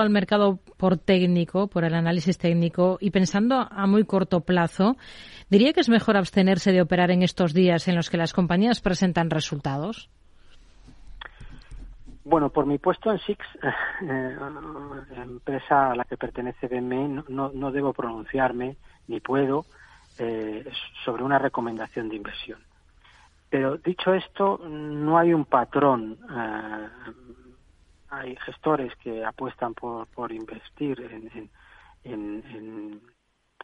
al 0.00 0.10
mercado 0.10 0.58
por 0.76 0.98
técnico, 0.98 1.68
por 1.68 1.84
el 1.84 1.94
análisis 1.94 2.36
técnico 2.36 2.98
y 3.00 3.12
pensando 3.12 3.68
a 3.70 3.86
muy 3.86 4.04
corto 4.04 4.40
plazo, 4.40 4.96
diría 5.48 5.72
que 5.72 5.80
es 5.80 5.88
mejor 5.88 6.16
abstenerse 6.16 6.72
de 6.72 6.82
operar 6.82 7.12
en 7.12 7.22
estos 7.22 7.54
días 7.54 7.86
en 7.86 7.94
los 7.94 8.10
que 8.10 8.16
las 8.16 8.32
compañías 8.32 8.80
presentan 8.80 9.30
resultados. 9.30 10.10
Bueno, 12.24 12.48
por 12.50 12.66
mi 12.66 12.78
puesto 12.78 13.12
en 13.12 13.20
SIX, 13.20 13.46
eh, 14.02 14.36
empresa 15.16 15.92
a 15.92 15.94
la 15.94 16.04
que 16.04 16.16
pertenece 16.16 16.66
BME, 16.66 17.22
no, 17.28 17.70
debo 17.70 17.92
pronunciarme 17.92 18.76
ni 19.06 19.20
puedo 19.20 19.64
eh, 20.18 20.68
sobre 21.04 21.22
una 21.22 21.38
recomendación 21.38 22.08
de 22.08 22.16
inversión. 22.16 22.58
Pero 23.48 23.76
dicho 23.76 24.12
esto, 24.12 24.58
no 24.68 25.18
hay 25.18 25.32
un 25.32 25.44
patrón 25.44 26.18
eh, 26.36 26.88
hay 28.18 28.36
gestores 28.36 28.94
que 28.96 29.24
apuestan 29.24 29.74
por, 29.74 30.06
por 30.08 30.32
invertir 30.32 31.00
en, 31.00 31.50
en, 32.04 33.00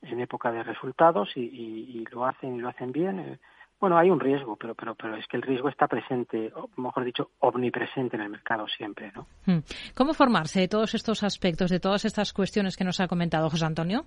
en, 0.02 0.20
época 0.20 0.50
de 0.52 0.62
resultados 0.62 1.30
y, 1.36 2.04
lo 2.12 2.26
hacen 2.26 2.56
y 2.56 2.60
lo 2.60 2.68
hacen 2.68 2.92
bien. 2.92 3.18
Eh, 3.18 3.38
bueno, 3.80 3.96
hay 3.96 4.10
un 4.10 4.20
riesgo, 4.20 4.56
pero, 4.56 4.74
pero, 4.74 4.94
pero 4.94 5.16
es 5.16 5.26
que 5.26 5.38
el 5.38 5.42
riesgo 5.42 5.68
está 5.70 5.86
presente, 5.86 6.52
o 6.54 6.68
mejor 6.76 7.04
dicho, 7.04 7.30
omnipresente 7.38 8.16
en 8.16 8.22
el 8.22 8.28
mercado 8.28 8.66
siempre, 8.68 9.10
¿no? 9.14 9.26
Hmm. 9.46 9.60
¿Cómo 9.94 10.12
formarse 10.12 10.60
de 10.60 10.68
todos 10.68 10.94
estos 10.94 11.22
aspectos, 11.22 11.70
de 11.70 11.80
todas 11.80 12.04
estas 12.04 12.32
cuestiones 12.34 12.76
que 12.76 12.84
nos 12.84 13.00
ha 13.00 13.08
comentado 13.08 13.48
José 13.48 13.64
Antonio? 13.64 14.04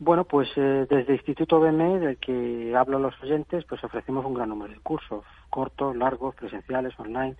Bueno, 0.00 0.24
pues 0.24 0.48
eh, 0.56 0.86
desde 0.90 1.14
Instituto 1.14 1.60
BME, 1.60 2.00
del 2.00 2.16
que 2.18 2.74
hablo 2.76 2.96
a 2.96 3.00
los 3.00 3.22
oyentes, 3.22 3.64
pues 3.66 3.82
ofrecemos 3.84 4.24
un 4.26 4.34
gran 4.34 4.48
número 4.48 4.74
de 4.74 4.80
cursos, 4.80 5.24
cortos, 5.48 5.96
largos, 5.96 6.34
presenciales, 6.34 6.92
online, 6.98 7.36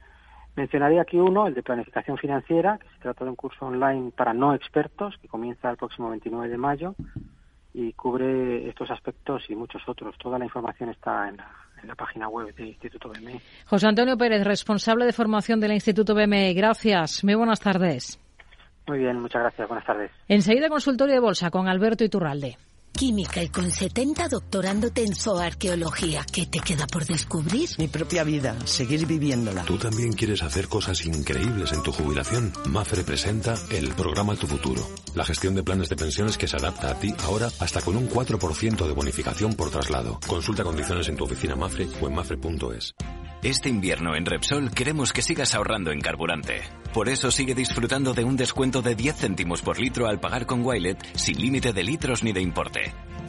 Mencionaría 0.56 1.02
aquí 1.02 1.18
uno, 1.18 1.46
el 1.46 1.54
de 1.54 1.62
planificación 1.62 2.16
financiera, 2.16 2.78
que 2.78 2.88
se 2.88 2.98
trata 3.00 3.24
de 3.24 3.30
un 3.30 3.36
curso 3.36 3.66
online 3.66 4.12
para 4.16 4.32
no 4.32 4.54
expertos 4.54 5.16
que 5.20 5.28
comienza 5.28 5.70
el 5.70 5.76
próximo 5.76 6.10
29 6.10 6.48
de 6.48 6.58
mayo 6.58 6.94
y 7.72 7.92
cubre 7.94 8.68
estos 8.68 8.90
aspectos 8.90 9.42
y 9.48 9.56
muchos 9.56 9.82
otros. 9.88 10.16
Toda 10.16 10.38
la 10.38 10.44
información 10.44 10.90
está 10.90 11.28
en 11.28 11.38
la, 11.38 11.94
página 11.96 12.28
web 12.28 12.54
del 12.54 12.68
Instituto 12.68 13.10
BME. 13.10 13.40
José 13.66 13.86
Antonio 13.86 14.16
Pérez, 14.16 14.42
responsable 14.44 15.04
de 15.04 15.12
formación 15.12 15.60
del 15.60 15.72
Instituto 15.72 16.14
BME. 16.14 16.54
Gracias. 16.54 17.22
Muy 17.24 17.34
buenas 17.34 17.60
tardes. 17.60 18.18
Muy 18.86 19.00
bien, 19.00 19.20
muchas 19.20 19.42
gracias. 19.42 19.68
Buenas 19.68 19.86
tardes. 19.86 20.10
Enseguida 20.28 20.68
consultorio 20.68 21.14
de 21.14 21.20
bolsa 21.20 21.50
con 21.50 21.68
Alberto 21.68 22.04
Iturralde 22.04 22.56
química 22.94 23.42
y 23.42 23.48
con 23.48 23.70
70 23.70 24.28
doctorándote 24.28 25.04
en 25.04 25.14
zooarqueología. 25.14 26.24
¿Qué 26.32 26.46
te 26.46 26.60
queda 26.60 26.86
por 26.86 27.04
descubrir? 27.04 27.68
Mi 27.78 27.88
propia 27.88 28.24
vida, 28.24 28.56
seguir 28.64 29.06
viviéndola. 29.06 29.64
¿Tú 29.64 29.76
también 29.76 30.12
quieres 30.12 30.42
hacer 30.42 30.68
cosas 30.68 31.04
increíbles 31.04 31.72
en 31.72 31.82
tu 31.82 31.92
jubilación? 31.92 32.52
Mafre 32.66 33.02
presenta 33.02 33.54
el 33.70 33.88
programa 33.90 34.36
Tu 34.36 34.46
Futuro. 34.46 34.82
La 35.14 35.24
gestión 35.24 35.54
de 35.54 35.62
planes 35.62 35.88
de 35.88 35.96
pensiones 35.96 36.38
que 36.38 36.48
se 36.48 36.56
adapta 36.56 36.90
a 36.90 36.98
ti 36.98 37.12
ahora 37.24 37.50
hasta 37.58 37.82
con 37.82 37.96
un 37.96 38.08
4% 38.08 38.86
de 38.86 38.92
bonificación 38.92 39.54
por 39.54 39.70
traslado. 39.70 40.20
Consulta 40.26 40.64
condiciones 40.64 41.08
en 41.08 41.16
tu 41.16 41.24
oficina 41.24 41.56
Mafre 41.56 41.88
o 42.00 42.08
en 42.08 42.14
mafre.es. 42.14 42.94
Este 43.44 43.68
invierno 43.68 44.16
en 44.16 44.24
Repsol 44.24 44.70
queremos 44.70 45.12
que 45.12 45.20
sigas 45.20 45.54
ahorrando 45.54 45.90
en 45.90 46.00
carburante. 46.00 46.62
Por 46.94 47.10
eso 47.10 47.30
sigue 47.30 47.54
disfrutando 47.54 48.14
de 48.14 48.24
un 48.24 48.38
descuento 48.38 48.80
de 48.80 48.94
10 48.94 49.16
céntimos 49.16 49.60
por 49.60 49.78
litro 49.78 50.06
al 50.06 50.18
pagar 50.18 50.46
con 50.46 50.64
Wilet 50.64 50.96
sin 51.14 51.38
límite 51.38 51.74
de 51.74 51.82
litros 51.82 52.24
ni 52.24 52.32
de 52.32 52.40
importe. 52.40 52.83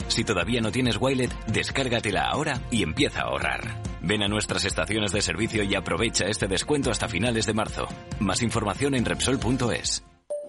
Si 0.07 0.23
todavía 0.23 0.61
no 0.61 0.71
tienes 0.71 0.97
Wilet, 0.99 1.31
descárgatela 1.47 2.29
ahora 2.29 2.61
y 2.71 2.83
empieza 2.83 3.21
a 3.21 3.25
ahorrar. 3.25 3.81
Ven 4.01 4.23
a 4.23 4.27
nuestras 4.27 4.65
estaciones 4.65 5.11
de 5.11 5.21
servicio 5.21 5.63
y 5.63 5.75
aprovecha 5.75 6.25
este 6.25 6.47
descuento 6.47 6.91
hasta 6.91 7.07
finales 7.07 7.45
de 7.45 7.53
marzo. 7.53 7.87
Más 8.19 8.41
información 8.41 8.95
en 8.95 9.05
Repsol.es. 9.05 10.03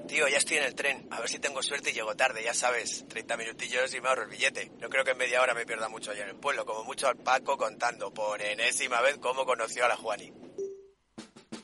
Tío, 0.06 0.28
ya 0.28 0.36
estoy 0.36 0.58
en 0.58 0.64
el 0.64 0.74
tren. 0.74 1.08
A 1.10 1.20
ver 1.20 1.28
si 1.28 1.38
tengo 1.38 1.62
suerte 1.62 1.90
y 1.90 1.94
llego 1.94 2.14
tarde, 2.14 2.42
ya 2.44 2.54
sabes. 2.54 3.06
30 3.08 3.36
minutillos 3.36 3.92
y 3.94 4.00
me 4.00 4.08
ahorro 4.08 4.24
el 4.24 4.30
billete. 4.30 4.70
No 4.80 4.88
creo 4.88 5.04
que 5.04 5.10
en 5.10 5.18
media 5.18 5.42
hora 5.42 5.52
me 5.54 5.66
pierda 5.66 5.88
mucho 5.88 6.12
allá 6.12 6.22
en 6.22 6.30
el 6.30 6.36
pueblo. 6.36 6.64
Como 6.64 6.84
mucho 6.84 7.08
al 7.08 7.16
Paco 7.16 7.56
contando 7.56 8.12
por 8.14 8.40
enésima 8.40 9.00
vez 9.00 9.18
cómo 9.18 9.44
conoció 9.44 9.84
a 9.84 9.88
la 9.88 9.96
Juani. 9.96 10.32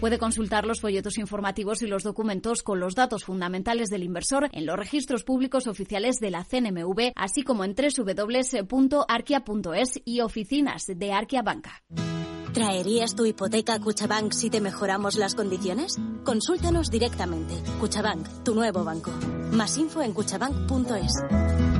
Puede 0.00 0.18
consultar 0.18 0.64
los 0.64 0.80
folletos 0.80 1.18
informativos 1.18 1.82
y 1.82 1.86
los 1.86 2.02
documentos 2.02 2.62
con 2.62 2.80
los 2.80 2.94
datos 2.94 3.24
fundamentales 3.24 3.90
del 3.90 4.02
inversor 4.02 4.48
en 4.52 4.64
los 4.64 4.78
registros 4.78 5.24
públicos 5.24 5.66
oficiales 5.66 6.16
de 6.20 6.30
la 6.30 6.42
CNMV, 6.42 7.12
así 7.16 7.42
como 7.42 7.64
en 7.64 7.74
www.arquia.es 7.74 8.70
y 10.06 10.22
oficinas 10.22 10.86
de 10.86 11.12
Arquia 11.12 11.42
Banca. 11.42 11.82
¿Traerías 12.54 13.14
tu 13.14 13.26
hipoteca 13.26 13.74
a 13.74 13.78
Cuchabank 13.78 14.32
si 14.32 14.48
te 14.48 14.62
mejoramos 14.62 15.16
las 15.16 15.34
condiciones? 15.34 15.98
Consúltanos 16.24 16.90
directamente. 16.90 17.54
Cuchabank, 17.78 18.26
tu 18.42 18.54
nuevo 18.54 18.82
banco. 18.84 19.12
Más 19.52 19.76
info 19.76 20.00
en 20.00 20.14
cuchabank.es. 20.14 21.79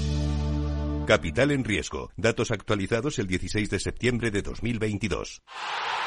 Capital 1.11 1.51
en 1.51 1.65
riesgo. 1.65 2.09
Datos 2.15 2.51
actualizados 2.51 3.19
el 3.19 3.27
16 3.27 3.69
de 3.69 3.81
septiembre 3.81 4.31
de 4.31 4.41
2022. 4.41 5.41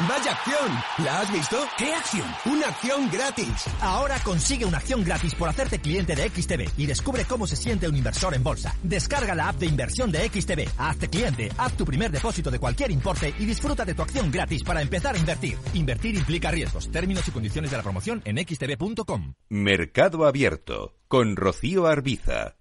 ¡Vaya 0.09 0.32
acción! 0.32 1.04
¿La 1.04 1.20
has 1.20 1.31
visto? 1.31 1.59
¿Qué 1.76 1.92
acción? 1.92 2.26
Una 2.47 2.69
acción 2.69 3.10
gratis. 3.12 3.66
Ahora 3.82 4.19
consigue 4.25 4.65
una 4.65 4.78
acción 4.78 5.04
gratis 5.04 5.34
por 5.34 5.50
hacerte 5.50 5.78
cliente 5.78 6.16
de 6.16 6.31
XTB 6.31 6.78
y 6.78 6.87
descubre 6.87 7.26
cómo 7.26 7.47
se 7.47 7.54
siente 7.54 7.87
un 7.87 7.97
inversor 7.97 8.32
en 8.32 8.42
bolsa. 8.42 8.75
Descarga 8.82 9.34
la 9.34 9.50
app 9.50 9.56
de 9.56 9.66
inversión 9.66 10.10
de 10.10 10.26
XTB, 10.26 10.70
hazte 10.78 11.10
cliente, 11.10 11.50
haz 11.59 11.76
tu 11.76 11.84
primer 11.84 12.10
depósito 12.10 12.50
de 12.50 12.59
cualquier 12.59 12.91
importe 12.91 13.34
y 13.38 13.44
disfruta 13.44 13.84
de 13.84 13.92
tu 13.92 14.00
acción 14.00 14.31
gratis 14.31 14.65
para 14.65 14.81
empezar 14.81 15.16
a 15.16 15.19
invertir. 15.19 15.59
Invertir 15.75 16.15
implica 16.15 16.50
riesgos. 16.50 16.91
Términos 16.91 17.28
y 17.28 17.31
condiciones 17.31 17.71
de 17.71 17.76
la 17.76 17.82
promoción 17.82 18.22
en 18.25 18.38
xtb.com. 18.38 19.34
Mercado 19.50 20.25
Abierto 20.25 20.94
con 21.09 21.36
Rocío 21.36 21.86
Arbiza. 21.86 22.56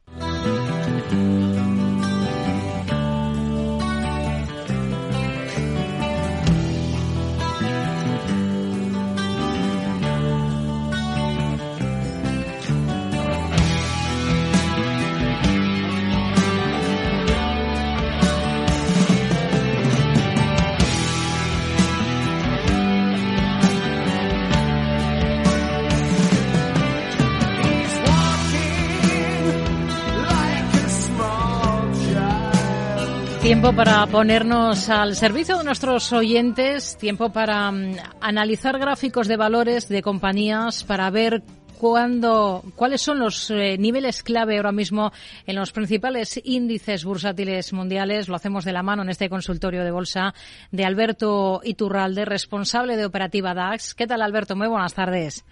Tiempo 33.64 33.82
para 33.82 34.06
ponernos 34.08 34.90
al 34.90 35.16
servicio 35.16 35.58
de 35.58 35.64
nuestros 35.64 36.12
oyentes, 36.12 36.98
tiempo 36.98 37.32
para 37.32 37.72
mm, 37.72 37.96
analizar 38.20 38.78
gráficos 38.78 39.30
de 39.30 39.38
valores 39.38 39.88
de 39.88 40.02
compañías, 40.02 40.84
para 40.84 41.10
ver 41.10 41.44
cuándo, 41.78 42.62
cuáles 42.76 43.02
son 43.02 43.20
los 43.20 43.50
eh, 43.52 43.78
niveles 43.78 44.22
clave 44.22 44.58
ahora 44.58 44.74
mismo 44.74 45.14
en 45.46 45.56
los 45.56 45.72
principales 45.72 46.42
índices 46.44 47.06
bursátiles 47.06 47.72
mundiales. 47.72 48.28
Lo 48.28 48.36
hacemos 48.36 48.66
de 48.66 48.74
la 48.74 48.84
mano 48.84 49.04
en 49.04 49.10
este 49.10 49.30
consultorio 49.30 49.86
de 49.86 49.92
bolsa 49.92 50.34
de 50.74 50.84
Alberto 50.84 51.62
Iturralde, 51.64 52.26
responsable 52.26 52.98
de 52.98 53.06
operativa 53.06 53.54
DAX. 53.54 53.96
¿Qué 53.96 54.08
tal, 54.08 54.24
Alberto? 54.24 54.58
Muy 54.58 54.68
buenas 54.68 54.94
tardes. 54.94 55.46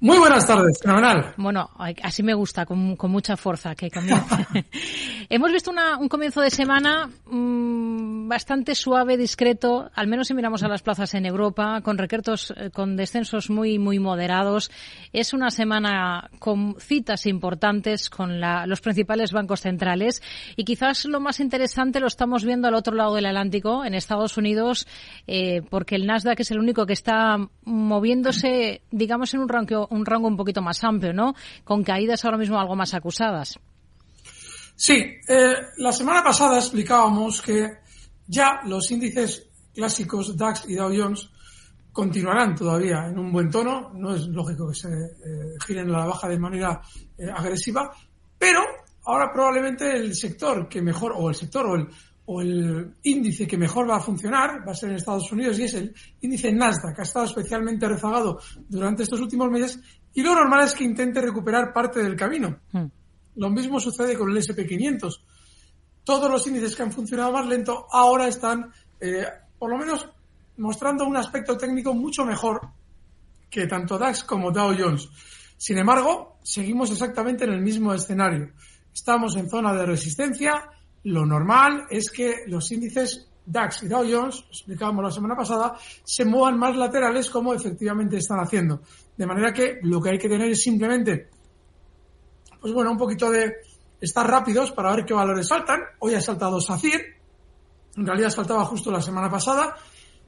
Muy 0.00 0.16
buenas 0.18 0.46
tardes, 0.46 0.78
fenomenal. 0.80 1.34
Bueno, 1.36 1.70
así 2.04 2.22
me 2.22 2.32
gusta, 2.32 2.64
con, 2.64 2.96
mucha 2.96 3.36
fuerza 3.36 3.74
que 3.74 3.90
Hemos 5.28 5.52
visto 5.52 5.72
un 5.98 6.08
comienzo 6.08 6.40
de 6.40 6.50
semana 6.50 7.10
mm, 7.26 8.28
bastante 8.28 8.76
suave, 8.76 9.16
discreto, 9.16 9.90
al 9.92 10.06
menos 10.06 10.28
si 10.28 10.34
miramos 10.34 10.62
a 10.62 10.68
las 10.68 10.82
plazas 10.82 11.14
en 11.14 11.26
Europa, 11.26 11.80
con 11.80 11.98
requertos, 11.98 12.54
eh, 12.56 12.70
con 12.70 12.96
descensos 12.96 13.50
muy, 13.50 13.80
muy 13.80 13.98
moderados. 13.98 14.70
Es 15.12 15.32
una 15.32 15.50
semana 15.50 16.30
con 16.38 16.76
citas 16.78 17.26
importantes 17.26 18.08
con 18.08 18.40
los 18.40 18.80
principales 18.80 19.32
bancos 19.32 19.62
centrales 19.62 20.22
y 20.54 20.64
quizás 20.64 21.06
lo 21.06 21.18
más 21.18 21.40
interesante 21.40 21.98
lo 21.98 22.06
estamos 22.06 22.44
viendo 22.44 22.68
al 22.68 22.74
otro 22.74 22.94
lado 22.94 23.16
del 23.16 23.26
Atlántico, 23.26 23.84
en 23.84 23.94
Estados 23.94 24.36
Unidos, 24.36 24.86
eh, 25.26 25.62
porque 25.68 25.96
el 25.96 26.06
Nasdaq 26.06 26.38
es 26.38 26.52
el 26.52 26.60
único 26.60 26.86
que 26.86 26.92
está 26.92 27.36
moviéndose, 27.64 28.82
digamos, 28.92 29.34
en 29.34 29.40
un 29.40 29.48
rango 29.48 29.87
un 29.90 30.06
rango 30.06 30.28
un 30.28 30.36
poquito 30.36 30.62
más 30.62 30.82
amplio, 30.84 31.12
¿no? 31.12 31.34
Con 31.64 31.82
caídas 31.82 32.24
ahora 32.24 32.38
mismo 32.38 32.58
algo 32.58 32.76
más 32.76 32.94
acusadas. 32.94 33.58
Sí, 34.74 34.94
eh, 35.28 35.54
la 35.78 35.92
semana 35.92 36.22
pasada 36.22 36.58
explicábamos 36.58 37.42
que 37.42 37.78
ya 38.26 38.60
los 38.64 38.90
índices 38.90 39.48
clásicos 39.74 40.36
DAX 40.36 40.68
y 40.68 40.76
Dow 40.76 40.92
Jones 40.96 41.30
continuarán 41.92 42.54
todavía 42.54 43.06
en 43.08 43.18
un 43.18 43.32
buen 43.32 43.50
tono. 43.50 43.90
No 43.94 44.14
es 44.14 44.28
lógico 44.28 44.68
que 44.68 44.74
se 44.74 44.88
eh, 44.88 45.56
giren 45.66 45.88
a 45.90 45.98
la 45.98 46.06
baja 46.06 46.28
de 46.28 46.38
manera 46.38 46.80
eh, 47.16 47.26
agresiva, 47.28 47.92
pero 48.38 48.60
ahora 49.04 49.32
probablemente 49.32 49.90
el 49.96 50.14
sector 50.14 50.68
que 50.68 50.80
mejor, 50.80 51.12
o 51.16 51.28
el 51.28 51.34
sector 51.34 51.66
o 51.66 51.74
el, 51.74 51.88
o 52.30 52.42
el 52.42 52.94
índice 53.04 53.46
que 53.46 53.56
mejor 53.56 53.88
va 53.88 53.96
a 53.96 54.00
funcionar 54.00 54.62
va 54.66 54.72
a 54.72 54.74
ser 54.74 54.90
en 54.90 54.96
Estados 54.96 55.32
Unidos 55.32 55.58
y 55.58 55.62
es 55.62 55.72
el 55.72 55.94
índice 56.20 56.52
Nasdaq, 56.52 56.94
que 56.94 57.00
ha 57.00 57.04
estado 57.04 57.24
especialmente 57.24 57.88
rezagado 57.88 58.38
durante 58.68 59.04
estos 59.04 59.18
últimos 59.22 59.50
meses 59.50 59.80
y 60.12 60.22
lo 60.22 60.34
normal 60.34 60.64
es 60.64 60.74
que 60.74 60.84
intente 60.84 61.22
recuperar 61.22 61.72
parte 61.72 62.02
del 62.02 62.16
camino. 62.16 62.60
Hmm. 62.70 62.84
Lo 63.36 63.48
mismo 63.48 63.80
sucede 63.80 64.14
con 64.14 64.30
el 64.30 64.36
SP500. 64.36 65.20
Todos 66.04 66.30
los 66.30 66.46
índices 66.46 66.76
que 66.76 66.82
han 66.82 66.92
funcionado 66.92 67.32
más 67.32 67.46
lento 67.46 67.86
ahora 67.90 68.28
están, 68.28 68.72
eh, 69.00 69.24
por 69.58 69.70
lo 69.70 69.78
menos, 69.78 70.06
mostrando 70.58 71.06
un 71.06 71.16
aspecto 71.16 71.56
técnico 71.56 71.94
mucho 71.94 72.26
mejor 72.26 72.60
que 73.48 73.66
tanto 73.66 73.96
DAX 73.96 74.24
como 74.24 74.52
Dow 74.52 74.74
Jones. 74.78 75.08
Sin 75.56 75.78
embargo, 75.78 76.38
seguimos 76.42 76.90
exactamente 76.90 77.44
en 77.44 77.52
el 77.52 77.62
mismo 77.62 77.94
escenario. 77.94 78.52
Estamos 78.92 79.34
en 79.36 79.48
zona 79.48 79.72
de 79.72 79.86
resistencia, 79.86 80.68
lo 81.04 81.24
normal 81.24 81.86
es 81.90 82.10
que 82.10 82.44
los 82.46 82.70
índices 82.72 83.28
DAX 83.48 83.82
y 83.82 83.88
Dow 83.88 84.04
Jones, 84.08 84.44
explicábamos 84.50 85.04
la 85.04 85.10
semana 85.10 85.34
pasada, 85.34 85.76
se 86.04 86.24
muevan 86.24 86.58
más 86.58 86.76
laterales 86.76 87.30
como 87.30 87.54
efectivamente 87.54 88.18
están 88.18 88.40
haciendo. 88.40 88.82
De 89.16 89.26
manera 89.26 89.52
que 89.52 89.78
lo 89.82 90.00
que 90.00 90.10
hay 90.10 90.18
que 90.18 90.28
tener 90.28 90.50
es 90.50 90.62
simplemente, 90.62 91.30
pues 92.60 92.72
bueno, 92.74 92.90
un 92.90 92.98
poquito 92.98 93.30
de 93.30 93.54
estar 94.00 94.28
rápidos 94.28 94.72
para 94.72 94.94
ver 94.94 95.04
qué 95.04 95.14
valores 95.14 95.48
saltan. 95.48 95.80
Hoy 96.00 96.14
ha 96.14 96.20
saltado 96.20 96.60
SACIR, 96.60 97.00
en 97.96 98.06
realidad 98.06 98.30
saltaba 98.30 98.64
justo 98.66 98.90
la 98.90 99.00
semana 99.00 99.30
pasada. 99.30 99.76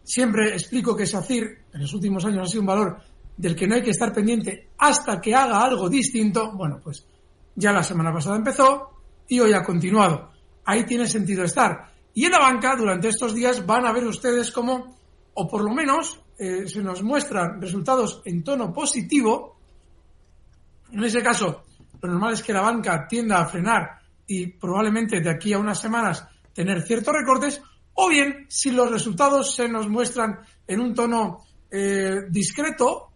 Siempre 0.02 0.52
explico 0.52 0.96
que 0.96 1.06
SACIR 1.06 1.64
en 1.74 1.80
los 1.80 1.92
últimos 1.92 2.24
años 2.24 2.48
ha 2.48 2.50
sido 2.50 2.62
un 2.62 2.66
valor 2.66 2.96
del 3.36 3.54
que 3.54 3.66
no 3.66 3.74
hay 3.74 3.82
que 3.82 3.90
estar 3.90 4.12
pendiente 4.12 4.70
hasta 4.78 5.20
que 5.20 5.34
haga 5.34 5.62
algo 5.62 5.90
distinto. 5.90 6.52
Bueno, 6.52 6.80
pues 6.82 7.06
ya 7.54 7.70
la 7.70 7.82
semana 7.82 8.12
pasada 8.12 8.36
empezó 8.36 8.90
y 9.28 9.38
hoy 9.40 9.52
ha 9.52 9.62
continuado 9.62 10.30
ahí 10.64 10.84
tiene 10.84 11.06
sentido 11.06 11.44
estar. 11.44 11.90
Y 12.14 12.24
en 12.24 12.32
la 12.32 12.38
banca, 12.38 12.76
durante 12.76 13.08
estos 13.08 13.34
días, 13.34 13.64
van 13.64 13.86
a 13.86 13.92
ver 13.92 14.06
ustedes 14.06 14.50
cómo, 14.50 14.96
o 15.34 15.48
por 15.48 15.62
lo 15.62 15.72
menos, 15.72 16.20
eh, 16.38 16.66
se 16.68 16.82
nos 16.82 17.02
muestran 17.02 17.60
resultados 17.60 18.22
en 18.24 18.42
tono 18.42 18.72
positivo. 18.72 19.58
En 20.92 21.04
ese 21.04 21.22
caso, 21.22 21.62
lo 22.00 22.08
normal 22.10 22.32
es 22.32 22.42
que 22.42 22.52
la 22.52 22.62
banca 22.62 23.06
tienda 23.06 23.40
a 23.40 23.46
frenar 23.46 23.98
y 24.26 24.46
probablemente 24.46 25.20
de 25.20 25.30
aquí 25.30 25.52
a 25.52 25.58
unas 25.58 25.80
semanas 25.80 26.24
tener 26.52 26.82
ciertos 26.82 27.14
recortes, 27.14 27.60
o 27.94 28.08
bien 28.08 28.46
si 28.48 28.70
los 28.70 28.90
resultados 28.90 29.54
se 29.54 29.68
nos 29.68 29.88
muestran 29.88 30.40
en 30.66 30.80
un 30.80 30.94
tono 30.94 31.44
eh, 31.70 32.22
discreto, 32.28 33.10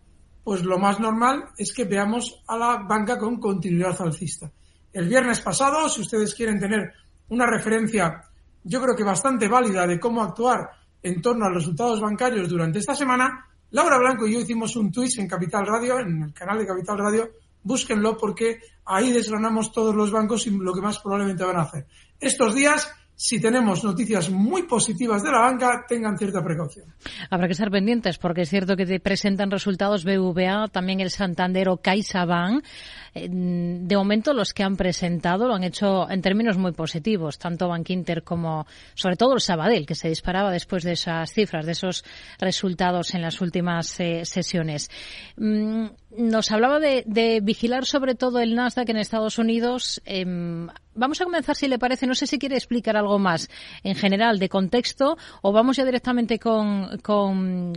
pues 0.44 0.62
lo 0.62 0.78
más 0.78 1.00
normal 1.00 1.46
es 1.56 1.72
que 1.72 1.84
veamos 1.84 2.42
a 2.46 2.56
la 2.56 2.76
banca 2.86 3.18
con 3.18 3.40
continuidad 3.40 4.00
alcista. 4.02 4.50
El 4.92 5.08
viernes 5.08 5.40
pasado, 5.40 5.88
si 5.88 6.02
ustedes 6.02 6.34
quieren 6.34 6.60
tener 6.60 6.92
una 7.28 7.46
referencia, 7.46 8.22
yo 8.62 8.80
creo 8.82 8.96
que 8.96 9.04
bastante 9.04 9.48
válida 9.48 9.86
de 9.86 10.00
cómo 10.00 10.22
actuar 10.22 10.70
en 11.02 11.20
torno 11.20 11.44
a 11.44 11.48
los 11.48 11.58
resultados 11.58 12.00
bancarios 12.00 12.48
durante 12.48 12.78
esta 12.78 12.94
semana. 12.94 13.46
Laura 13.70 13.98
Blanco 13.98 14.26
y 14.26 14.34
yo 14.34 14.40
hicimos 14.40 14.74
un 14.76 14.90
tweet 14.90 15.10
en 15.18 15.28
Capital 15.28 15.66
Radio, 15.66 15.98
en 15.98 16.22
el 16.22 16.32
canal 16.32 16.58
de 16.58 16.66
Capital 16.66 16.98
Radio. 16.98 17.30
Búsquenlo 17.62 18.16
porque 18.16 18.60
ahí 18.86 19.10
desgranamos 19.12 19.72
todos 19.72 19.94
los 19.94 20.10
bancos 20.10 20.46
y 20.46 20.50
lo 20.50 20.72
que 20.72 20.80
más 20.80 20.98
probablemente 21.00 21.44
van 21.44 21.56
a 21.56 21.62
hacer. 21.62 21.86
Estos 22.20 22.54
días 22.54 22.90
si 23.16 23.40
tenemos 23.40 23.84
noticias 23.84 24.28
muy 24.30 24.64
positivas 24.64 25.22
de 25.22 25.30
la 25.30 25.40
banca, 25.40 25.84
tengan 25.88 26.18
cierta 26.18 26.42
precaución. 26.42 26.92
Habrá 27.30 27.46
que 27.46 27.52
estar 27.52 27.70
pendientes 27.70 28.18
porque 28.18 28.42
es 28.42 28.50
cierto 28.50 28.76
que 28.76 28.86
te 28.86 28.98
presentan 28.98 29.50
resultados 29.50 30.04
BVA, 30.04 30.68
también 30.68 31.00
el 31.00 31.10
Santander 31.10 31.68
o 31.68 31.76
CaixaBank. 31.76 32.64
De 33.14 33.96
momento 33.96 34.34
los 34.34 34.52
que 34.52 34.64
han 34.64 34.76
presentado 34.76 35.46
lo 35.46 35.54
han 35.54 35.62
hecho 35.62 36.10
en 36.10 36.20
términos 36.20 36.58
muy 36.58 36.72
positivos, 36.72 37.38
tanto 37.38 37.68
Bank 37.68 37.90
Inter 37.90 38.24
como 38.24 38.66
sobre 38.94 39.16
todo 39.16 39.34
el 39.34 39.40
Sabadell, 39.40 39.86
que 39.86 39.94
se 39.94 40.08
disparaba 40.08 40.50
después 40.50 40.82
de 40.82 40.92
esas 40.92 41.32
cifras, 41.32 41.64
de 41.64 41.72
esos 41.72 42.04
resultados 42.40 43.14
en 43.14 43.22
las 43.22 43.40
últimas 43.40 44.00
eh, 44.00 44.24
sesiones. 44.24 44.90
Mm, 45.36 45.86
nos 46.16 46.52
hablaba 46.52 46.78
de, 46.78 47.40
vigilar 47.42 47.86
sobre 47.86 48.14
todo 48.14 48.38
el 48.40 48.54
Nasdaq 48.54 48.88
en 48.88 48.96
Estados 48.96 49.38
Unidos. 49.38 50.00
Em, 50.04 50.68
vamos 50.94 51.20
a 51.20 51.24
comenzar, 51.24 51.56
si 51.56 51.68
le 51.68 51.78
parece, 51.78 52.06
no 52.06 52.14
sé 52.14 52.26
si 52.26 52.38
quiere 52.38 52.56
explicar 52.56 52.96
algo 52.96 53.18
más 53.18 53.50
en 53.82 53.94
general 53.94 54.38
de 54.38 54.48
contexto 54.48 55.16
o 55.42 55.52
vamos 55.52 55.76
ya 55.76 55.84
directamente 55.84 56.38
con, 56.38 56.98
con, 57.02 57.72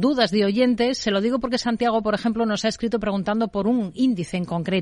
dudas 0.00 0.30
de 0.30 0.44
oyentes. 0.44 0.98
Se 0.98 1.10
lo 1.10 1.20
digo 1.20 1.38
porque 1.38 1.56
Santiago, 1.56 2.02
por 2.02 2.14
ejemplo, 2.14 2.44
nos 2.44 2.64
ha 2.64 2.68
escrito 2.68 3.00
preguntando 3.00 3.48
por 3.48 3.66
un 3.66 3.92
índice 3.94 4.36
en 4.36 4.44
concreto, 4.44 4.77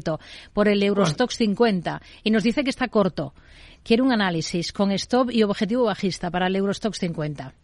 por 0.53 0.69
el 0.69 0.83
Eurostox 0.83 1.37
50, 1.37 2.01
y 2.23 2.31
nos 2.31 2.43
dice 2.43 2.65
que 2.65 2.71
está 2.71 2.89
corto. 2.89 3.35
Quiere 3.83 4.03
un 4.03 4.13
análisis 4.13 4.73
con 4.73 4.91
stop 4.93 5.31
y 5.31 5.43
objetivo 5.43 5.85
bajista 5.85 6.31
para 6.31 6.49
el 6.49 6.57
Eurostox 6.57 6.99
50. 6.99 7.55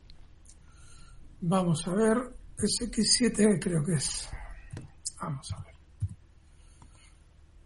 Vamos 1.40 1.87
a 1.88 1.94
ver, 1.94 2.17
SX7 2.58 3.58
creo 3.61 3.84
que 3.84 3.94
es. 3.94 4.29
Vamos 5.20 5.52
a 5.52 5.62
ver. 5.62 5.75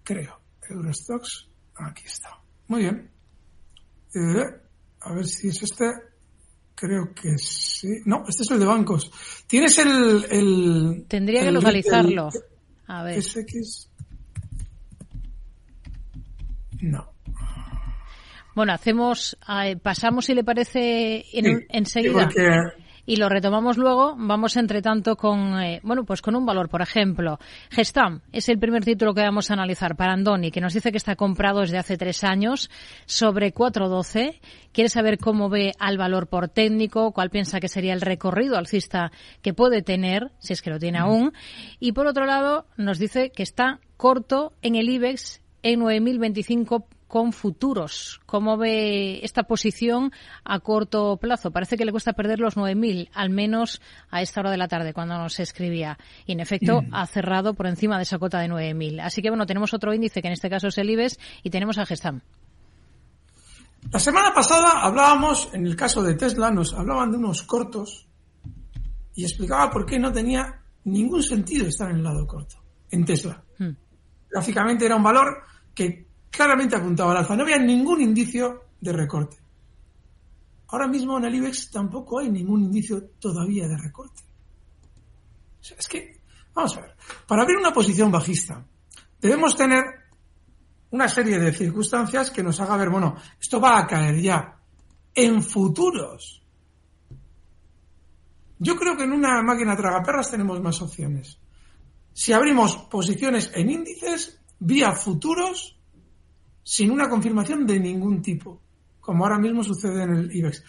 Creo. 0.02 0.40
Eurostox. 0.68 1.48
Aquí 1.74 2.04
está. 2.06 2.30
Muy 2.68 2.82
bien. 2.82 3.10
Eh, 4.14 4.44
a 5.00 5.14
ver 5.14 5.26
si 5.26 5.48
es 5.48 5.62
este. 5.62 5.90
Creo 6.74 7.12
que 7.14 7.36
sí. 7.38 7.88
No, 8.04 8.24
este 8.28 8.42
es 8.42 8.50
el 8.50 8.60
de 8.60 8.66
bancos. 8.66 9.10
Tienes 9.46 9.78
el. 9.78 11.04
Tendría 11.08 11.42
que 11.42 11.50
localizarlo. 11.50 12.30
a 12.86 13.02
ver. 13.02 13.22
SX. 13.22 13.90
No. 16.80 17.12
Bueno, 18.54 18.72
hacemos, 18.72 19.36
eh, 19.62 19.76
pasamos 19.76 20.24
si 20.24 20.34
le 20.34 20.42
parece 20.42 21.24
en, 21.32 21.66
enseguida 21.68 22.28
y 23.06 23.16
lo 23.16 23.28
retomamos 23.28 23.78
luego. 23.78 24.14
Vamos 24.18 24.56
entre 24.56 24.82
tanto 24.82 25.16
con, 25.16 25.60
eh, 25.60 25.80
bueno, 25.82 26.04
pues 26.04 26.20
con 26.20 26.34
un 26.34 26.44
valor, 26.44 26.68
por 26.68 26.82
ejemplo, 26.82 27.38
Gestam 27.70 28.20
es 28.32 28.48
el 28.48 28.58
primer 28.58 28.84
título 28.84 29.14
que 29.14 29.22
vamos 29.22 29.50
a 29.50 29.54
analizar 29.54 29.96
para 29.96 30.12
Andoni, 30.12 30.50
que 30.50 30.60
nos 30.60 30.74
dice 30.74 30.90
que 30.90 30.98
está 30.98 31.16
comprado 31.16 31.60
desde 31.60 31.78
hace 31.78 31.96
tres 31.96 32.24
años 32.24 32.70
sobre 33.06 33.54
4.12. 33.54 34.40
Quiere 34.72 34.88
saber 34.88 35.18
cómo 35.18 35.48
ve 35.48 35.72
al 35.78 35.96
valor 35.96 36.26
por 36.26 36.48
técnico, 36.48 37.12
cuál 37.12 37.30
piensa 37.30 37.60
que 37.60 37.68
sería 37.68 37.94
el 37.94 38.00
recorrido 38.00 38.56
alcista 38.56 39.12
que 39.40 39.54
puede 39.54 39.82
tener, 39.82 40.32
si 40.38 40.52
es 40.52 40.62
que 40.62 40.70
lo 40.70 40.78
tiene 40.78 40.98
aún. 40.98 41.32
Y 41.78 41.92
por 41.92 42.06
otro 42.06 42.26
lado, 42.26 42.66
nos 42.76 42.98
dice 42.98 43.30
que 43.30 43.42
está 43.42 43.80
corto 43.96 44.52
en 44.62 44.74
el 44.74 44.88
IBEX 44.88 45.40
en 45.62 45.80
9.025 45.80 46.84
con 47.08 47.32
futuros. 47.32 48.20
¿Cómo 48.26 48.56
ve 48.56 49.20
esta 49.24 49.44
posición 49.44 50.12
a 50.44 50.60
corto 50.60 51.16
plazo? 51.18 51.50
Parece 51.50 51.76
que 51.76 51.84
le 51.84 51.92
cuesta 51.92 52.12
perder 52.12 52.40
los 52.40 52.56
9.000, 52.56 53.10
al 53.14 53.30
menos 53.30 53.80
a 54.10 54.22
esta 54.22 54.40
hora 54.40 54.50
de 54.50 54.56
la 54.56 54.68
tarde, 54.68 54.92
cuando 54.92 55.16
nos 55.16 55.38
escribía. 55.38 55.98
Y 56.26 56.32
en 56.32 56.40
efecto, 56.40 56.82
mm. 56.82 56.94
ha 56.94 57.06
cerrado 57.06 57.54
por 57.54 57.66
encima 57.66 57.96
de 57.96 58.02
esa 58.02 58.18
cota 58.18 58.40
de 58.40 58.48
9.000. 58.48 59.00
Así 59.00 59.22
que 59.22 59.30
bueno, 59.30 59.46
tenemos 59.46 59.72
otro 59.74 59.94
índice 59.94 60.20
que 60.20 60.28
en 60.28 60.34
este 60.34 60.50
caso 60.50 60.68
es 60.68 60.78
el 60.78 60.90
IBEX 60.90 61.18
y 61.42 61.50
tenemos 61.50 61.78
a 61.78 61.86
Gestam. 61.86 62.20
La 63.92 64.00
semana 64.00 64.34
pasada 64.34 64.82
hablábamos, 64.82 65.48
en 65.52 65.64
el 65.66 65.76
caso 65.76 66.02
de 66.02 66.14
Tesla, 66.14 66.50
nos 66.50 66.74
hablaban 66.74 67.12
de 67.12 67.18
unos 67.18 67.44
cortos 67.44 68.08
y 69.14 69.22
explicaba 69.22 69.70
por 69.70 69.86
qué 69.86 69.98
no 69.98 70.12
tenía 70.12 70.60
ningún 70.84 71.22
sentido 71.22 71.66
estar 71.68 71.90
en 71.90 71.98
el 71.98 72.02
lado 72.02 72.26
corto, 72.26 72.56
en 72.90 73.04
Tesla. 73.04 73.45
Gráficamente 74.36 74.84
era 74.84 74.96
un 74.96 75.02
valor 75.02 75.44
que 75.74 76.08
claramente 76.30 76.76
apuntaba 76.76 77.12
al 77.12 77.16
alza. 77.16 77.34
No 77.34 77.44
había 77.44 77.58
ningún 77.58 78.02
indicio 78.02 78.64
de 78.78 78.92
recorte. 78.92 79.38
Ahora 80.68 80.86
mismo 80.86 81.16
en 81.16 81.24
el 81.24 81.36
IBEX 81.36 81.70
tampoco 81.70 82.18
hay 82.18 82.28
ningún 82.28 82.64
indicio 82.64 83.02
todavía 83.18 83.66
de 83.66 83.78
recorte. 83.78 84.22
es 85.62 85.88
que 85.88 86.20
Vamos 86.54 86.76
a 86.76 86.82
ver. 86.82 86.96
Para 87.26 87.44
abrir 87.44 87.56
una 87.56 87.72
posición 87.72 88.12
bajista, 88.12 88.62
debemos 89.22 89.56
tener 89.56 89.82
una 90.90 91.08
serie 91.08 91.38
de 91.38 91.54
circunstancias 91.54 92.30
que 92.30 92.42
nos 92.42 92.60
haga 92.60 92.76
ver, 92.76 92.90
bueno, 92.90 93.16
esto 93.40 93.58
va 93.58 93.78
a 93.78 93.86
caer 93.86 94.20
ya. 94.20 94.54
En 95.14 95.42
futuros. 95.42 96.42
Yo 98.58 98.76
creo 98.76 98.98
que 98.98 99.04
en 99.04 99.12
una 99.12 99.42
máquina 99.42 99.74
tragaperras 99.74 100.30
tenemos 100.30 100.60
más 100.60 100.82
opciones. 100.82 101.38
Si 102.16 102.32
abrimos 102.32 102.78
posiciones 102.88 103.50
en 103.54 103.68
índices, 103.68 104.40
vía 104.58 104.92
futuros, 104.92 105.78
sin 106.62 106.90
una 106.90 107.10
confirmación 107.10 107.66
de 107.66 107.78
ningún 107.78 108.22
tipo, 108.22 108.62
como 109.00 109.24
ahora 109.24 109.38
mismo 109.38 109.62
sucede 109.62 110.02
en 110.02 110.12
el 110.14 110.34
IBEX. 110.34 110.64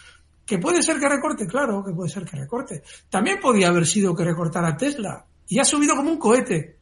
¿Que 0.45 0.57
puede 0.57 0.83
ser 0.83 0.99
que 0.99 1.07
recorte? 1.07 1.47
Claro 1.47 1.85
que 1.85 1.93
puede 1.93 2.09
ser 2.09 2.25
que 2.25 2.35
recorte. 2.35 2.83
También 3.09 3.39
podía 3.39 3.69
haber 3.69 3.85
sido 3.85 4.13
que 4.13 4.25
recortara 4.25 4.75
Tesla. 4.75 5.25
Y 5.47 5.57
ha 5.59 5.63
subido 5.63 5.95
como 5.95 6.11
un 6.11 6.19
cohete. 6.19 6.79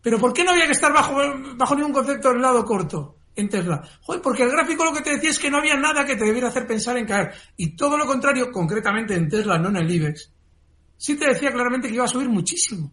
Pero 0.00 0.20
¿por 0.20 0.32
qué 0.32 0.44
no 0.44 0.52
había 0.52 0.66
que 0.66 0.72
estar 0.72 0.92
bajo, 0.92 1.16
bajo 1.56 1.74
ningún 1.74 1.92
concepto 1.92 2.28
del 2.28 2.40
lado 2.40 2.64
corto 2.64 3.18
en 3.34 3.48
Tesla? 3.48 3.82
Joder, 4.02 4.22
porque 4.22 4.44
el 4.44 4.50
gráfico 4.52 4.84
lo 4.84 4.92
que 4.92 5.02
te 5.02 5.16
decía 5.16 5.30
es 5.30 5.40
que 5.40 5.50
no 5.50 5.58
había 5.58 5.76
nada 5.76 6.04
que 6.04 6.14
te 6.14 6.24
debiera 6.24 6.46
hacer 6.46 6.68
pensar 6.68 6.96
en 6.96 7.06
caer. 7.06 7.32
Y 7.56 7.74
todo 7.74 7.98
lo 7.98 8.06
contrario, 8.06 8.52
concretamente 8.52 9.16
en 9.16 9.28
Tesla, 9.28 9.58
no 9.58 9.70
en 9.70 9.78
el 9.78 9.90
IBEX, 9.90 10.31
sí 11.02 11.16
te 11.16 11.26
decía 11.26 11.50
claramente 11.50 11.88
que 11.88 11.94
iba 11.94 12.04
a 12.04 12.08
subir 12.08 12.28
muchísimo. 12.28 12.92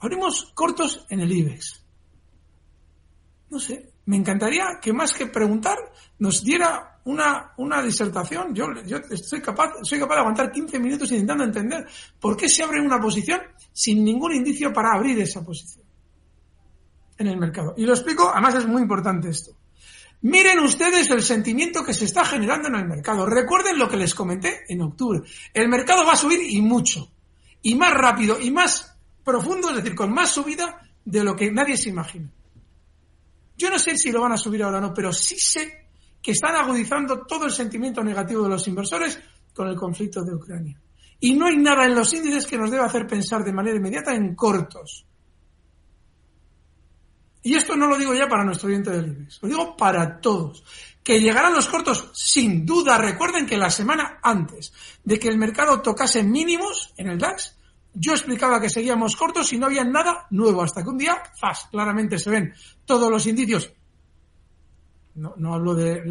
Abrimos 0.00 0.50
cortos 0.54 1.04
en 1.10 1.20
el 1.20 1.30
IBEX. 1.30 1.84
No 3.50 3.58
sé, 3.58 3.92
me 4.06 4.16
encantaría 4.16 4.78
que 4.80 4.94
más 4.94 5.12
que 5.12 5.26
preguntar 5.26 5.76
nos 6.20 6.42
diera 6.42 7.02
una, 7.04 7.52
una 7.58 7.82
disertación. 7.82 8.54
Yo, 8.54 8.72
yo 8.86 8.96
estoy 9.10 9.42
capaz, 9.42 9.74
soy 9.82 9.98
capaz 9.98 10.14
de 10.14 10.20
aguantar 10.20 10.50
15 10.50 10.78
minutos 10.78 11.12
intentando 11.12 11.44
entender 11.44 11.86
por 12.18 12.34
qué 12.34 12.48
se 12.48 12.62
abre 12.62 12.80
una 12.80 12.98
posición 12.98 13.42
sin 13.70 14.02
ningún 14.02 14.34
indicio 14.34 14.72
para 14.72 14.94
abrir 14.94 15.20
esa 15.20 15.44
posición 15.44 15.84
en 17.18 17.26
el 17.26 17.36
mercado. 17.36 17.74
Y 17.76 17.84
lo 17.84 17.92
explico, 17.92 18.30
además 18.32 18.54
es 18.54 18.66
muy 18.66 18.80
importante 18.80 19.28
esto. 19.28 19.54
Miren 20.24 20.60
ustedes 20.60 21.10
el 21.10 21.22
sentimiento 21.22 21.84
que 21.84 21.92
se 21.92 22.06
está 22.06 22.24
generando 22.24 22.68
en 22.68 22.76
el 22.76 22.86
mercado. 22.86 23.26
Recuerden 23.26 23.78
lo 23.78 23.90
que 23.90 23.98
les 23.98 24.14
comenté 24.14 24.62
en 24.68 24.80
octubre. 24.80 25.20
El 25.52 25.68
mercado 25.68 26.06
va 26.06 26.14
a 26.14 26.16
subir 26.16 26.40
y 26.48 26.62
mucho. 26.62 27.12
Y 27.60 27.74
más 27.74 27.92
rápido 27.92 28.40
y 28.40 28.50
más 28.50 28.96
profundo, 29.22 29.68
es 29.68 29.76
decir, 29.76 29.94
con 29.94 30.14
más 30.14 30.30
subida 30.30 30.80
de 31.04 31.22
lo 31.22 31.36
que 31.36 31.52
nadie 31.52 31.76
se 31.76 31.90
imagina. 31.90 32.30
Yo 33.58 33.68
no 33.68 33.78
sé 33.78 33.98
si 33.98 34.10
lo 34.10 34.22
van 34.22 34.32
a 34.32 34.38
subir 34.38 34.62
ahora 34.62 34.78
o 34.78 34.80
no, 34.80 34.94
pero 34.94 35.12
sí 35.12 35.36
sé 35.38 35.88
que 36.22 36.30
están 36.30 36.56
agudizando 36.56 37.26
todo 37.26 37.44
el 37.44 37.52
sentimiento 37.52 38.02
negativo 38.02 38.44
de 38.44 38.48
los 38.48 38.66
inversores 38.66 39.20
con 39.52 39.68
el 39.68 39.76
conflicto 39.76 40.24
de 40.24 40.34
Ucrania. 40.34 40.80
Y 41.20 41.34
no 41.34 41.48
hay 41.48 41.58
nada 41.58 41.84
en 41.84 41.94
los 41.94 42.14
índices 42.14 42.46
que 42.46 42.56
nos 42.56 42.70
deba 42.70 42.86
hacer 42.86 43.06
pensar 43.06 43.44
de 43.44 43.52
manera 43.52 43.76
inmediata 43.76 44.14
en 44.14 44.34
cortos. 44.34 45.04
Y 47.44 47.54
esto 47.54 47.76
no 47.76 47.86
lo 47.86 47.98
digo 47.98 48.14
ya 48.14 48.26
para 48.26 48.42
nuestro 48.42 48.68
oyente 48.68 48.90
del 48.90 49.06
IBEX, 49.06 49.38
lo 49.42 49.48
digo 49.48 49.76
para 49.76 50.18
todos. 50.18 50.64
Que 51.02 51.20
llegarán 51.20 51.52
los 51.52 51.68
cortos, 51.68 52.10
sin 52.14 52.64
duda. 52.64 52.96
Recuerden 52.96 53.44
que 53.44 53.58
la 53.58 53.68
semana 53.68 54.18
antes 54.22 54.72
de 55.04 55.18
que 55.18 55.28
el 55.28 55.36
mercado 55.36 55.82
tocase 55.82 56.22
mínimos 56.22 56.94
en 56.96 57.08
el 57.08 57.18
DAX, 57.18 57.54
yo 57.92 58.12
explicaba 58.12 58.62
que 58.62 58.70
seguíamos 58.70 59.14
cortos 59.14 59.52
y 59.52 59.58
no 59.58 59.66
había 59.66 59.84
nada 59.84 60.26
nuevo, 60.30 60.62
hasta 60.62 60.82
que 60.82 60.88
un 60.88 60.96
día, 60.96 61.22
¡zas! 61.38 61.68
Claramente 61.70 62.18
se 62.18 62.30
ven 62.30 62.54
todos 62.86 63.10
los 63.10 63.26
indicios. 63.26 63.70
No, 65.16 65.54
hablo 65.54 65.74
de 65.74 66.02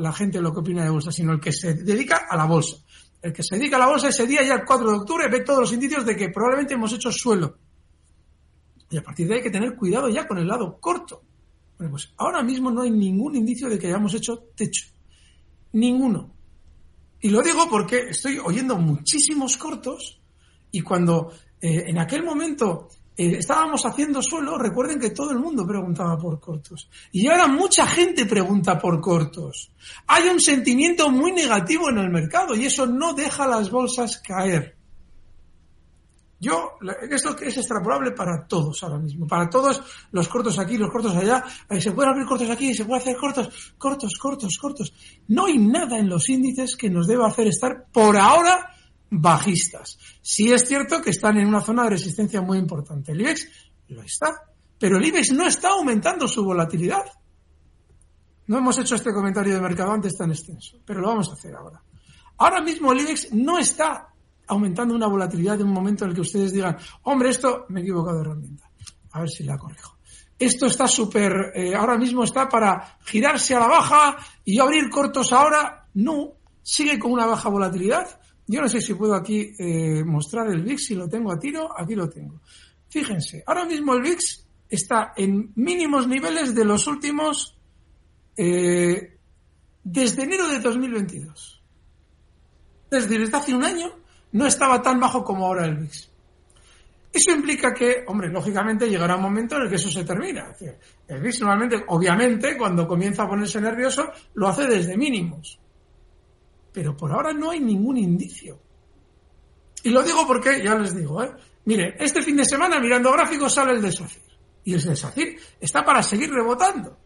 la 0.00 0.12
gente 0.14 0.40
lo 0.40 0.54
que 0.54 0.60
opina 0.60 0.84
de 0.84 0.90
bolsa, 0.90 1.12
sino 1.12 1.34
el 1.34 1.40
que 1.40 1.52
se 1.52 1.74
dedica 1.74 2.26
a 2.30 2.36
la 2.36 2.46
bolsa. 2.46 2.78
El 3.20 3.34
que 3.34 3.42
se 3.42 3.56
dedica 3.56 3.76
a 3.76 3.80
la 3.80 3.86
bolsa 3.88 4.08
ese 4.08 4.26
día, 4.26 4.42
ya 4.42 4.54
el 4.54 4.64
4 4.64 4.90
de 4.90 4.96
octubre, 4.96 5.28
ve 5.28 5.40
todos 5.40 5.60
los 5.60 5.72
indicios 5.74 6.06
de 6.06 6.16
que 6.16 6.30
probablemente 6.30 6.72
hemos 6.72 6.94
hecho 6.94 7.12
suelo. 7.12 7.58
Y 8.90 8.96
a 8.96 9.02
partir 9.02 9.26
de 9.26 9.34
ahí 9.34 9.38
hay 9.38 9.44
que 9.44 9.50
tener 9.50 9.76
cuidado 9.76 10.08
ya 10.08 10.26
con 10.26 10.38
el 10.38 10.46
lado 10.46 10.78
corto. 10.80 11.22
Bueno, 11.76 11.92
pues 11.92 12.12
ahora 12.16 12.42
mismo 12.42 12.70
no 12.70 12.82
hay 12.82 12.90
ningún 12.90 13.36
indicio 13.36 13.68
de 13.68 13.78
que 13.78 13.86
hayamos 13.86 14.14
hecho 14.14 14.50
techo. 14.54 14.86
Ninguno. 15.72 16.34
Y 17.20 17.30
lo 17.30 17.42
digo 17.42 17.68
porque 17.68 18.10
estoy 18.10 18.38
oyendo 18.38 18.76
muchísimos 18.76 19.56
cortos 19.56 20.20
y 20.70 20.80
cuando 20.80 21.32
eh, 21.60 21.84
en 21.86 21.98
aquel 21.98 22.22
momento 22.22 22.88
eh, 23.16 23.38
estábamos 23.38 23.84
haciendo 23.84 24.22
suelo, 24.22 24.56
recuerden 24.56 25.00
que 25.00 25.10
todo 25.10 25.32
el 25.32 25.38
mundo 25.38 25.66
preguntaba 25.66 26.16
por 26.16 26.38
cortos. 26.38 26.88
Y 27.10 27.26
ahora 27.26 27.48
mucha 27.48 27.86
gente 27.86 28.26
pregunta 28.26 28.78
por 28.78 29.00
cortos. 29.00 29.72
Hay 30.06 30.28
un 30.28 30.40
sentimiento 30.40 31.10
muy 31.10 31.32
negativo 31.32 31.90
en 31.90 31.98
el 31.98 32.10
mercado 32.10 32.54
y 32.54 32.66
eso 32.66 32.86
no 32.86 33.14
deja 33.14 33.46
las 33.48 33.70
bolsas 33.70 34.18
caer. 34.18 34.77
Yo, 36.40 36.78
esto 37.10 37.36
es 37.40 37.56
extrapolable 37.56 38.12
para 38.12 38.46
todos 38.46 38.80
ahora 38.84 38.98
mismo, 38.98 39.26
para 39.26 39.50
todos 39.50 39.82
los 40.12 40.28
cortos 40.28 40.56
aquí, 40.60 40.78
los 40.78 40.90
cortos 40.90 41.16
allá, 41.16 41.44
eh, 41.68 41.80
se 41.80 41.90
pueden 41.90 42.12
abrir 42.12 42.26
cortos 42.26 42.48
aquí, 42.48 42.72
se 42.74 42.84
puede 42.84 43.00
hacer 43.00 43.16
cortos, 43.16 43.74
cortos, 43.76 44.16
cortos, 44.16 44.56
cortos. 44.56 44.92
No 45.26 45.46
hay 45.46 45.58
nada 45.58 45.98
en 45.98 46.08
los 46.08 46.28
índices 46.28 46.76
que 46.76 46.90
nos 46.90 47.08
deba 47.08 47.26
hacer 47.26 47.48
estar 47.48 47.86
por 47.92 48.16
ahora 48.16 48.72
bajistas. 49.10 49.98
Sí 50.22 50.52
es 50.52 50.68
cierto 50.68 51.02
que 51.02 51.10
están 51.10 51.38
en 51.38 51.48
una 51.48 51.60
zona 51.60 51.84
de 51.84 51.90
resistencia 51.90 52.40
muy 52.40 52.58
importante. 52.58 53.10
El 53.12 53.20
IBEX 53.20 53.48
lo 53.88 54.02
está, 54.02 54.42
pero 54.78 54.98
el 54.98 55.04
IBEX 55.06 55.32
no 55.32 55.44
está 55.44 55.70
aumentando 55.70 56.28
su 56.28 56.44
volatilidad. 56.44 57.04
No 58.46 58.58
hemos 58.58 58.78
hecho 58.78 58.94
este 58.94 59.12
comentario 59.12 59.54
de 59.54 59.60
mercado 59.60 59.90
antes 59.90 60.16
tan 60.16 60.30
extenso, 60.30 60.78
pero 60.84 61.00
lo 61.00 61.08
vamos 61.08 61.30
a 61.30 61.32
hacer 61.32 61.54
ahora. 61.56 61.82
Ahora 62.36 62.60
mismo 62.60 62.92
el 62.92 63.00
IBEX 63.00 63.32
no 63.32 63.58
está 63.58 64.14
aumentando 64.48 64.94
una 64.94 65.06
volatilidad 65.06 65.58
de 65.58 65.64
un 65.64 65.72
momento 65.72 66.04
en 66.04 66.10
el 66.10 66.14
que 66.14 66.22
ustedes 66.22 66.52
digan, 66.52 66.76
hombre, 67.02 67.30
esto 67.30 67.66
me 67.68 67.80
he 67.80 67.82
equivocado 67.82 68.16
de 68.16 68.22
herramienta. 68.22 68.70
A 69.12 69.20
ver 69.20 69.28
si 69.28 69.44
la 69.44 69.56
corrijo. 69.56 69.96
Esto 70.38 70.66
está 70.66 70.86
súper, 70.86 71.52
eh, 71.54 71.74
ahora 71.74 71.96
mismo 71.96 72.24
está 72.24 72.48
para 72.48 72.98
girarse 73.04 73.54
a 73.54 73.60
la 73.60 73.66
baja 73.66 74.16
y 74.44 74.58
abrir 74.58 74.88
cortos 74.88 75.32
ahora. 75.32 75.86
No, 75.94 76.34
sigue 76.62 76.98
con 76.98 77.12
una 77.12 77.26
baja 77.26 77.48
volatilidad 77.48 78.18
yo 78.50 78.62
no 78.62 78.68
sé 78.68 78.80
si 78.80 78.94
puedo 78.94 79.14
aquí 79.14 79.54
eh, 79.58 80.02
mostrar 80.02 80.48
el 80.48 80.62
VIX, 80.62 80.82
si 80.82 80.94
lo 80.94 81.06
tengo 81.06 81.30
a 81.30 81.38
tiro, 81.38 81.68
aquí 81.78 81.94
lo 81.94 82.08
tengo. 82.08 82.40
Fíjense, 82.88 83.44
ahora 83.46 83.66
mismo 83.66 83.92
el 83.92 84.00
VIX 84.00 84.46
está 84.70 85.12
en 85.14 85.52
mínimos 85.54 86.08
niveles 86.08 86.54
de 86.54 86.64
los 86.64 86.86
últimos 86.86 87.58
eh, 88.38 89.18
desde 89.84 90.22
enero 90.22 90.48
de 90.48 90.60
2022. 90.60 91.62
Desde, 92.90 93.18
desde 93.18 93.36
hace 93.36 93.54
un 93.54 93.64
año 93.64 93.92
no 94.32 94.46
estaba 94.46 94.82
tan 94.82 95.00
bajo 95.00 95.24
como 95.24 95.46
ahora 95.46 95.66
el 95.66 95.76
VIX. 95.76 96.10
Eso 97.12 97.32
implica 97.32 97.72
que, 97.72 98.04
hombre, 98.06 98.28
lógicamente 98.28 98.88
llegará 98.88 99.16
un 99.16 99.22
momento 99.22 99.56
en 99.56 99.62
el 99.62 99.68
que 99.68 99.76
eso 99.76 99.90
se 99.90 100.04
termina. 100.04 100.54
el 101.08 101.20
VIX 101.20 101.40
normalmente, 101.40 101.84
obviamente, 101.88 102.56
cuando 102.56 102.86
comienza 102.86 103.22
a 103.22 103.28
ponerse 103.28 103.60
nervioso, 103.60 104.10
lo 104.34 104.48
hace 104.48 104.66
desde 104.66 104.96
mínimos 104.96 105.58
pero 106.78 106.96
por 106.96 107.10
ahora 107.10 107.32
no 107.32 107.50
hay 107.50 107.58
ningún 107.58 107.96
indicio. 107.96 108.56
Y 109.82 109.90
lo 109.90 110.00
digo 110.02 110.24
porque, 110.28 110.62
ya 110.62 110.76
les 110.76 110.94
digo, 110.94 111.22
¿eh? 111.24 111.32
Mire, 111.64 111.96
este 111.98 112.22
fin 112.22 112.36
de 112.36 112.44
semana 112.44 112.78
mirando 112.78 113.10
gráficos 113.10 113.52
sale 113.52 113.72
el 113.72 113.82
de 113.82 113.90
SACIR. 113.90 114.22
Y 114.62 114.74
el 114.74 114.82
de 114.84 114.94
SACIR 114.94 115.36
está 115.60 115.84
para 115.84 116.04
seguir 116.04 116.30
rebotando. 116.30 116.96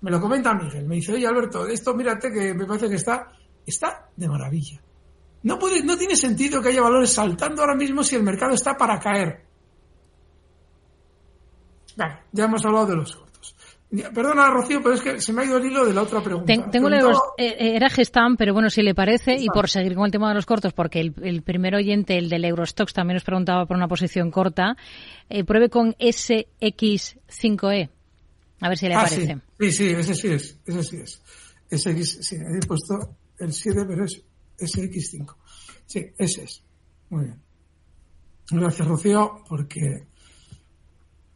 Me 0.00 0.10
lo 0.10 0.18
comenta 0.18 0.54
Miguel. 0.54 0.86
Me 0.86 0.96
dice, 0.96 1.12
oye 1.12 1.26
Alberto, 1.26 1.66
esto 1.66 1.94
mírate 1.94 2.32
que 2.32 2.54
me 2.54 2.64
parece 2.64 2.88
que 2.88 2.94
está, 2.94 3.30
está 3.66 4.08
de 4.16 4.28
maravilla. 4.28 4.80
No 5.48 5.58
puede, 5.58 5.82
no 5.82 5.96
tiene 5.96 6.14
sentido 6.14 6.60
que 6.60 6.68
haya 6.68 6.82
valores 6.82 7.10
saltando 7.10 7.62
ahora 7.62 7.74
mismo 7.74 8.04
si 8.04 8.16
el 8.16 8.22
mercado 8.22 8.52
está 8.52 8.76
para 8.76 8.98
caer. 8.98 9.46
Vale, 11.96 12.18
ya 12.32 12.44
hemos 12.44 12.62
hablado 12.66 12.88
de 12.88 12.96
los 12.96 13.18
Perdona, 14.12 14.50
Rocío, 14.50 14.82
pero 14.82 14.96
es 14.96 15.00
que 15.00 15.18
se 15.18 15.32
me 15.32 15.40
ha 15.40 15.44
ido 15.46 15.56
el 15.56 15.64
hilo 15.64 15.86
de 15.86 15.94
la 15.94 16.02
otra 16.02 16.22
pregunta. 16.22 16.52
tengo 16.70 16.90
eh, 16.90 17.00
eh, 17.38 17.76
era 17.76 17.88
Gestam, 17.88 18.36
pero 18.36 18.52
bueno, 18.52 18.68
si 18.68 18.82
le 18.82 18.94
parece, 18.94 19.36
y 19.40 19.46
por 19.46 19.70
seguir 19.70 19.94
con 19.94 20.04
el 20.04 20.12
tema 20.12 20.28
de 20.28 20.34
los 20.34 20.44
cortos, 20.44 20.74
porque 20.74 21.00
el, 21.00 21.40
primer 21.40 21.74
oyente, 21.74 22.18
el 22.18 22.28
del 22.28 22.44
Eurostox, 22.44 22.92
también 22.92 23.14
nos 23.14 23.24
preguntaba 23.24 23.64
por 23.64 23.78
una 23.78 23.88
posición 23.88 24.30
corta, 24.30 24.76
eh, 25.30 25.44
pruebe 25.44 25.70
con 25.70 25.94
SX5E. 25.94 27.88
A 28.60 28.68
ver 28.68 28.76
si 28.76 28.86
le 28.86 28.94
ah, 28.94 28.98
parece. 28.98 29.38
Sí. 29.58 29.72
sí, 29.72 29.88
ese 29.92 30.14
sí 30.14 30.28
es, 30.28 30.60
ese 30.66 30.82
sí 30.82 30.96
es. 30.98 31.22
SX, 31.70 32.26
sí, 32.26 32.36
he 32.36 32.66
puesto 32.66 33.16
el 33.38 33.50
7, 33.50 33.86
pero 33.88 34.04
es 34.04 34.22
SX5. 34.58 35.34
Sí, 35.86 36.06
ese 36.18 36.44
es. 36.44 36.62
Muy 37.10 37.24
bien. 37.24 37.42
Gracias, 38.50 38.86
Rocío, 38.86 39.42
porque... 39.48 40.06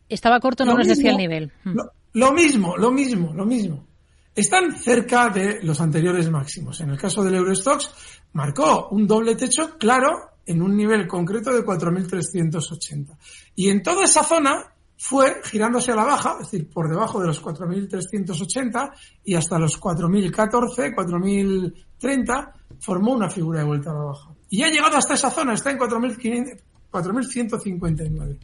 Estaba 0.09 0.41
corto, 0.41 0.65
no 0.65 0.75
nos 0.75 0.87
decía 0.87 1.11
el 1.11 1.17
nivel. 1.17 1.53
Mm. 1.65 1.79
Lo 2.15 2.33
mismo, 2.33 2.77
lo 2.77 2.91
mismo, 2.91 3.33
lo 3.33 3.47
mismo. 3.47 3.87
Están 4.35 4.77
cerca 4.77 5.29
de 5.29 5.63
los 5.63 5.81
anteriores 5.81 6.31
máximos. 6.31 6.81
En 6.81 6.91
el 6.91 6.99
caso 6.99 7.23
del 7.23 7.35
Eurostox, 7.35 7.91
marcó 8.33 8.89
un 8.91 9.07
doble 9.07 9.37
techo 9.37 9.77
claro 9.79 10.33
en 10.45 10.63
un 10.63 10.77
nivel 10.77 11.07
concreto 11.07 11.53
de 11.53 11.65
4.380. 11.65 13.17
Y 13.55 13.69
en 13.69 13.83
toda 13.83 14.05
esa 14.05 14.25
zona 14.25 14.73
fue 14.97 15.41
girándose 15.45 15.93
a 15.93 15.97
la 15.97 16.05
baja, 16.05 16.37
es 16.41 16.51
decir, 16.51 16.71
por 16.71 16.89
debajo 16.89 17.21
de 17.21 17.27
los 17.27 17.43
4.380 17.43 18.93
y 19.25 19.35
hasta 19.35 19.59
los 19.59 19.81
4.014, 19.81 20.95
4.030, 20.95 22.53
formó 22.83 23.13
una 23.13 23.31
figura 23.31 23.61
de 23.61 23.67
vuelta 23.67 23.91
a 23.91 23.95
la 23.95 24.01
baja. 24.01 24.35
Y 24.51 24.63
ha 24.63 24.69
llegado 24.69 24.97
hasta 24.97 25.15
esa 25.15 25.31
zona, 25.31 25.55
está 25.55 25.71
en 25.71 25.79
4.500, 25.79 26.61
4.159. 26.91 28.39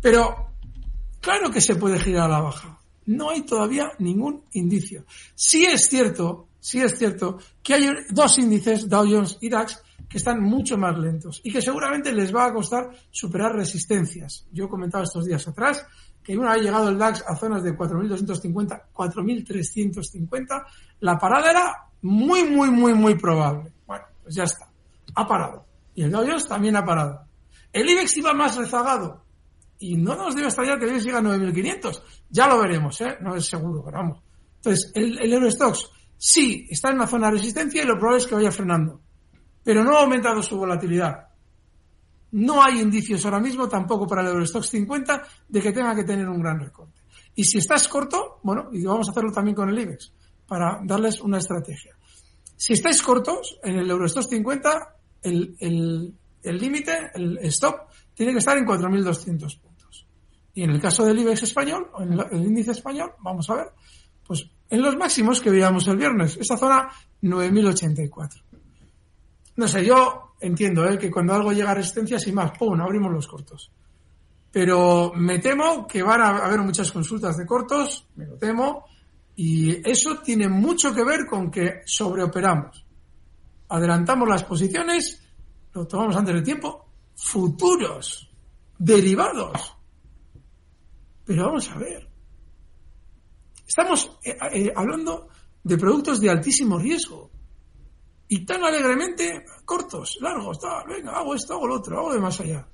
Pero 0.00 0.50
claro 1.20 1.50
que 1.50 1.60
se 1.60 1.76
puede 1.76 2.00
girar 2.00 2.24
a 2.24 2.28
la 2.28 2.40
baja. 2.40 2.80
No 3.06 3.30
hay 3.30 3.42
todavía 3.42 3.92
ningún 3.98 4.44
indicio. 4.52 5.04
Sí 5.34 5.66
es 5.66 5.88
cierto, 5.88 6.48
sí 6.58 6.80
es 6.80 6.96
cierto 6.98 7.38
que 7.62 7.74
hay 7.74 7.90
dos 8.10 8.38
índices, 8.38 8.88
Dow 8.88 9.06
Jones 9.06 9.36
y 9.42 9.50
DAX, 9.50 9.82
que 10.08 10.16
están 10.16 10.42
mucho 10.42 10.78
más 10.78 10.98
lentos 10.98 11.42
y 11.44 11.52
que 11.52 11.60
seguramente 11.60 12.12
les 12.12 12.34
va 12.34 12.46
a 12.46 12.54
costar 12.54 12.90
superar 13.10 13.52
resistencias. 13.52 14.46
Yo 14.52 14.64
he 14.64 14.68
comentado 14.68 15.04
estos 15.04 15.26
días 15.26 15.46
atrás 15.46 15.86
que 16.22 16.36
una 16.36 16.54
vez 16.54 16.62
llegado 16.62 16.88
el 16.88 16.96
DAX 16.96 17.22
a 17.26 17.36
zonas 17.36 17.62
de 17.62 17.76
4.250, 17.76 18.84
4.350, 18.94 20.64
la 21.00 21.18
parada 21.18 21.50
era 21.50 21.74
muy, 22.04 22.44
muy, 22.44 22.70
muy, 22.70 22.92
muy 22.92 23.14
probable. 23.14 23.72
Bueno, 23.86 24.04
pues 24.22 24.34
ya 24.34 24.44
está. 24.44 24.68
Ha 25.14 25.26
parado. 25.26 25.66
Y 25.94 26.02
el 26.02 26.10
Dow 26.10 26.22
Jones 26.26 26.46
también 26.46 26.76
ha 26.76 26.84
parado. 26.84 27.26
El 27.72 27.88
IBEX 27.88 28.18
iba 28.18 28.34
más 28.34 28.56
rezagado. 28.56 29.24
Y 29.78 29.96
no 29.96 30.14
nos 30.14 30.34
debe 30.34 30.48
extrañar 30.48 30.78
que 30.78 30.84
el 30.84 30.90
IBEX 30.90 31.04
llegue 31.04 31.16
a 31.16 31.22
9.500. 31.22 32.02
Ya 32.28 32.46
lo 32.46 32.58
veremos, 32.58 33.00
¿eh? 33.00 33.16
No 33.22 33.34
es 33.34 33.46
seguro, 33.46 33.82
pero 33.82 33.98
vamos. 33.98 34.22
Entonces, 34.56 34.92
el, 34.94 35.18
el 35.18 35.32
Eurostox 35.32 35.90
sí 36.18 36.66
está 36.68 36.90
en 36.90 36.96
una 36.96 37.06
zona 37.06 37.28
de 37.28 37.38
resistencia 37.38 37.82
y 37.82 37.86
lo 37.86 37.94
probable 37.94 38.18
es 38.18 38.26
que 38.26 38.34
vaya 38.34 38.52
frenando. 38.52 39.00
Pero 39.62 39.82
no 39.82 39.96
ha 39.96 40.02
aumentado 40.02 40.42
su 40.42 40.58
volatilidad. 40.58 41.28
No 42.32 42.62
hay 42.62 42.80
indicios 42.80 43.24
ahora 43.24 43.40
mismo 43.40 43.66
tampoco 43.66 44.06
para 44.06 44.20
el 44.20 44.28
Eurostox 44.28 44.68
50 44.68 45.22
de 45.48 45.60
que 45.62 45.72
tenga 45.72 45.94
que 45.94 46.04
tener 46.04 46.28
un 46.28 46.40
gran 46.40 46.60
recorte. 46.60 47.00
Y 47.34 47.44
si 47.44 47.58
estás 47.58 47.88
corto, 47.88 48.40
bueno, 48.42 48.68
y 48.72 48.84
vamos 48.84 49.08
a 49.08 49.12
hacerlo 49.12 49.32
también 49.32 49.54
con 49.56 49.70
el 49.70 49.78
IBEX, 49.78 50.12
para 50.46 50.80
darles 50.84 51.20
una 51.20 51.38
estrategia. 51.38 51.96
Si 52.56 52.72
estáis 52.72 53.02
cortos 53.02 53.58
en 53.62 53.78
el 53.78 53.90
Eurostox 53.90 54.28
50, 54.28 54.96
el 55.22 56.16
límite, 56.42 57.10
el, 57.14 57.38
el, 57.38 57.46
stop, 57.46 57.88
tiene 58.14 58.32
que 58.32 58.38
estar 58.38 58.56
en 58.56 58.66
4.200 58.66 59.60
puntos. 59.60 60.06
Y 60.54 60.62
en 60.62 60.70
el 60.70 60.80
caso 60.80 61.04
del 61.04 61.18
IBEX 61.18 61.42
español, 61.42 61.90
o 61.92 62.02
en 62.02 62.12
el 62.12 62.44
índice 62.44 62.70
español, 62.70 63.12
vamos 63.20 63.50
a 63.50 63.54
ver, 63.56 63.66
pues 64.26 64.48
en 64.70 64.82
los 64.82 64.96
máximos 64.96 65.40
que 65.40 65.50
veíamos 65.50 65.86
el 65.88 65.96
viernes, 65.96 66.36
esa 66.36 66.56
zona 66.56 66.88
9.084. 67.22 68.42
No 69.56 69.68
sé, 69.68 69.84
yo 69.84 70.34
entiendo 70.40 70.88
¿eh? 70.88 70.98
que 70.98 71.10
cuando 71.10 71.34
algo 71.34 71.52
llega 71.52 71.70
a 71.70 71.74
resistencia, 71.74 72.18
sin 72.18 72.34
más, 72.34 72.56
¡pum!, 72.58 72.80
abrimos 72.80 73.12
los 73.12 73.26
cortos. 73.26 73.70
Pero 74.50 75.12
me 75.14 75.38
temo 75.38 75.86
que 75.86 76.02
van 76.02 76.20
a 76.20 76.28
haber 76.44 76.60
muchas 76.60 76.92
consultas 76.92 77.36
de 77.36 77.46
cortos, 77.46 78.06
me 78.16 78.26
lo 78.26 78.36
temo, 78.36 78.84
y 79.36 79.88
eso 79.88 80.18
tiene 80.18 80.48
mucho 80.48 80.94
que 80.94 81.04
ver 81.04 81.26
con 81.26 81.50
que 81.50 81.82
sobreoperamos. 81.84 82.84
Adelantamos 83.68 84.28
las 84.28 84.44
posiciones, 84.44 85.22
lo 85.72 85.86
tomamos 85.86 86.16
antes 86.16 86.34
de 86.34 86.42
tiempo, 86.42 86.86
futuros, 87.16 88.30
derivados. 88.78 89.76
Pero 91.24 91.46
vamos 91.46 91.68
a 91.70 91.78
ver. 91.78 92.08
Estamos 93.66 94.18
eh, 94.22 94.36
eh, 94.52 94.72
hablando 94.74 95.28
de 95.62 95.78
productos 95.78 96.20
de 96.20 96.30
altísimo 96.30 96.78
riesgo 96.78 97.30
y 98.28 98.44
tan 98.44 98.62
alegremente 98.62 99.44
cortos, 99.64 100.18
largos, 100.20 100.58
venga, 100.86 101.12
hago 101.12 101.34
esto, 101.34 101.54
hago 101.54 101.66
lo 101.66 101.76
otro, 101.76 101.98
hago 101.98 102.12
de 102.12 102.20
más 102.20 102.38
allá. 102.40 102.68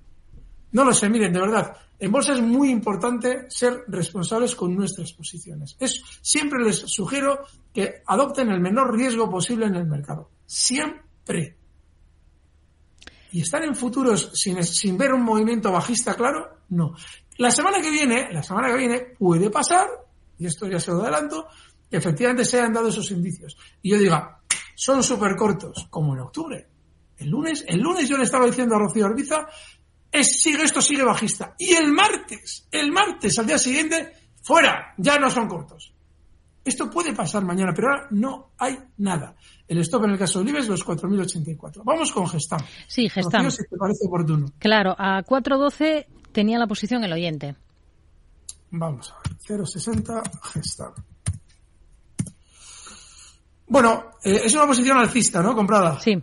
No 0.73 0.85
lo 0.85 0.93
sé, 0.93 1.09
miren, 1.09 1.33
de 1.33 1.41
verdad, 1.41 1.77
en 1.99 2.13
bolsa 2.13 2.33
es 2.33 2.41
muy 2.41 2.71
importante 2.71 3.51
ser 3.51 3.85
responsables 3.89 4.55
con 4.55 4.75
nuestras 4.75 5.13
posiciones. 5.13 5.77
Es, 5.79 6.03
siempre 6.23 6.65
les 6.65 6.77
sugiero 6.77 7.41
que 7.75 8.03
adopten 8.07 8.51
el 8.51 8.61
menor 8.61 8.97
riesgo 8.97 9.31
posible 9.31 9.67
en 9.67 9.75
el 9.75 9.87
mercado. 9.87 10.31
Siempre. 10.47 11.57
Y 13.33 13.43
estar 13.43 13.63
en 13.65 13.77
futuros 13.77 14.31
sin, 14.35 14.63
sin 14.65 14.97
ver 14.97 15.13
un 15.13 15.23
movimiento 15.23 15.71
bajista 15.71 16.15
claro, 16.15 16.59
no. 16.71 16.95
La 17.37 17.51
semana 17.51 17.81
que 17.81 17.91
viene, 17.91 18.33
la 18.33 18.43
semana 18.43 18.69
que 18.69 18.79
viene 18.79 19.01
puede 19.19 19.51
pasar, 19.51 19.89
y 20.39 20.47
esto 20.47 20.67
ya 20.69 20.81
se 20.81 20.91
lo 20.91 21.03
adelanto, 21.03 21.47
que 21.91 21.97
efectivamente 21.97 22.45
se 22.45 22.59
hayan 22.59 22.73
dado 22.73 22.89
esos 22.89 23.11
indicios. 23.11 23.57
Y 23.83 23.91
yo 23.91 23.99
diga, 23.99 24.41
son 24.75 25.03
súper 25.03 25.37
cortos, 25.37 25.87
como 25.91 26.15
en 26.15 26.21
octubre. 26.21 26.67
El 27.19 27.29
lunes, 27.29 27.65
el 27.69 27.81
lunes 27.81 28.09
yo 28.09 28.17
le 28.17 28.25
estaba 28.25 28.47
diciendo 28.47 28.75
a 28.75 28.79
Rocío 28.79 29.05
Arbiza, 29.05 29.47
es, 30.13 30.41
sigue, 30.41 30.63
esto 30.63 30.81
sigue 30.81 31.05
bajista. 31.05 31.55
Y 31.59 31.75
el 31.75 31.93
martes, 31.93 32.67
el 32.71 32.91
martes 32.91 33.39
al 33.39 33.47
día 33.47 33.59
siguiente, 33.59 34.13
fuera, 34.43 34.95
ya 34.97 35.19
no 35.19 35.31
son 35.31 35.49
cortos. 35.49 35.93
Esto 36.65 36.91
puede 36.91 37.15
pasar 37.15 37.43
mañana, 37.45 37.73
pero 37.75 37.89
ahora 37.89 38.09
no 38.11 38.51
hay 38.59 38.79
nada. 38.99 39.35
El 39.67 39.79
stop 39.79 40.05
en 40.05 40.11
el 40.11 40.19
caso 40.19 40.41
de 40.41 40.47
Libes, 40.47 40.69
los 40.69 40.85
4.084. 40.85 41.83
Vamos 41.85 42.13
con 42.13 42.29
Gestam. 42.29 42.61
Sí, 42.87 43.09
Gestam. 43.09 43.45
Rocío, 43.45 43.63
si 43.63 43.71
te 43.71 43.77
parece 43.77 44.07
oportuno. 44.07 44.47
Claro, 44.59 44.95
a 44.99 45.23
4.12 45.23 46.07
tenía 46.33 46.59
la 46.59 46.67
posición 46.67 47.03
el 47.05 47.13
oyente. 47.13 47.57
Vamos 48.73 49.11
a 49.11 49.17
ver, 49.49 49.61
0.60 49.61 50.23
Gestam. 50.53 50.93
Bueno, 53.67 54.11
eh, 54.23 54.43
es 54.45 54.55
una 54.55 54.67
posición 54.67 54.99
alcista, 54.99 55.43
¿no? 55.43 55.55
Comprada. 55.55 55.99
Sí. 56.01 56.23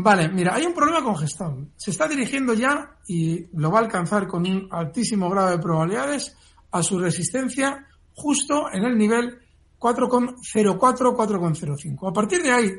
Vale, 0.00 0.28
mira, 0.28 0.54
hay 0.54 0.64
un 0.64 0.74
problema 0.74 1.02
con 1.02 1.16
Gestam. 1.16 1.70
Se 1.76 1.90
está 1.90 2.06
dirigiendo 2.06 2.54
ya 2.54 2.98
y 3.08 3.46
lo 3.58 3.72
va 3.72 3.80
a 3.80 3.82
alcanzar 3.82 4.28
con 4.28 4.48
un 4.48 4.68
altísimo 4.70 5.28
grado 5.28 5.50
de 5.50 5.58
probabilidades 5.58 6.36
a 6.70 6.84
su 6.84 7.00
resistencia 7.00 7.84
justo 8.14 8.66
en 8.72 8.84
el 8.84 8.96
nivel 8.96 9.40
4,04, 9.76 10.76
4,05. 10.78 12.10
A 12.10 12.12
partir 12.12 12.42
de 12.42 12.52
ahí, 12.52 12.70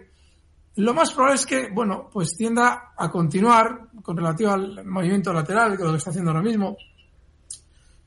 lo 0.76 0.94
más 0.94 1.12
probable 1.12 1.36
es 1.36 1.46
que, 1.46 1.70
bueno, 1.70 2.10
pues 2.10 2.38
tienda 2.38 2.94
a 2.96 3.10
continuar 3.10 3.90
con 4.02 4.16
relativo 4.16 4.52
al 4.52 4.86
movimiento 4.86 5.34
lateral, 5.34 5.76
que 5.76 5.84
es 5.84 5.86
lo 5.86 5.92
que 5.92 5.98
está 5.98 6.12
haciendo 6.12 6.32
ahora 6.32 6.44
mismo. 6.44 6.78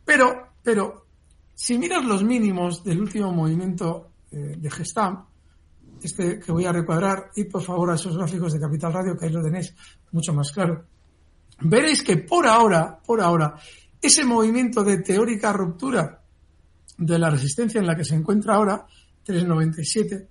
Pero, 0.06 0.54
pero, 0.62 1.04
si 1.54 1.76
miras 1.76 2.02
los 2.02 2.24
mínimos 2.24 2.82
del 2.82 3.02
último 3.02 3.30
movimiento 3.30 4.08
eh, 4.30 4.54
de 4.56 4.70
Gestam, 4.70 5.26
este 6.06 6.38
que 6.40 6.52
voy 6.52 6.64
a 6.64 6.72
recuadrar, 6.72 7.30
y 7.36 7.44
por 7.44 7.62
favor 7.62 7.90
a 7.90 7.94
esos 7.94 8.16
gráficos 8.16 8.52
de 8.52 8.60
Capital 8.60 8.92
Radio, 8.92 9.16
que 9.16 9.26
ahí 9.26 9.32
lo 9.32 9.42
tenéis 9.42 9.74
mucho 10.10 10.32
más 10.32 10.50
claro. 10.52 10.84
Veréis 11.60 12.02
que 12.02 12.16
por 12.18 12.46
ahora, 12.46 12.98
por 13.04 13.20
ahora, 13.20 13.54
ese 14.00 14.24
movimiento 14.24 14.82
de 14.82 14.98
teórica 14.98 15.52
ruptura 15.52 16.20
de 16.98 17.18
la 17.18 17.30
resistencia 17.30 17.80
en 17.80 17.86
la 17.86 17.96
que 17.96 18.04
se 18.04 18.14
encuentra 18.14 18.54
ahora, 18.56 18.84
397, 19.24 20.28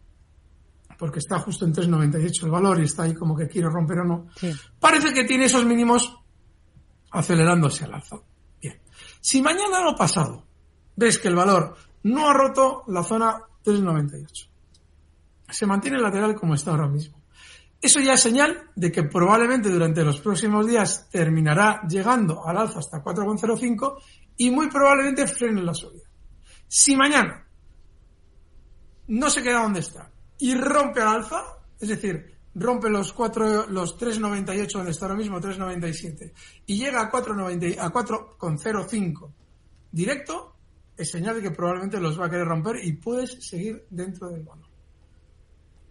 porque 0.98 1.20
está 1.20 1.40
justo 1.40 1.66
en 1.66 1.74
398 1.74 2.46
el 2.46 2.52
valor 2.52 2.80
y 2.80 2.84
está 2.84 3.04
ahí 3.04 3.14
como 3.14 3.36
que 3.36 3.48
quiere 3.48 3.70
romper 3.70 4.00
o 4.00 4.04
no, 4.06 4.28
Sí. 4.36 4.52
parece 4.80 5.14
que 5.14 5.24
tiene 5.24 5.46
esos 5.46 5.66
mínimos 5.66 6.16
acelerándose 7.12 7.86
al 7.86 7.94
alza. 7.96 8.18
Bien. 8.62 8.80
Si 9.20 9.42
mañana 9.42 9.88
o 9.90 9.96
pasado 9.96 10.46
ves 10.96 11.18
que 11.18 11.30
el 11.30 11.36
valor 11.36 11.76
no 12.04 12.30
ha 12.30 12.34
roto 12.34 12.84
la 12.88 13.04
zona 13.04 13.38
398, 13.64 14.48
se 15.52 15.66
mantiene 15.66 16.00
lateral 16.00 16.36
como 16.36 16.56
está 16.56 16.72
ahora 16.72 16.88
mismo. 16.88 17.22
Eso 17.82 18.00
ya 18.00 18.14
es 18.14 18.22
señal 18.22 18.70
de 18.76 18.92
que 18.92 19.04
probablemente 19.04 19.70
durante 19.70 20.04
los 20.04 20.20
próximos 20.20 20.68
días 20.68 21.10
terminará 21.10 21.82
llegando 21.88 22.46
al 22.46 22.58
alza 22.58 22.80
hasta 22.80 23.04
4,05 23.04 23.98
y 24.38 24.52
muy 24.52 24.70
probablemente 24.70 25.28
frene 25.28 25.64
la 25.64 25.74
subida. 25.74 26.08
Si 26.68 26.96
mañana 26.96 27.46
no 29.08 29.30
se 29.30 29.42
queda 29.42 29.64
donde 29.64 29.80
está 29.80 30.12
y 30.38 30.54
rompe 30.54 31.02
al 31.02 31.08
alza, 31.08 31.44
es 31.80 31.90
decir, 31.90 32.38
rompe 32.56 32.90
los 32.90 33.14
cuatro, 33.14 33.68
los 33.68 33.98
3.98 34.00 34.72
donde 34.72 34.92
está 34.92 35.06
ahora 35.06 35.18
mismo, 35.18 35.40
3.97, 35.40 36.32
y 36.68 36.78
llega 36.78 37.02
a 37.02 37.12
4.90 37.12 37.80
a 37.80 37.92
4,05 37.92 39.32
directo, 39.92 40.56
es 40.96 41.10
señal 41.10 41.36
de 41.36 41.42
que 41.42 41.52
probablemente 41.52 42.00
los 42.00 42.20
va 42.20 42.28
a 42.28 42.30
querer 42.30 42.48
romper 42.48 42.84
y 42.84 42.94
puedes 42.94 43.44
seguir 43.44 43.86
dentro 43.90 44.30
del 44.30 44.44
valor. 44.44 44.71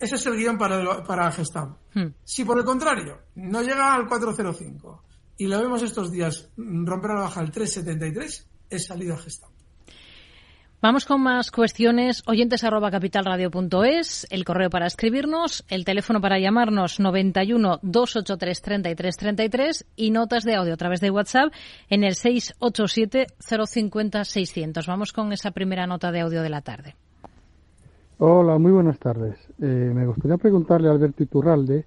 Ese 0.01 0.15
es 0.17 0.27
el 0.27 0.37
guion 0.37 0.57
para, 0.59 0.81
el- 0.81 1.03
para. 1.07 1.31
Hmm. 1.95 2.15
Si 2.25 2.45
por 2.45 2.59
el 2.59 2.65
contrario 2.65 3.19
no 3.37 3.61
llega 3.63 3.95
al 3.95 4.07
405 4.09 5.05
y 5.37 5.47
lo 5.47 5.59
vemos 5.61 5.83
estos 5.83 6.11
días 6.11 6.49
romper 6.57 7.11
a 7.13 7.15
la 7.15 7.21
baja 7.23 7.41
el 7.43 7.51
373, 7.51 8.49
es 8.71 8.87
salida 8.87 9.17
Gestam. 9.17 9.51
Vamos 10.83 11.05
con 11.05 11.21
más 11.23 11.51
cuestiones. 11.51 12.23
Oyentes 12.27 12.65
arroba 12.65 12.91
capitalradio.es, 12.91 14.27
el 14.31 14.47
correo 14.47 14.71
para 14.71 14.87
escribirnos, 14.87 15.63
el 15.69 15.85
teléfono 15.85 16.23
para 16.23 16.39
llamarnos 16.39 17.01
91 17.01 17.81
283 17.83 18.63
33 18.63 19.17
33 19.19 19.87
y 19.97 20.11
notas 20.11 20.45
de 20.45 20.55
audio 20.55 20.73
a 20.73 20.79
través 20.79 21.03
de 21.03 21.11
WhatsApp 21.11 21.53
en 21.91 22.03
el 22.05 22.15
687 22.15 23.27
050 23.41 24.25
600. 24.25 24.87
Vamos 24.87 25.13
con 25.13 25.33
esa 25.35 25.51
primera 25.51 25.87
nota 25.87 26.11
de 26.13 26.21
audio 26.21 26.41
de 26.41 26.49
la 26.49 26.63
tarde. 26.63 26.97
Hola, 28.23 28.59
muy 28.59 28.71
buenas 28.71 28.99
tardes. 28.99 29.35
Eh, 29.63 29.65
me 29.95 30.05
gustaría 30.05 30.37
preguntarle 30.37 30.89
a 30.89 30.91
Alberto 30.91 31.23
Iturralde 31.23 31.87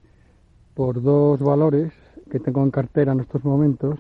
por 0.74 1.00
dos 1.00 1.40
valores 1.40 1.94
que 2.32 2.40
tengo 2.40 2.64
en 2.64 2.72
cartera 2.72 3.12
en 3.12 3.20
estos 3.20 3.44
momentos, 3.44 4.00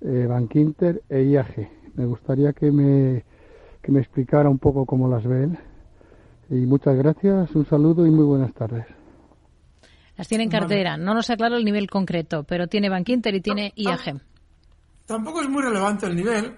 eh, 0.00 0.24
Bankinter 0.26 1.02
e 1.10 1.24
IAG. 1.24 1.68
Me 1.94 2.06
gustaría 2.06 2.54
que 2.54 2.70
me, 2.70 3.26
que 3.82 3.92
me 3.92 4.00
explicara 4.00 4.48
un 4.48 4.58
poco 4.58 4.86
cómo 4.86 5.06
las 5.06 5.26
ve 5.26 5.44
él. 5.44 5.58
Y 6.48 6.64
muchas 6.64 6.96
gracias, 6.96 7.54
un 7.54 7.66
saludo 7.66 8.06
y 8.06 8.10
muy 8.10 8.24
buenas 8.24 8.54
tardes. 8.54 8.86
Las 10.16 10.28
tiene 10.28 10.44
en 10.44 10.50
cartera. 10.50 10.96
No 10.96 11.12
nos 11.12 11.28
aclara 11.28 11.58
el 11.58 11.64
nivel 11.66 11.90
concreto, 11.90 12.44
pero 12.44 12.68
tiene 12.68 12.88
Bank 12.88 13.10
Inter 13.10 13.34
y 13.34 13.42
tiene 13.42 13.74
IAG. 13.76 14.18
Tampoco 15.04 15.42
es 15.42 15.48
muy 15.50 15.60
relevante 15.60 16.06
el 16.06 16.16
nivel, 16.16 16.54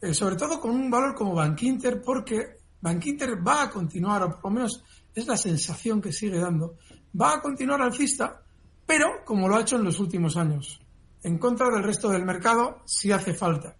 eh, 0.00 0.14
sobre 0.14 0.36
todo 0.36 0.58
con 0.58 0.70
un 0.70 0.90
valor 0.90 1.14
como 1.14 1.34
Bank 1.34 1.62
Inter, 1.64 2.00
porque 2.02 2.63
Bank 2.84 3.06
Inter 3.06 3.38
va 3.40 3.62
a 3.62 3.70
continuar, 3.70 4.22
o 4.24 4.28
por 4.28 4.44
lo 4.44 4.50
menos 4.50 4.84
es 5.14 5.26
la 5.26 5.38
sensación 5.38 6.02
que 6.02 6.12
sigue 6.12 6.38
dando, 6.38 6.76
va 7.18 7.36
a 7.36 7.40
continuar 7.40 7.80
alcista, 7.80 8.42
pero 8.84 9.24
como 9.24 9.48
lo 9.48 9.56
ha 9.56 9.62
hecho 9.62 9.76
en 9.76 9.84
los 9.84 9.98
últimos 10.00 10.36
años, 10.36 10.78
en 11.22 11.38
contra 11.38 11.70
del 11.70 11.82
resto 11.82 12.10
del 12.10 12.26
mercado 12.26 12.82
si 12.84 13.10
hace 13.10 13.32
falta. 13.32 13.74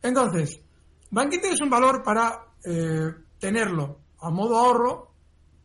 Entonces, 0.00 0.58
Bank 1.10 1.34
Inter 1.34 1.52
es 1.52 1.60
un 1.60 1.68
valor 1.68 2.02
para 2.02 2.46
eh, 2.64 3.12
tenerlo 3.38 3.98
a 4.20 4.30
modo 4.30 4.56
ahorro 4.56 5.12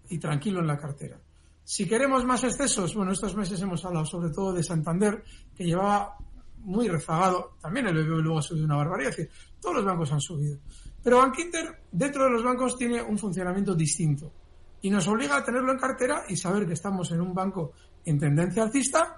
y 0.10 0.20
tranquilo 0.20 0.60
en 0.60 0.68
la 0.68 0.78
cartera. 0.78 1.18
Si 1.64 1.88
queremos 1.88 2.26
más 2.26 2.44
excesos, 2.44 2.94
bueno, 2.94 3.14
estos 3.14 3.38
meses 3.38 3.62
hemos 3.62 3.86
hablado 3.86 4.06
sobre 4.06 4.32
todo 4.32 4.52
de 4.52 4.64
Santander, 4.64 5.24
que 5.56 5.64
llevaba 5.64 6.18
muy 6.58 6.90
rezagado, 6.90 7.56
también 7.62 7.88
el 7.88 7.94
BBV 8.04 8.22
luego 8.22 8.40
ha 8.40 8.42
subido 8.42 8.66
una 8.66 8.76
barbaridad, 8.76 9.12
es 9.12 9.16
decir, 9.16 9.32
todos 9.62 9.78
los 9.78 9.86
bancos 9.86 10.12
han 10.12 10.20
subido. 10.20 10.60
Pero 11.06 11.20
Bank 11.20 11.38
Inter, 11.38 11.84
dentro 11.92 12.24
de 12.24 12.32
los 12.32 12.44
bancos, 12.44 12.76
tiene 12.76 13.00
un 13.00 13.16
funcionamiento 13.20 13.76
distinto 13.76 14.32
y 14.82 14.90
nos 14.90 15.08
obliga 15.08 15.38
a 15.38 15.44
tenerlo 15.44 15.72
en 15.72 15.78
cartera 15.78 16.24
y 16.28 16.36
saber 16.36 16.66
que 16.66 16.74
estamos 16.74 17.12
en 17.12 17.22
un 17.22 17.32
banco 17.32 17.74
en 18.04 18.18
tendencia 18.18 18.64
alcista. 18.64 19.16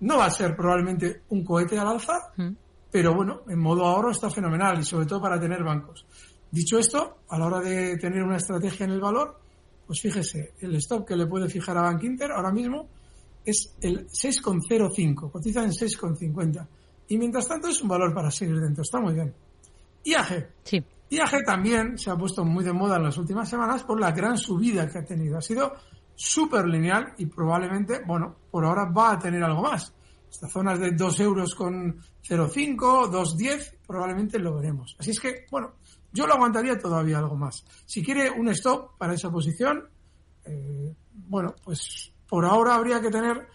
No 0.00 0.16
va 0.16 0.24
a 0.24 0.30
ser 0.30 0.56
probablemente 0.56 1.24
un 1.28 1.44
cohete 1.44 1.78
al 1.78 1.88
alza, 1.88 2.32
mm. 2.34 2.48
pero 2.90 3.14
bueno, 3.14 3.42
en 3.46 3.58
modo 3.58 3.84
ahorro 3.84 4.10
está 4.10 4.30
fenomenal 4.30 4.80
y 4.80 4.84
sobre 4.84 5.04
todo 5.04 5.20
para 5.20 5.38
tener 5.38 5.62
bancos. 5.62 6.06
Dicho 6.50 6.78
esto, 6.78 7.18
a 7.28 7.38
la 7.38 7.44
hora 7.44 7.60
de 7.60 7.98
tener 7.98 8.22
una 8.22 8.38
estrategia 8.38 8.86
en 8.86 8.92
el 8.92 9.00
valor, 9.00 9.38
pues 9.86 10.00
fíjese, 10.00 10.54
el 10.60 10.76
stop 10.76 11.06
que 11.06 11.14
le 11.14 11.26
puede 11.26 11.50
fijar 11.50 11.76
a 11.76 11.82
Bank 11.82 12.04
Inter 12.04 12.32
ahora 12.32 12.52
mismo 12.52 12.88
es 13.44 13.76
el 13.82 14.06
6,05, 14.06 15.30
cotiza 15.30 15.62
en 15.62 15.72
6,50. 15.72 16.66
Y 17.08 17.18
mientras 17.18 17.46
tanto 17.46 17.68
es 17.68 17.82
un 17.82 17.88
valor 17.88 18.14
para 18.14 18.30
seguir 18.30 18.58
dentro, 18.58 18.80
está 18.80 18.98
muy 18.98 19.12
bien. 19.12 19.34
IAG. 20.04 20.54
Sí. 20.64 20.82
IAG 21.10 21.44
también 21.44 21.98
se 21.98 22.10
ha 22.10 22.16
puesto 22.16 22.44
muy 22.44 22.64
de 22.64 22.72
moda 22.72 22.96
en 22.96 23.04
las 23.04 23.16
últimas 23.16 23.48
semanas 23.48 23.82
por 23.82 23.98
la 23.98 24.12
gran 24.12 24.36
subida 24.36 24.88
que 24.88 24.98
ha 24.98 25.04
tenido. 25.04 25.38
Ha 25.38 25.42
sido 25.42 25.74
súper 26.14 26.66
lineal 26.66 27.14
y 27.16 27.26
probablemente, 27.26 28.02
bueno, 28.06 28.36
por 28.50 28.64
ahora 28.64 28.86
va 28.86 29.12
a 29.12 29.18
tener 29.18 29.42
algo 29.42 29.62
más. 29.62 29.94
Estas 30.30 30.52
zonas 30.52 30.78
de 30.78 30.90
2 30.90 31.20
euros 31.20 31.54
con 31.54 31.96
0,5, 32.22 32.76
2,10, 33.10 33.76
probablemente 33.86 34.38
lo 34.38 34.54
veremos. 34.54 34.96
Así 34.98 35.12
es 35.12 35.20
que, 35.20 35.46
bueno, 35.50 35.74
yo 36.12 36.26
lo 36.26 36.34
aguantaría 36.34 36.78
todavía 36.78 37.18
algo 37.18 37.36
más. 37.36 37.64
Si 37.86 38.04
quiere 38.04 38.30
un 38.30 38.48
stop 38.50 38.98
para 38.98 39.14
esa 39.14 39.30
posición, 39.30 39.88
eh, 40.44 40.94
bueno, 41.12 41.54
pues 41.64 42.12
por 42.28 42.44
ahora 42.44 42.74
habría 42.74 43.00
que 43.00 43.10
tener 43.10 43.48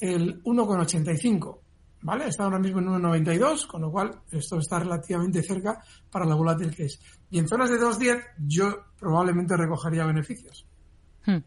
el 0.00 0.42
1,85. 0.44 1.58
¿Vale? 2.06 2.28
Está 2.28 2.44
ahora 2.44 2.60
mismo 2.60 2.78
en 2.78 2.86
1,92, 2.86 3.66
con 3.66 3.82
lo 3.82 3.90
cual 3.90 4.12
esto 4.30 4.60
está 4.60 4.78
relativamente 4.78 5.42
cerca 5.42 5.82
para 6.08 6.24
la 6.24 6.36
volátil 6.36 6.72
que 6.72 6.84
es. 6.84 7.00
Y 7.32 7.40
en 7.40 7.48
zonas 7.48 7.68
de 7.68 7.78
2,10 7.78 8.22
yo 8.46 8.84
probablemente 8.96 9.56
recogería 9.56 10.06
beneficios. 10.06 10.64
Hmm. 11.24 11.38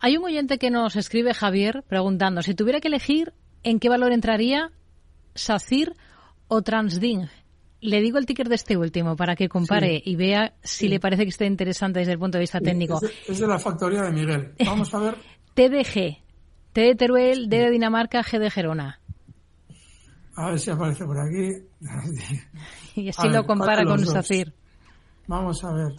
Hay 0.00 0.16
un 0.16 0.24
oyente 0.24 0.56
que 0.56 0.70
nos 0.70 0.96
escribe, 0.96 1.34
Javier, 1.34 1.84
preguntando, 1.86 2.40
si 2.40 2.54
tuviera 2.54 2.80
que 2.80 2.88
elegir, 2.88 3.34
¿en 3.64 3.78
qué 3.80 3.90
valor 3.90 4.12
entraría 4.12 4.72
SACIR 5.34 5.94
o 6.48 6.62
Transding? 6.62 7.28
Le 7.82 8.00
digo 8.00 8.16
el 8.16 8.24
ticker 8.24 8.48
de 8.48 8.54
este 8.54 8.78
último 8.78 9.14
para 9.14 9.36
que 9.36 9.50
compare 9.50 10.02
y 10.02 10.16
vea 10.16 10.54
si 10.62 10.88
le 10.88 11.00
parece 11.00 11.24
que 11.24 11.28
esté 11.28 11.44
interesante 11.44 11.98
desde 11.98 12.12
el 12.12 12.18
punto 12.18 12.38
de 12.38 12.44
vista 12.44 12.60
técnico. 12.62 12.98
Es 13.28 13.40
de, 13.40 13.46
la 13.46 13.58
factoría 13.58 14.04
de 14.04 14.12
Miguel. 14.12 14.54
Vamos 14.64 14.94
a 14.94 15.00
ver. 15.00 15.16
TDG. 15.54 16.22
T 16.72 16.80
de 16.80 16.94
Teruel, 16.94 17.50
D 17.50 17.58
de 17.58 17.70
Dinamarca, 17.70 18.24
G 18.24 18.38
de 18.38 18.50
Gerona. 18.50 19.01
A 20.42 20.50
ver 20.50 20.58
si 20.58 20.70
aparece 20.72 21.04
por 21.04 21.16
aquí. 21.20 21.50
y 22.96 23.08
así 23.10 23.28
lo 23.28 23.46
compara 23.46 23.84
con 23.84 24.04
SACIR. 24.04 24.52
Vamos 25.28 25.62
a 25.62 25.72
ver. 25.72 25.92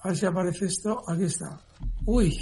A 0.00 0.08
ver 0.08 0.16
si 0.16 0.26
aparece 0.26 0.66
esto. 0.66 1.04
Aquí 1.08 1.22
está. 1.22 1.60
Uy, 2.04 2.36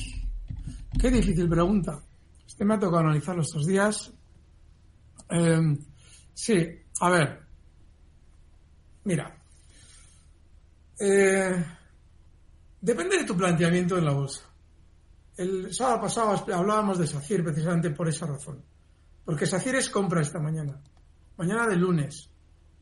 qué 0.99 1.11
difícil 1.11 1.47
pregunta. 1.47 2.01
Este 2.47 2.64
me 2.64 2.75
ha 2.75 2.79
tocado 2.79 3.01
analizarlo 3.01 3.43
estos 3.43 3.67
días. 3.67 4.11
Em, 5.29 5.79
sí, 6.33 6.67
a 6.99 7.11
ver. 7.11 7.41
Mira. 9.05 9.38
Eh, 10.99 11.64
depende 12.81 13.19
de 13.19 13.25
tu 13.25 13.37
planteamiento 13.37 13.99
en 13.99 14.05
la 14.07 14.14
bolsa. 14.14 14.45
El 15.37 15.75
sábado 15.75 16.01
pasado 16.01 16.43
hablábamos 16.55 16.97
de 16.97 17.07
SACIR 17.07 17.45
precisamente 17.45 17.91
por 17.91 18.09
esa 18.09 18.25
razón. 18.25 18.64
Porque 19.27 19.45
SACIR 19.45 19.75
es 19.75 19.91
compra 19.91 20.23
esta 20.23 20.41
mañana 20.41 20.83
mañana 21.38 21.66
de 21.66 21.77
lunes. 21.77 22.31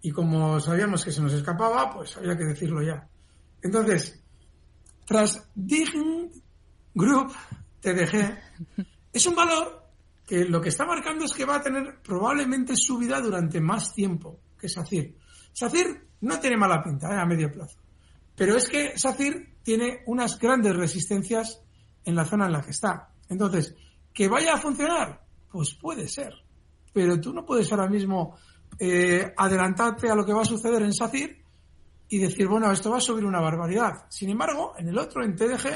Y 0.03 0.11
como 0.11 0.59
sabíamos 0.61 1.05
que 1.05 1.13
se 1.13 1.23
nos 1.23 1.33
escapaba, 1.33 1.93
pues 1.93 2.17
había 2.17 2.37
que 2.37 2.45
decirlo 2.45 2.83
ya. 2.83 3.09
Entonces, 3.63 4.23
tras 5.05 5.49
Dign 5.55 6.31
Group, 6.95 7.33
TDG, 7.81 8.39
es 9.13 9.27
un 9.27 9.35
valor 9.35 9.85
que 10.27 10.45
lo 10.45 10.61
que 10.61 10.71
está 10.71 10.85
marcando 10.85 11.25
es 11.25 11.33
que 11.33 11.45
va 11.45 11.57
a 11.57 11.63
tener 11.63 12.01
probablemente 12.03 12.75
subida 12.77 13.21
durante 13.21 13.61
más 13.61 13.95
tiempo 13.95 14.41
que 14.59 14.69
SACIR. 14.69 15.15
SACIR 15.53 16.09
no 16.23 16.41
tiene 16.41 16.57
mala 16.57 16.83
pinta 16.83 17.15
¿eh? 17.15 17.19
a 17.19 17.27
medio 17.27 17.53
plazo. 17.53 17.79
Pero 18.35 18.57
es 18.57 18.69
que 18.69 18.99
SACIR 18.99 19.55
tiene 19.63 20.03
unas 20.07 20.39
grandes 20.39 20.75
resistencias 20.75 21.63
en 22.05 22.15
la 22.15 22.25
zona 22.25 22.47
en 22.47 22.53
la 22.53 22.63
que 22.63 22.71
está. 22.71 23.13
Entonces, 23.29 23.75
¿que 24.13 24.29
vaya 24.29 24.55
a 24.55 24.59
funcionar? 24.59 25.25
Pues 25.51 25.75
puede 25.75 26.09
ser 26.09 26.46
pero 26.97 27.21
tú 27.21 27.31
no 27.31 27.45
puedes 27.45 27.71
ahora 27.71 27.91
mismo 27.91 28.39
eh, 28.79 29.31
adelantarte 29.37 30.09
a 30.09 30.15
lo 30.15 30.25
que 30.25 30.33
va 30.33 30.41
a 30.41 30.47
suceder 30.47 30.81
en 30.81 30.95
SACIR 30.95 31.45
y 32.09 32.19
decir, 32.19 32.49
bueno, 32.49 32.73
esto 32.73 32.91
va 32.91 32.97
a 32.97 33.03
subir 33.03 33.27
una 33.27 33.39
barbaridad. 33.39 34.07
Sin 34.09 34.31
embargo, 34.31 34.73
en 34.79 34.89
el 34.89 34.97
otro, 34.97 35.23
en 35.23 35.37
TDG, 35.37 35.67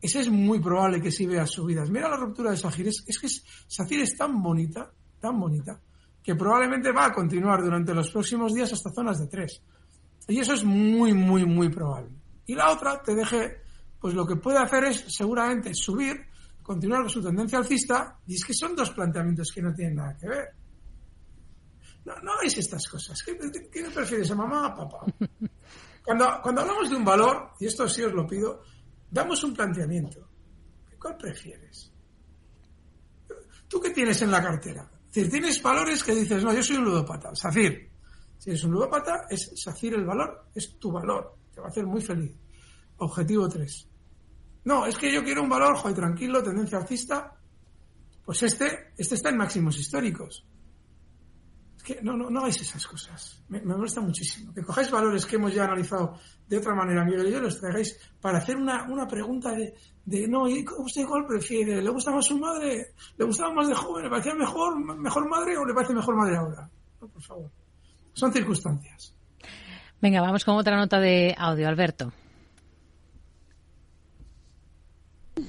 ese 0.00 0.20
es 0.20 0.30
muy 0.30 0.58
probable 0.58 1.02
que 1.02 1.10
sí 1.10 1.26
vea 1.26 1.46
subidas. 1.46 1.90
Mira 1.90 2.08
la 2.08 2.16
ruptura 2.16 2.52
de 2.52 2.56
SACIR, 2.56 2.88
es, 2.88 3.04
es 3.06 3.18
que 3.18 3.28
SACIR 3.68 4.00
es 4.00 4.16
tan 4.16 4.42
bonita, 4.42 4.90
tan 5.20 5.38
bonita, 5.38 5.78
que 6.22 6.34
probablemente 6.34 6.90
va 6.90 7.04
a 7.04 7.12
continuar 7.12 7.62
durante 7.62 7.92
los 7.92 8.10
próximos 8.10 8.54
días 8.54 8.72
hasta 8.72 8.90
zonas 8.92 9.18
de 9.18 9.26
3. 9.26 9.62
Y 10.28 10.38
eso 10.38 10.54
es 10.54 10.64
muy, 10.64 11.12
muy, 11.12 11.44
muy 11.44 11.68
probable. 11.68 12.12
Y 12.46 12.54
la 12.54 12.70
otra, 12.70 13.02
TDG, 13.02 13.58
pues 14.00 14.14
lo 14.14 14.26
que 14.26 14.36
puede 14.36 14.56
hacer 14.56 14.84
es 14.84 15.04
seguramente 15.08 15.74
subir 15.74 16.16
continuar 16.66 17.02
con 17.02 17.10
su 17.10 17.22
tendencia 17.22 17.58
alcista, 17.58 18.18
y 18.26 18.34
es 18.34 18.44
que 18.44 18.52
son 18.52 18.74
dos 18.74 18.90
planteamientos 18.90 19.52
que 19.54 19.62
no 19.62 19.72
tienen 19.72 19.94
nada 19.94 20.16
que 20.16 20.28
ver. 20.28 20.48
No, 22.04 22.14
no 22.22 22.40
es 22.42 22.58
estas 22.58 22.88
cosas. 22.88 23.22
¿Qué, 23.22 23.38
qué, 23.70 23.84
prefieres, 23.84 24.30
a 24.32 24.34
mamá 24.34 24.74
o 24.74 24.88
papá? 24.88 25.06
Cuando, 26.04 26.24
cuando 26.40 26.60
hablamos 26.60 26.88
de 26.88 26.96
un 26.96 27.04
valor, 27.04 27.50
y 27.58 27.66
esto 27.66 27.88
sí 27.88 28.02
os 28.02 28.12
lo 28.12 28.26
pido, 28.26 28.62
damos 29.10 29.42
un 29.42 29.54
planteamiento. 29.54 30.28
¿Cuál 31.00 31.16
prefieres? 31.16 31.92
¿Tú 33.68 33.80
qué 33.80 33.90
tienes 33.90 34.22
en 34.22 34.30
la 34.30 34.40
cartera? 34.40 34.88
Es 35.08 35.14
decir, 35.14 35.30
tienes 35.30 35.60
valores 35.60 36.04
que 36.04 36.14
dices, 36.14 36.44
no, 36.44 36.52
yo 36.52 36.62
soy 36.62 36.76
un 36.76 36.84
ludópata, 36.84 37.34
SACIR. 37.34 37.90
Si 38.38 38.50
eres 38.50 38.62
un 38.62 38.72
ludópata, 38.72 39.26
es 39.28 39.52
SACIR 39.56 39.94
el 39.94 40.04
valor, 40.04 40.46
es 40.54 40.78
tu 40.78 40.92
valor, 40.92 41.36
te 41.52 41.60
va 41.60 41.66
a 41.66 41.70
hacer 41.70 41.86
muy 41.86 42.00
feliz. 42.00 42.36
Objetivo 42.98 43.48
3. 43.48 43.88
No, 44.66 44.84
es 44.84 44.96
que 44.96 45.12
yo 45.12 45.22
quiero 45.22 45.44
un 45.44 45.48
valor, 45.48 45.76
joder, 45.76 45.94
tranquilo, 45.96 46.42
tendencia 46.42 46.76
alcista. 46.78 47.32
Pues 48.24 48.42
este, 48.42 48.92
este 48.98 49.14
está 49.14 49.30
en 49.30 49.36
máximos 49.36 49.78
históricos. 49.78 50.44
Es 51.76 51.84
que 51.84 52.02
no, 52.02 52.16
no, 52.16 52.40
hagáis 52.40 52.60
esas 52.60 52.84
cosas. 52.84 53.44
Me, 53.48 53.60
me 53.60 53.76
molesta 53.76 54.00
muchísimo. 54.00 54.52
Que 54.52 54.62
cojáis 54.62 54.90
valores 54.90 55.24
que 55.24 55.36
hemos 55.36 55.54
ya 55.54 55.66
analizado 55.66 56.18
de 56.48 56.58
otra 56.58 56.74
manera, 56.74 57.04
Miguel, 57.04 57.28
y 57.28 57.30
yo 57.30 57.40
los 57.40 57.60
traigáis 57.60 57.96
para 58.20 58.38
hacer 58.38 58.56
una, 58.56 58.82
una 58.90 59.06
pregunta 59.06 59.52
de, 59.52 59.72
de, 60.04 60.26
no, 60.26 60.48
¿y 60.48 60.64
usted 60.78 61.06
cuál 61.06 61.24
prefiere? 61.26 61.80
¿Le 61.80 61.90
gusta 61.90 62.10
más 62.10 62.26
su 62.26 62.36
madre? 62.36 62.92
¿Le 63.16 63.24
gustaba 63.24 63.54
más 63.54 63.68
de 63.68 63.74
joven? 63.76 64.02
¿Le 64.02 64.10
parecía 64.10 64.34
mejor, 64.34 64.98
mejor 64.98 65.28
madre 65.28 65.56
o 65.56 65.64
le 65.64 65.74
parece 65.74 65.94
mejor 65.94 66.16
madre 66.16 66.36
ahora? 66.36 66.68
No, 67.00 67.06
por 67.06 67.22
favor. 67.22 67.50
Son 68.14 68.32
circunstancias. 68.32 69.14
Venga, 70.02 70.20
vamos 70.20 70.44
con 70.44 70.56
otra 70.56 70.76
nota 70.76 70.98
de 70.98 71.36
audio, 71.38 71.68
Alberto. 71.68 72.12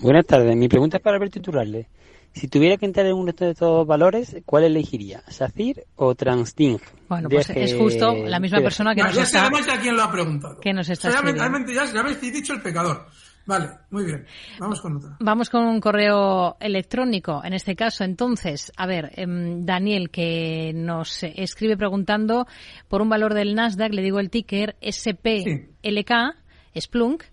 Buenas 0.01 0.25
tardes. 0.25 0.55
Mi 0.55 0.67
pregunta 0.67 0.97
es 0.97 1.03
para 1.03 1.17
Alberto 1.17 1.39
Iturralde. 1.39 1.87
Si 2.33 2.47
tuviera 2.47 2.77
que 2.77 2.85
entrar 2.85 3.07
en 3.07 3.13
uno 3.13 3.31
de 3.31 3.51
estos 3.51 3.87
valores, 3.87 4.37
¿cuál 4.45 4.63
elegiría? 4.65 5.23
¿SACIR 5.27 5.85
o 5.95 6.13
Transting? 6.13 6.77
Bueno, 7.09 7.29
pues 7.29 7.49
es 7.49 7.73
justo 7.73 8.13
la 8.13 8.39
misma 8.39 8.59
persona 8.59 8.93
que 8.93 9.01
nos 9.01 9.15
ya 9.15 9.23
está... 9.23 9.49
Ya 9.49 9.73
a 9.73 9.81
quién 9.81 9.95
lo 9.95 10.03
ha 10.03 10.11
preguntado. 10.11 10.59
Que 10.59 10.71
nos 10.71 10.87
está 10.87 11.09
realmente, 11.21 11.73
ya, 11.73 11.85
ya 11.91 11.99
habéis 11.99 12.21
dicho 12.21 12.53
el 12.53 12.61
pecador. 12.61 13.07
Vale, 13.47 13.69
muy 13.89 14.03
bien. 14.03 14.25
Vamos 14.59 14.81
con 14.81 14.97
otra. 14.97 15.15
Vamos 15.21 15.49
con 15.49 15.63
un 15.63 15.79
correo 15.79 16.57
electrónico. 16.59 17.41
En 17.43 17.53
este 17.53 17.75
caso, 17.75 18.03
entonces, 18.03 18.73
a 18.75 18.85
ver, 18.85 19.13
em, 19.15 19.65
Daniel, 19.65 20.09
que 20.11 20.73
nos 20.75 21.23
escribe 21.23 21.77
preguntando 21.77 22.45
por 22.89 23.01
un 23.01 23.09
valor 23.09 23.33
del 23.33 23.55
Nasdaq, 23.55 23.93
le 23.93 24.03
digo 24.03 24.19
el 24.19 24.29
ticker 24.29 24.75
SPLK, 24.81 26.35
Splunk, 26.77 27.23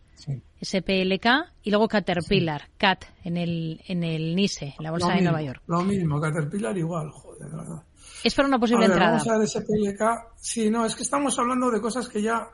SPLK 0.61 1.27
y 1.63 1.71
luego 1.71 1.89
Caterpillar, 1.89 2.69
CAT, 2.79 3.05
en 3.25 3.37
el, 3.37 3.81
en 3.87 4.03
el 4.03 4.35
NISE, 4.35 4.75
en 4.79 4.85
la 4.85 4.91
bolsa 4.91 5.13
de 5.13 5.23
Nueva 5.23 5.43
York. 5.43 5.63
Lo 5.67 5.83
mismo, 5.83 6.21
Caterpillar 6.21 6.77
igual, 6.77 7.11
joder, 7.11 7.51
de 7.51 7.57
verdad. 7.57 7.83
Es 8.23 8.35
para 8.35 8.49
una 8.49 8.59
posible 8.59 8.87
A 8.87 8.89
ver, 8.89 8.97
entrada. 8.97 9.19
Vamos 9.19 9.29
a 9.29 9.39
ver 9.39 9.49
SPLK. 9.49 10.37
Sí, 10.37 10.71
no, 10.71 10.87
es 10.87 10.95
que 10.95 11.03
estamos 11.03 11.39
hablando 11.39 11.71
de 11.71 11.81
cosas 11.81 12.09
que 12.09 12.23
ya. 12.23 12.49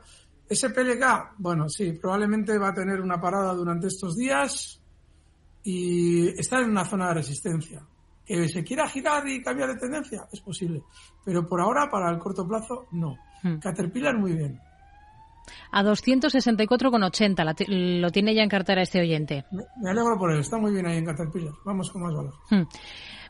SPLK, 0.49 1.35
bueno, 1.37 1.69
sí, 1.69 1.93
probablemente 1.93 2.57
va 2.57 2.69
a 2.69 2.73
tener 2.73 2.99
una 2.99 3.21
parada 3.21 3.53
durante 3.53 3.87
estos 3.87 4.17
días 4.17 4.81
y 5.63 6.27
está 6.37 6.59
en 6.59 6.71
una 6.71 6.83
zona 6.83 7.07
de 7.09 7.13
resistencia. 7.15 7.81
Que 8.25 8.49
se 8.49 8.63
quiera 8.63 8.87
girar 8.87 9.25
y 9.27 9.41
cambiar 9.41 9.69
de 9.69 9.79
tendencia, 9.79 10.27
es 10.31 10.41
posible. 10.41 10.83
Pero 11.23 11.47
por 11.47 11.61
ahora, 11.61 11.89
para 11.89 12.09
el 12.11 12.19
corto 12.19 12.45
plazo, 12.45 12.87
no. 12.91 13.15
Hmm. 13.43 13.59
Caterpillar, 13.59 14.17
muy 14.17 14.33
bien. 14.33 14.59
A 15.71 15.83
264,80 15.83 17.43
la 17.43 17.53
ti- 17.53 17.65
lo 17.67 18.09
tiene 18.11 18.33
ya 18.33 18.43
en 18.43 18.49
cartera 18.49 18.81
este 18.81 18.99
oyente. 19.01 19.45
Me, 19.51 19.63
me 19.81 19.89
alegro 19.91 20.17
por 20.17 20.31
él, 20.31 20.39
está 20.39 20.57
muy 20.57 20.71
bien 20.73 20.85
ahí 20.85 20.97
en 20.97 21.05
Caterpillar. 21.05 21.53
Vamos 21.65 21.89
con 21.91 22.03
más 22.03 22.13
valor. 22.13 22.33
Hmm. 22.49 22.63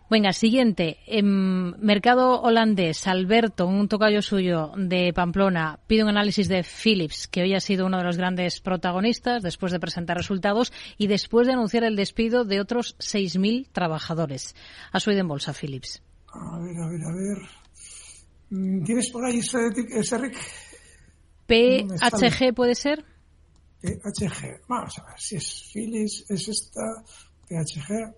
Venga, 0.10 0.34
siguiente. 0.34 0.98
Em, 1.08 1.74
mercado 1.80 2.42
holandés. 2.42 3.08
Alberto, 3.08 3.66
un 3.66 3.88
tocayo 3.88 4.22
suyo 4.22 4.74
de 4.76 5.14
Pamplona, 5.14 5.80
pide 5.88 6.04
un 6.04 6.10
análisis 6.10 6.50
de 6.50 6.64
Philips, 6.64 7.28
que 7.30 7.44
hoy 7.44 7.54
ha 7.56 7.62
sido 7.62 7.86
uno 7.86 7.98
de 7.98 8.04
los 8.04 8.18
grandes 8.18 8.60
protagonistas 8.60 9.42
después 9.42 9.72
de 9.72 9.80
presentar 9.80 10.18
resultados 10.18 10.74
y 10.98 11.08
después 11.08 11.48
de 11.48 11.54
anunciar 11.54 11.86
el 11.86 11.96
despido 11.96 12.44
de 12.44 12.60
otros 12.60 12.98
6.000 13.00 13.70
trabajadores. 13.72 14.54
Ha 14.92 15.00
subido 15.00 15.22
en 15.22 15.30
bolsa 15.30 15.54
Philips. 15.54 16.04
A 16.34 16.60
ver, 16.60 16.76
a 16.78 16.90
ver, 16.90 17.02
a 17.04 17.14
ver. 17.14 17.38
Mm, 18.50 18.84
¿Tienes 18.84 19.10
por 19.12 19.24
ahí 19.24 19.40
ese, 19.40 19.60
ese 19.96 20.18
Rick? 20.18 20.36
Sale. 21.98 22.30
PHG 22.32 22.54
puede 22.54 22.76
ser. 22.76 23.04
PHG. 23.82 24.62
Vamos 24.68 24.98
a 25.00 25.06
ver 25.06 25.20
si 25.20 25.36
es 25.38 25.70
Philips, 25.74 26.26
es 26.30 26.48
esta. 26.48 26.82
PHG. 27.48 28.14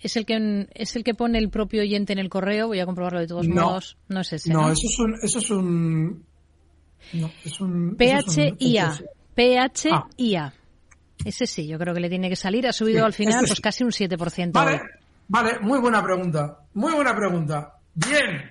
Es 0.00 0.16
el 0.16 0.26
que 0.26 0.68
es 0.74 0.94
el 0.96 1.04
que 1.04 1.14
pone 1.14 1.38
el 1.38 1.48
propio 1.48 1.82
oyente 1.82 2.12
en 2.12 2.18
el 2.18 2.28
correo. 2.28 2.66
Voy 2.68 2.80
a 2.80 2.86
comprobarlo 2.86 3.20
de 3.20 3.26
todos 3.26 3.48
No. 3.48 3.62
modos. 3.66 3.96
No 4.08 4.20
es 4.20 4.32
ese. 4.32 4.52
No, 4.52 4.62
¿no? 4.62 4.72
eso 4.72 4.86
es 4.86 4.98
un. 4.98 5.14
Eso 5.22 5.38
es 5.38 5.50
un. 5.50 6.24
No, 7.14 7.30
es 7.44 7.60
un. 7.60 7.96
PHIA. 7.96 8.98
PHIA. 9.34 10.52
Ese 11.24 11.46
sí, 11.46 11.66
yo 11.66 11.78
creo 11.78 11.94
que 11.94 12.00
le 12.00 12.08
tiene 12.10 12.28
que 12.28 12.36
salir. 12.36 12.66
Ha 12.66 12.72
subido 12.72 12.98
Sí, 13.00 13.04
al 13.06 13.12
final 13.14 13.34
este 13.44 13.46
pues 13.48 13.56
sí. 13.56 13.62
casi 13.62 13.84
un 13.84 13.90
7%. 13.90 14.52
Vale, 14.52 14.72
hoy. 14.74 14.80
vale, 15.28 15.58
muy 15.60 15.78
buena 15.80 16.02
pregunta. 16.02 16.58
Muy 16.74 16.92
buena 16.92 17.16
pregunta. 17.16 17.78
Bien. 17.94 18.50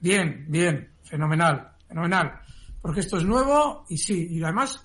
Bien, 0.00 0.46
bien. 0.48 0.88
Fenomenal, 1.02 1.72
fenomenal. 1.88 2.40
Porque 2.80 3.00
esto 3.00 3.16
es 3.16 3.24
nuevo 3.24 3.84
y 3.88 3.98
sí, 3.98 4.28
y 4.30 4.42
además 4.42 4.84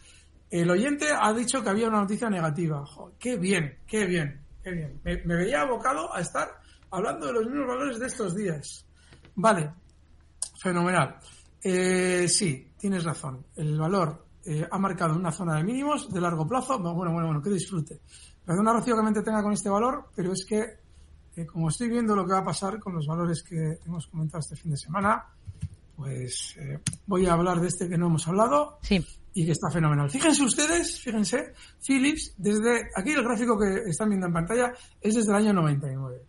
el 0.49 0.69
oyente 0.69 1.07
ha 1.11 1.33
dicho 1.33 1.61
que 1.61 1.69
había 1.69 1.87
una 1.87 2.01
noticia 2.01 2.29
negativa. 2.29 2.83
Qué 3.19 3.37
bien, 3.37 3.79
qué 3.85 4.05
bien, 4.05 4.41
qué 4.63 4.71
bien. 4.71 5.01
Me, 5.03 5.17
veía 5.35 5.61
abocado 5.61 6.13
a 6.13 6.21
estar 6.21 6.47
hablando 6.91 7.27
de 7.27 7.33
los 7.33 7.45
mismos 7.45 7.67
valores 7.67 7.99
de 7.99 8.07
estos 8.07 8.35
días. 8.35 8.85
Vale, 9.35 9.71
fenomenal. 10.61 11.17
Eh, 11.63 12.27
sí, 12.27 12.71
tienes 12.77 13.03
razón. 13.03 13.45
El 13.55 13.77
valor 13.77 14.25
eh, 14.45 14.67
ha 14.69 14.77
marcado 14.77 15.15
una 15.15 15.31
zona 15.31 15.55
de 15.55 15.63
mínimos 15.63 16.11
de 16.11 16.21
largo 16.21 16.47
plazo. 16.47 16.77
Bueno, 16.79 16.95
bueno, 17.11 17.25
bueno, 17.25 17.41
que 17.41 17.49
disfrute. 17.49 18.01
Perdona, 18.45 18.73
Rocío, 18.73 18.95
que 18.95 19.01
me 19.01 19.11
tenga 19.13 19.41
con 19.41 19.53
este 19.53 19.69
valor, 19.69 20.09
pero 20.15 20.33
es 20.33 20.45
que 20.45 20.83
eh, 21.35 21.45
como 21.45 21.69
estoy 21.69 21.89
viendo 21.89 22.15
lo 22.15 22.25
que 22.25 22.33
va 22.33 22.39
a 22.39 22.45
pasar 22.45 22.79
con 22.79 22.93
los 22.93 23.07
valores 23.07 23.41
que 23.41 23.79
hemos 23.85 24.05
comentado 24.07 24.39
este 24.39 24.55
fin 24.55 24.71
de 24.71 24.77
semana, 24.77 25.25
pues 25.95 26.55
eh, 26.57 26.79
voy 27.05 27.25
a 27.25 27.33
hablar 27.33 27.59
de 27.59 27.67
este 27.67 27.87
que 27.87 27.97
no 27.97 28.07
hemos 28.07 28.27
hablado 28.27 28.79
y 29.33 29.45
que 29.45 29.51
está 29.51 29.69
fenomenal. 29.69 30.09
Fíjense 30.09 30.43
ustedes, 30.43 30.99
fíjense, 30.99 31.53
Philips, 31.85 32.33
desde 32.37 32.89
aquí 32.95 33.11
el 33.11 33.23
gráfico 33.23 33.57
que 33.57 33.89
están 33.89 34.09
viendo 34.09 34.27
en 34.27 34.33
pantalla 34.33 34.73
es 35.01 35.15
desde 35.15 35.29
el 35.31 35.37
año 35.37 35.53
99. 35.53 36.25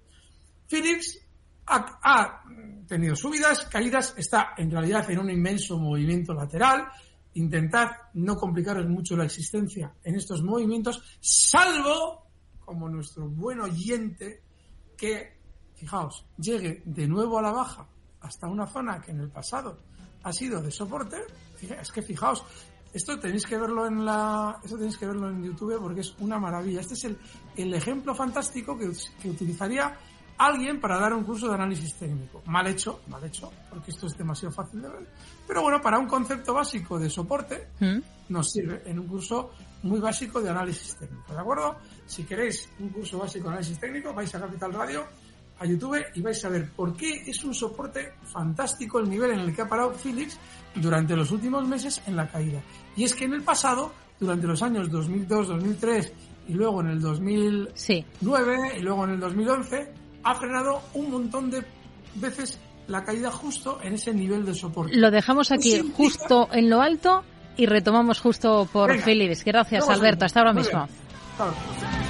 Philips 0.68 1.18
ha, 1.66 1.98
ha 2.03 2.42
tenido 2.87 3.16
subidas, 3.16 3.64
caídas, 3.66 4.14
está 4.16 4.55
en 4.57 4.70
realidad 4.70 5.11
en 5.11 5.18
un 5.18 5.31
inmenso 5.31 5.79
movimiento 5.79 6.35
lateral. 6.35 6.87
Intentad 7.35 7.90
no 8.14 8.37
complicaros 8.37 8.87
mucho 8.87 9.16
la 9.16 9.24
existencia 9.24 9.92
en 10.05 10.14
estos 10.14 10.42
movimientos, 10.42 11.03
salvo 11.20 12.29
como 12.61 12.88
nuestro 12.88 13.29
buen 13.29 13.61
oyente 13.61 14.42
que, 14.96 15.38
fijaos, 15.74 16.24
llegue 16.38 16.83
de 16.85 17.09
nuevo 17.09 17.38
a 17.38 17.42
la 17.42 17.50
baja 17.50 17.88
hasta 18.25 18.49
una 18.49 18.67
zona 18.67 19.01
que 19.01 19.13
en 19.13 19.21
el 19.21 19.29
pasado 19.29 19.79
ha 20.23 20.33
sido 20.33 20.61
de 20.63 20.71
soporte. 20.71 21.19
Es 21.81 21.93
que 21.93 22.03
fijaos, 22.03 22.45
esto 22.93 23.19
tenéis 23.19 23.47
que 23.47 23.59
verlo 23.59 23.87
en 23.87 24.05
la, 24.05 24.59
esto 24.65 24.77
tenéis 24.77 24.99
que 24.99 25.07
verlo 25.07 25.29
en 25.29 25.43
YouTube 25.43 25.79
porque 25.81 26.01
es 26.01 26.15
una 26.19 26.39
maravilla. 26.39 26.81
Este 26.81 26.95
es 26.95 27.05
el, 27.05 27.19
el 27.57 27.75
ejemplo 27.75 28.15
fantástico 28.15 28.77
que 28.77 29.29
utilizaría 29.29 29.97
alguien 30.39 30.81
para 30.81 30.99
dar 30.99 31.13
un 31.15 31.25
curso 31.25 31.49
de 31.49 31.55
análisis 31.55 31.95
técnico. 31.97 32.43
Mal 32.47 32.67
hecho, 32.67 33.01
mal 33.09 33.23
hecho, 33.25 33.53
porque 33.71 33.91
esto 33.91 34.07
es 34.07 34.17
demasiado 34.17 34.55
fácil 34.55 34.83
de 34.83 34.89
ver. 34.89 35.07
Pero 35.47 35.63
bueno, 35.63 35.81
para 35.81 35.99
un 35.99 36.07
concepto 36.07 36.55
básico 36.55 36.99
de 36.99 37.09
soporte, 37.09 37.69
¿Mm? 37.81 37.99
nos 38.31 38.51
sirve 38.51 38.83
en 38.87 38.99
un 38.99 39.07
curso 39.07 39.51
muy 39.83 40.01
básico 40.01 40.41
de 40.41 40.51
análisis 40.51 40.97
técnico, 40.97 41.33
¿de 41.33 41.41
acuerdo? 41.41 41.77
Si 42.07 42.25
queréis 42.25 42.69
un 42.79 42.89
curso 42.89 43.19
básico 43.19 43.49
de 43.49 43.55
análisis 43.55 43.79
técnico, 43.79 44.13
vais 44.15 44.35
a 44.35 44.41
Capital 44.41 44.73
Radio, 44.73 45.05
a 45.59 45.67
YouTube 45.67 46.05
y 46.14 46.21
vais 46.21 46.45
a 46.45 46.49
ver 46.49 46.71
por 46.71 46.97
qué 46.97 47.23
es 47.27 47.45
un 47.45 47.55
soporte 47.55 48.14
fantástico 48.33 48.99
el 48.99 49.09
nivel 49.09 49.33
en 49.33 49.40
el 49.40 49.55
que 49.55 49.62
ha 49.62 49.69
parado 49.69 49.93
Philips 49.93 50.38
durante 50.75 51.14
los 51.17 51.31
últimos 51.31 51.67
meses 51.67 52.03
en 52.07 52.17
la 52.17 52.29
caída. 52.29 52.61
Y 52.97 53.05
es 53.05 53.14
que 53.14 53.25
en 53.25 53.35
el 53.35 53.43
pasado, 53.43 53.93
durante 54.19 54.47
los 54.47 54.62
años 54.62 54.90
2002, 54.90 55.49
2003 55.49 56.12
y 56.49 56.53
luego 56.55 56.81
en 56.81 56.88
el 56.88 57.01
2009 57.01 58.79
y 58.79 58.81
luego 58.83 59.05
en 59.05 59.11
el 59.11 59.21
2011, 59.21 59.93
ha 60.25 60.35
frenado 60.35 60.83
un 60.95 61.11
montón 61.11 61.51
de 61.51 61.62
veces 62.17 62.59
la 62.88 63.03
caída 63.03 63.31
justo 63.31 63.79
en 63.83 63.95
ese 63.95 64.12
nivel 64.12 64.45
de 64.45 64.55
soporte. 64.55 64.97
Lo 64.97 65.11
dejamos 65.11 65.51
aquí 65.53 65.81
justo 65.97 66.49
en 66.53 66.69
lo 66.69 66.83
alto 66.83 67.25
y 67.57 67.67
retomamos 67.67 68.21
justo 68.21 68.69
por 68.73 68.90
Venga. 68.90 69.05
Philips. 69.05 69.45
Gracias, 69.45 69.88
Alberto. 69.88 70.25
Hasta 70.25 70.40
ahora 70.40 70.53
Muy 70.53 70.62
mismo. 70.62 70.85
bien. 70.85 70.99
Hasta 71.33 71.45
ahora. 71.45 72.04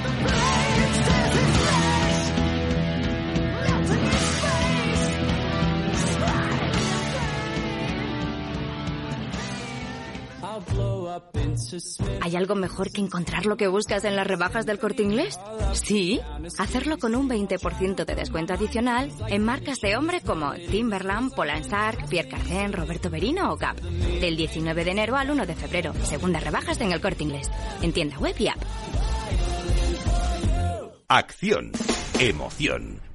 ¿Hay 12.21 12.35
algo 12.35 12.55
mejor 12.55 12.91
que 12.91 13.01
encontrar 13.01 13.45
lo 13.45 13.57
que 13.57 13.67
buscas 13.67 14.03
en 14.03 14.15
las 14.15 14.27
rebajas 14.27 14.65
del 14.65 14.79
corte 14.79 15.03
inglés? 15.03 15.39
Sí. 15.73 16.19
Hacerlo 16.57 16.97
con 16.97 17.15
un 17.15 17.29
20% 17.29 18.05
de 18.05 18.15
descuento 18.15 18.53
adicional 18.53 19.11
en 19.27 19.43
marcas 19.43 19.79
de 19.79 19.95
hombre 19.95 20.21
como 20.21 20.53
Timberland, 20.53 21.33
Polansark, 21.33 22.07
Pierre 22.09 22.29
Cardin, 22.29 22.73
Roberto 22.73 23.09
Berino 23.09 23.53
o 23.53 23.57
Gap. 23.57 23.79
Del 23.79 24.35
19 24.35 24.83
de 24.85 24.91
enero 24.91 25.15
al 25.15 25.29
1 25.29 25.45
de 25.45 25.55
febrero. 25.55 25.93
Segundas 26.03 26.43
rebajas 26.43 26.79
en 26.81 26.91
el 26.91 27.01
corte 27.01 27.23
inglés. 27.23 27.49
En 27.81 27.93
tienda 27.93 28.17
web 28.17 28.35
y 28.39 28.47
app. 28.47 28.61
Acción, 31.07 31.71
emoción, 32.19 32.99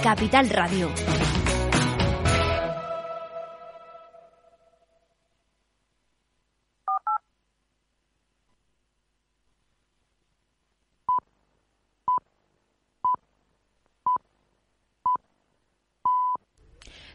Capital 0.00 0.48
Radio. 0.48 1.39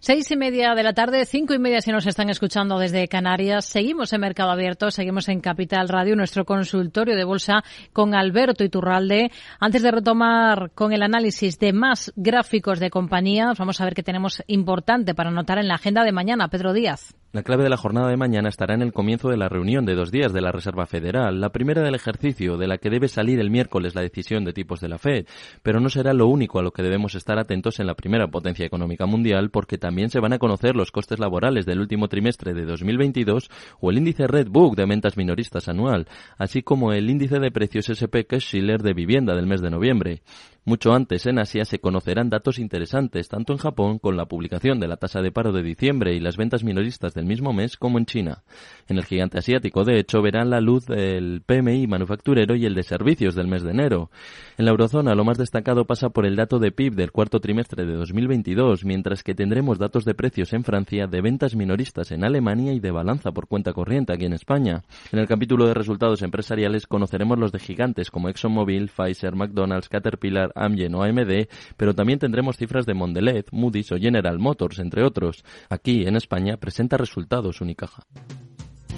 Seis 0.07 0.29
y 0.29 0.35
media 0.35 0.75
de 0.75 0.83
la 0.83 0.93
tarde, 0.93 1.25
cinco 1.25 1.55
y 1.55 1.57
media 1.57 1.81
si 1.81 1.91
nos 1.91 2.05
están 2.05 2.29
escuchando 2.29 2.77
desde 2.77 3.07
Canarias. 3.07 3.65
Seguimos 3.65 4.13
en 4.13 4.21
Mercado 4.21 4.51
Abierto, 4.51 4.91
seguimos 4.91 5.27
en 5.29 5.41
Capital 5.41 5.89
Radio, 5.89 6.15
nuestro 6.15 6.45
consultorio 6.45 7.15
de 7.15 7.23
bolsa 7.23 7.63
con 7.91 8.13
Alberto 8.13 8.63
Iturralde. 8.63 9.31
Antes 9.59 9.81
de 9.81 9.89
retomar 9.89 10.69
con 10.75 10.93
el 10.93 11.01
análisis 11.01 11.57
de 11.57 11.73
más 11.73 12.13
gráficos 12.15 12.79
de 12.79 12.91
compañías, 12.91 13.57
vamos 13.57 13.81
a 13.81 13.85
ver 13.85 13.95
qué 13.95 14.03
tenemos 14.03 14.43
importante 14.45 15.15
para 15.15 15.31
anotar 15.31 15.57
en 15.57 15.67
la 15.67 15.73
agenda 15.73 16.03
de 16.03 16.11
mañana. 16.11 16.49
Pedro 16.49 16.73
Díaz. 16.73 17.15
La 17.35 17.43
clave 17.43 17.63
de 17.63 17.69
la 17.69 17.75
jornada 17.75 18.07
de 18.07 18.15
mañana 18.15 18.47
estará 18.47 18.75
en 18.75 18.81
el 18.81 18.93
comienzo 18.93 19.27
de 19.27 19.35
la 19.35 19.49
reunión 19.49 19.85
de 19.85 19.93
dos 19.93 20.09
días 20.09 20.31
de 20.31 20.39
la 20.39 20.53
Reserva 20.53 20.85
Federal, 20.85 21.41
la 21.41 21.49
primera 21.49 21.81
del 21.81 21.93
ejercicio, 21.93 22.55
de 22.55 22.65
la 22.65 22.77
que 22.77 22.89
debe 22.89 23.09
salir 23.09 23.41
el 23.41 23.49
miércoles 23.49 23.93
la 23.93 24.03
decisión 24.03 24.45
de 24.45 24.53
tipos 24.53 24.79
de 24.79 24.87
la 24.87 24.97
Fed, 24.97 25.25
pero 25.61 25.81
no 25.81 25.89
será 25.89 26.13
lo 26.13 26.27
único 26.27 26.59
a 26.59 26.63
lo 26.63 26.71
que 26.71 26.81
debemos 26.81 27.13
estar 27.13 27.37
atentos 27.37 27.81
en 27.81 27.87
la 27.87 27.95
primera 27.95 28.29
potencia 28.29 28.65
económica 28.65 29.05
mundial, 29.05 29.49
porque 29.49 29.77
también 29.77 30.09
se 30.09 30.21
van 30.21 30.31
a 30.31 30.39
conocer 30.39 30.77
los 30.77 30.91
costes 30.91 31.19
laborales 31.19 31.65
del 31.65 31.81
último 31.81 32.07
trimestre 32.07 32.53
de 32.53 32.63
2022 32.63 33.49
o 33.81 33.91
el 33.91 33.97
índice 33.97 34.27
Redbook 34.27 34.77
de 34.77 34.85
ventas 34.85 35.17
minoristas 35.17 35.67
anual, 35.67 36.07
así 36.37 36.63
como 36.63 36.93
el 36.93 37.09
índice 37.09 37.39
de 37.39 37.51
precios 37.51 37.89
SP 37.91 38.23
Schiller 38.39 38.81
de 38.81 38.93
vivienda 38.93 39.35
del 39.35 39.45
mes 39.45 39.59
de 39.59 39.71
noviembre. 39.71 40.21
Mucho 40.67 40.93
antes, 40.93 41.27
en 41.27 41.37
Asia, 41.37 41.63
se 41.63 41.77
conocerán 41.77 42.31
datos 42.31 42.57
interesantes, 42.57 43.29
tanto 43.29 43.53
en 43.53 43.59
Japón, 43.59 43.99
con 43.99 44.17
la 44.17 44.25
publicación 44.25 44.79
de 44.79 44.87
la 44.87 44.97
tasa 44.97 45.21
de 45.21 45.31
paro 45.31 45.51
de 45.51 45.61
diciembre 45.61 46.15
y 46.15 46.19
las 46.19 46.37
ventas 46.37 46.63
minoristas 46.63 47.13
del 47.13 47.27
mismo 47.27 47.53
mes, 47.53 47.77
como 47.77 47.99
en 47.99 48.07
China. 48.07 48.41
En 48.87 48.97
el 48.97 49.05
gigante 49.05 49.37
asiático, 49.37 49.83
de 49.83 49.99
hecho, 49.99 50.23
verán 50.23 50.49
la 50.49 50.61
luz 50.61 50.89
el 50.89 51.43
PMI 51.45 51.85
manufacturero 51.85 52.55
y 52.55 52.65
el 52.65 52.73
de 52.73 52.81
servicios 52.81 53.35
del 53.35 53.47
mes 53.47 53.61
de 53.61 53.69
enero. 53.69 54.09
En 54.57 54.65
la 54.65 54.71
eurozona, 54.71 55.13
lo 55.13 55.23
más 55.23 55.37
destacado 55.37 55.85
pasa 55.85 56.09
por 56.09 56.25
el 56.25 56.35
dato 56.35 56.57
de 56.57 56.71
PIB 56.71 56.95
del 56.95 57.11
cuarto 57.11 57.39
trimestre 57.39 57.85
de 57.85 57.93
2022, 57.93 58.85
mientras 58.85 59.21
que 59.21 59.35
tendremos 59.35 59.77
datos 59.77 60.03
de 60.03 60.15
precios 60.15 60.51
en 60.53 60.63
Francia, 60.63 61.05
de 61.05 61.21
ventas 61.21 61.55
minoristas 61.55 62.11
en 62.11 62.25
Alemania 62.25 62.73
y 62.73 62.79
de 62.79 62.89
balanza 62.89 63.31
por 63.31 63.45
cuenta 63.47 63.71
corriente 63.71 64.13
aquí 64.13 64.25
en 64.25 64.33
España. 64.33 64.81
En 65.11 65.19
el 65.19 65.27
capítulo 65.27 65.67
de 65.67 65.75
resultados 65.75 66.23
empresariales 66.23 66.87
conoceremos 66.87 67.37
los 67.37 67.51
de 67.51 67.59
gigantes 67.59 68.09
como 68.09 68.29
ExxonMobil, 68.29 68.89
Pfizer, 68.89 69.35
McDonald's, 69.35 69.89
Caterpillar, 69.89 70.54
Amgen 70.55 70.95
o 70.95 71.03
AMD, 71.03 71.47
pero 71.77 71.93
también 71.93 72.19
tendremos 72.19 72.57
cifras 72.57 72.85
de 72.85 72.93
Mondelez, 72.93 73.45
Moody's 73.51 73.91
o 73.91 73.97
General 73.97 74.39
Motors, 74.39 74.79
entre 74.79 75.03
otros. 75.03 75.43
Aquí, 75.69 76.07
en 76.07 76.15
España, 76.15 76.57
presenta 76.57 76.97
resultados 76.97 77.61
Unicaja. 77.61 78.03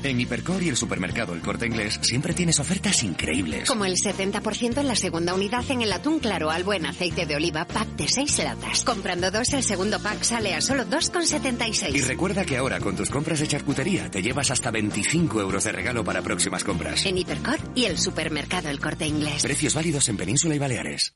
En 0.03 0.19
Hipercor 0.21 0.61
y 0.61 0.69
el 0.69 0.77
supermercado 0.77 1.33
El 1.33 1.41
Corte 1.41 1.65
Inglés 1.65 1.99
siempre 2.01 2.33
tienes 2.33 2.59
ofertas 2.59 3.03
increíbles. 3.03 3.67
Como 3.67 3.85
el 3.85 3.95
70% 3.95 4.77
en 4.77 4.87
la 4.87 4.95
segunda 4.95 5.33
unidad 5.33 5.69
en 5.69 5.81
el 5.81 5.91
atún 5.91 6.19
claro 6.19 6.51
al 6.51 6.63
buen 6.63 6.85
aceite 6.85 7.25
de 7.25 7.35
oliva 7.35 7.65
pack 7.65 7.89
de 7.95 8.07
6 8.07 8.43
latas. 8.43 8.83
Comprando 8.83 9.31
dos, 9.31 9.51
el 9.53 9.63
segundo 9.63 9.99
pack 9.99 10.21
sale 10.23 10.53
a 10.53 10.61
solo 10.61 10.85
2,76. 10.85 11.95
Y 11.95 12.01
recuerda 12.01 12.45
que 12.45 12.57
ahora 12.57 12.79
con 12.79 12.95
tus 12.95 13.09
compras 13.09 13.39
de 13.39 13.47
charcutería 13.47 14.09
te 14.09 14.21
llevas 14.21 14.51
hasta 14.51 14.71
25 14.71 15.41
euros 15.41 15.63
de 15.63 15.71
regalo 15.71 16.03
para 16.03 16.21
próximas 16.21 16.63
compras. 16.63 17.05
En 17.05 17.17
Hipercor 17.17 17.57
y 17.75 17.85
el 17.85 17.97
supermercado 17.97 18.69
El 18.69 18.79
Corte 18.79 19.07
Inglés. 19.07 19.41
Precios 19.41 19.73
válidos 19.73 20.07
en 20.09 20.17
Península 20.17 20.55
y 20.55 20.59
Baleares. 20.59 21.15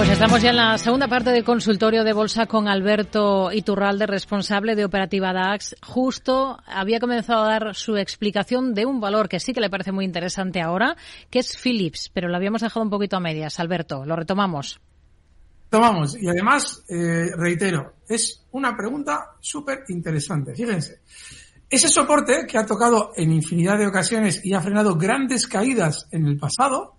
Pues 0.00 0.12
estamos 0.12 0.40
ya 0.40 0.48
en 0.48 0.56
la 0.56 0.78
segunda 0.78 1.08
parte 1.08 1.28
del 1.28 1.44
consultorio 1.44 2.04
de 2.04 2.14
bolsa 2.14 2.46
con 2.46 2.68
Alberto 2.68 3.52
Iturralde, 3.52 4.06
responsable 4.06 4.74
de 4.74 4.86
Operativa 4.86 5.34
DAX. 5.34 5.76
Justo 5.82 6.58
había 6.66 6.98
comenzado 6.98 7.42
a 7.42 7.48
dar 7.48 7.74
su 7.74 7.98
explicación 7.98 8.72
de 8.72 8.86
un 8.86 8.98
valor 8.98 9.28
que 9.28 9.40
sí 9.40 9.52
que 9.52 9.60
le 9.60 9.68
parece 9.68 9.92
muy 9.92 10.06
interesante 10.06 10.62
ahora, 10.62 10.96
que 11.28 11.40
es 11.40 11.54
Philips, 11.58 12.10
pero 12.14 12.28
lo 12.28 12.36
habíamos 12.36 12.62
dejado 12.62 12.82
un 12.82 12.88
poquito 12.88 13.18
a 13.18 13.20
medias. 13.20 13.60
Alberto, 13.60 14.06
lo 14.06 14.16
retomamos. 14.16 14.80
Tomamos. 15.68 16.16
Y 16.18 16.30
además, 16.30 16.82
eh, 16.88 17.32
reitero, 17.36 17.96
es 18.08 18.46
una 18.52 18.74
pregunta 18.74 19.32
súper 19.38 19.84
interesante. 19.88 20.54
Fíjense. 20.54 21.02
Ese 21.68 21.90
soporte 21.90 22.46
que 22.48 22.56
ha 22.56 22.64
tocado 22.64 23.12
en 23.16 23.32
infinidad 23.32 23.76
de 23.76 23.86
ocasiones 23.86 24.40
y 24.44 24.54
ha 24.54 24.62
frenado 24.62 24.96
grandes 24.96 25.46
caídas 25.46 26.08
en 26.10 26.26
el 26.26 26.38
pasado, 26.38 26.96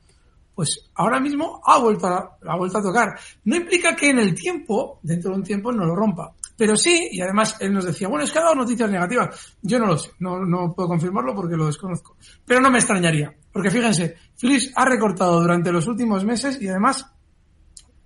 pues 0.62 0.91
ahora 0.93 1.19
mismo 1.19 1.60
ha 1.65 1.80
vuelto 1.80 2.06
a, 2.06 2.38
ha 2.45 2.56
vuelto 2.56 2.78
a 2.78 2.84
tocar. 2.84 3.19
No 3.45 3.56
implica 3.56 3.95
que 3.95 4.12
en 4.12 4.19
el 4.19 4.36
tiempo, 4.36 5.00
dentro 5.02 5.32
de 5.32 5.38
un 5.38 5.43
tiempo, 5.43 5.71
no 5.71 5.86
lo 5.86 5.95
rompa. 5.95 6.36
Pero 6.56 6.78
sí, 6.78 7.10
y 7.13 7.19
además 7.19 7.58
él 7.60 7.74
nos 7.74 7.84
decía, 7.84 8.08
bueno, 8.08 8.26
es 8.26 8.32
que 8.32 8.38
ha 8.38 8.43
dado 8.43 8.54
noticias 8.54 8.88
negativas. 8.91 9.58
Yo 9.63 9.80
no 9.80 9.88
lo 9.88 9.97
sé, 9.97 10.12
no, 10.19 10.45
no 10.45 10.71
puedo 10.71 10.89
confirmarlo 10.89 11.34
porque 11.34 11.58
lo 11.58 11.65
desconozco. 11.65 12.15
Pero 12.45 12.62
no 12.62 12.69
me 12.69 12.78
extrañaría, 12.78 13.36
porque 13.52 13.71
fíjense, 13.71 14.17
Philips 14.39 14.71
ha 14.76 14.86
recortado 14.86 15.41
durante 15.41 15.71
los 15.71 15.88
últimos 15.88 16.24
meses 16.24 16.62
y 16.62 16.67
además 16.67 17.12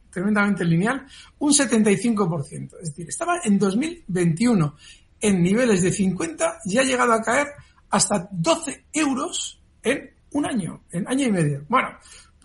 tremendamente 0.09 0.63
lineal, 0.63 1.05
un 1.39 1.51
75%. 1.51 2.69
Es 2.81 2.89
decir, 2.91 3.09
estaba 3.09 3.41
en 3.43 3.59
2021 3.59 4.75
en 5.19 5.43
niveles 5.43 5.81
de 5.81 5.91
50 5.91 6.59
y 6.63 6.77
ha 6.77 6.83
llegado 6.83 7.11
a 7.11 7.21
caer 7.21 7.47
hasta 7.89 8.29
12 8.31 8.85
euros 8.93 9.61
en 9.83 10.15
un 10.35 10.45
año, 10.45 10.83
en 10.91 11.07
año 11.07 11.27
y 11.27 11.31
medio. 11.31 11.65
Bueno, 11.69 11.89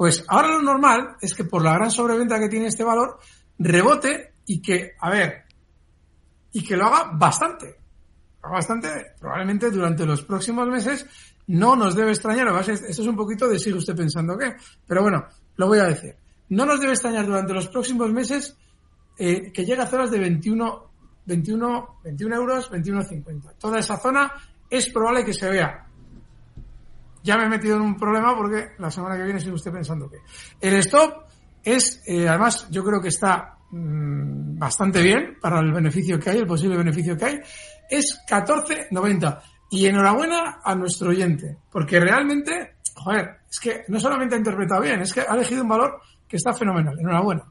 pues 0.01 0.25
ahora 0.29 0.49
lo 0.49 0.63
normal 0.63 1.17
es 1.21 1.35
que 1.35 1.45
por 1.45 1.63
la 1.63 1.75
gran 1.75 1.91
sobreventa 1.91 2.41
que 2.41 2.49
tiene 2.49 2.69
este 2.69 2.83
valor, 2.83 3.19
rebote 3.59 4.33
y 4.47 4.63
que, 4.63 4.93
a 4.99 5.11
ver, 5.11 5.43
y 6.53 6.65
que 6.65 6.75
lo 6.75 6.87
haga 6.87 7.11
bastante. 7.19 7.77
Bastante, 8.41 8.89
probablemente 9.21 9.71
durante 9.71 10.07
los 10.07 10.23
próximos 10.23 10.67
meses. 10.69 11.05
No 11.49 11.77
nos 11.77 11.95
debe 11.95 12.13
extrañar, 12.13 12.49
esto 12.67 12.87
es 12.89 12.99
un 13.01 13.15
poquito 13.15 13.47
de 13.47 13.59
sigue 13.59 13.77
usted 13.77 13.95
pensando 13.95 14.39
qué, 14.39 14.57
pero 14.87 15.03
bueno, 15.03 15.27
lo 15.57 15.67
voy 15.67 15.81
a 15.81 15.85
decir. 15.85 16.17
No 16.49 16.65
nos 16.65 16.81
debe 16.81 16.95
extrañar 16.95 17.27
durante 17.27 17.53
los 17.53 17.69
próximos 17.69 18.11
meses 18.11 18.57
eh, 19.19 19.53
que 19.53 19.67
llegue 19.67 19.83
a 19.83 19.87
zonas 19.87 20.11
de 20.11 20.19
21, 20.19 20.91
21, 21.27 22.01
21 22.05 22.37
euros, 22.37 22.73
21,50. 22.73 23.59
Toda 23.59 23.79
esa 23.79 23.99
zona 23.99 24.33
es 24.71 24.89
probable 24.89 25.27
que 25.27 25.35
se 25.35 25.51
vea 25.51 25.90
ya 27.23 27.37
me 27.37 27.45
he 27.45 27.49
metido 27.49 27.77
en 27.77 27.83
un 27.83 27.97
problema 27.97 28.37
porque 28.37 28.71
la 28.79 28.91
semana 28.91 29.17
que 29.17 29.25
viene 29.25 29.41
sigue 29.41 29.53
usted 29.53 29.73
pensando 29.73 30.09
que. 30.11 30.19
El 30.61 30.75
stop 30.77 31.25
es, 31.63 32.03
eh, 32.07 32.29
además, 32.29 32.69
yo 32.71 32.85
creo 32.85 33.01
que 33.01 33.09
está 33.09 33.57
mmm, 33.71 34.59
bastante 34.59 35.03
bien 35.03 35.37
para 35.41 35.61
el 35.61 35.73
beneficio 35.73 36.19
que 36.19 36.31
hay, 36.31 36.39
el 36.39 36.47
posible 36.47 36.77
beneficio 36.77 37.17
que 37.17 37.25
hay, 37.25 37.41
es 37.89 38.21
14.90. 38.29 39.41
Y 39.73 39.87
enhorabuena 39.87 40.61
a 40.65 40.75
nuestro 40.75 41.11
oyente, 41.11 41.59
porque 41.71 42.01
realmente, 42.01 42.75
joder, 42.97 43.39
es 43.49 43.61
que 43.61 43.85
no 43.87 44.01
solamente 44.01 44.35
ha 44.35 44.39
interpretado 44.39 44.83
bien, 44.83 45.01
es 45.01 45.13
que 45.13 45.21
ha 45.21 45.35
elegido 45.35 45.63
un 45.63 45.69
valor 45.69 46.01
que 46.27 46.37
está 46.37 46.53
fenomenal. 46.53 46.99
Enhorabuena. 46.99 47.45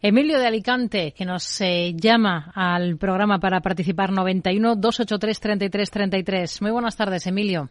Emilio 0.00 0.38
de 0.38 0.46
Alicante, 0.46 1.12
que 1.12 1.24
nos 1.24 1.60
eh, 1.60 1.94
llama 1.94 2.50
al 2.54 2.96
programa 2.96 3.38
para 3.38 3.60
participar 3.60 4.10
91 4.10 4.76
283 4.76 5.40
33 5.40 5.90
33. 5.90 6.62
Muy 6.62 6.70
buenas 6.72 6.96
tardes, 6.96 7.26
Emilio. 7.26 7.70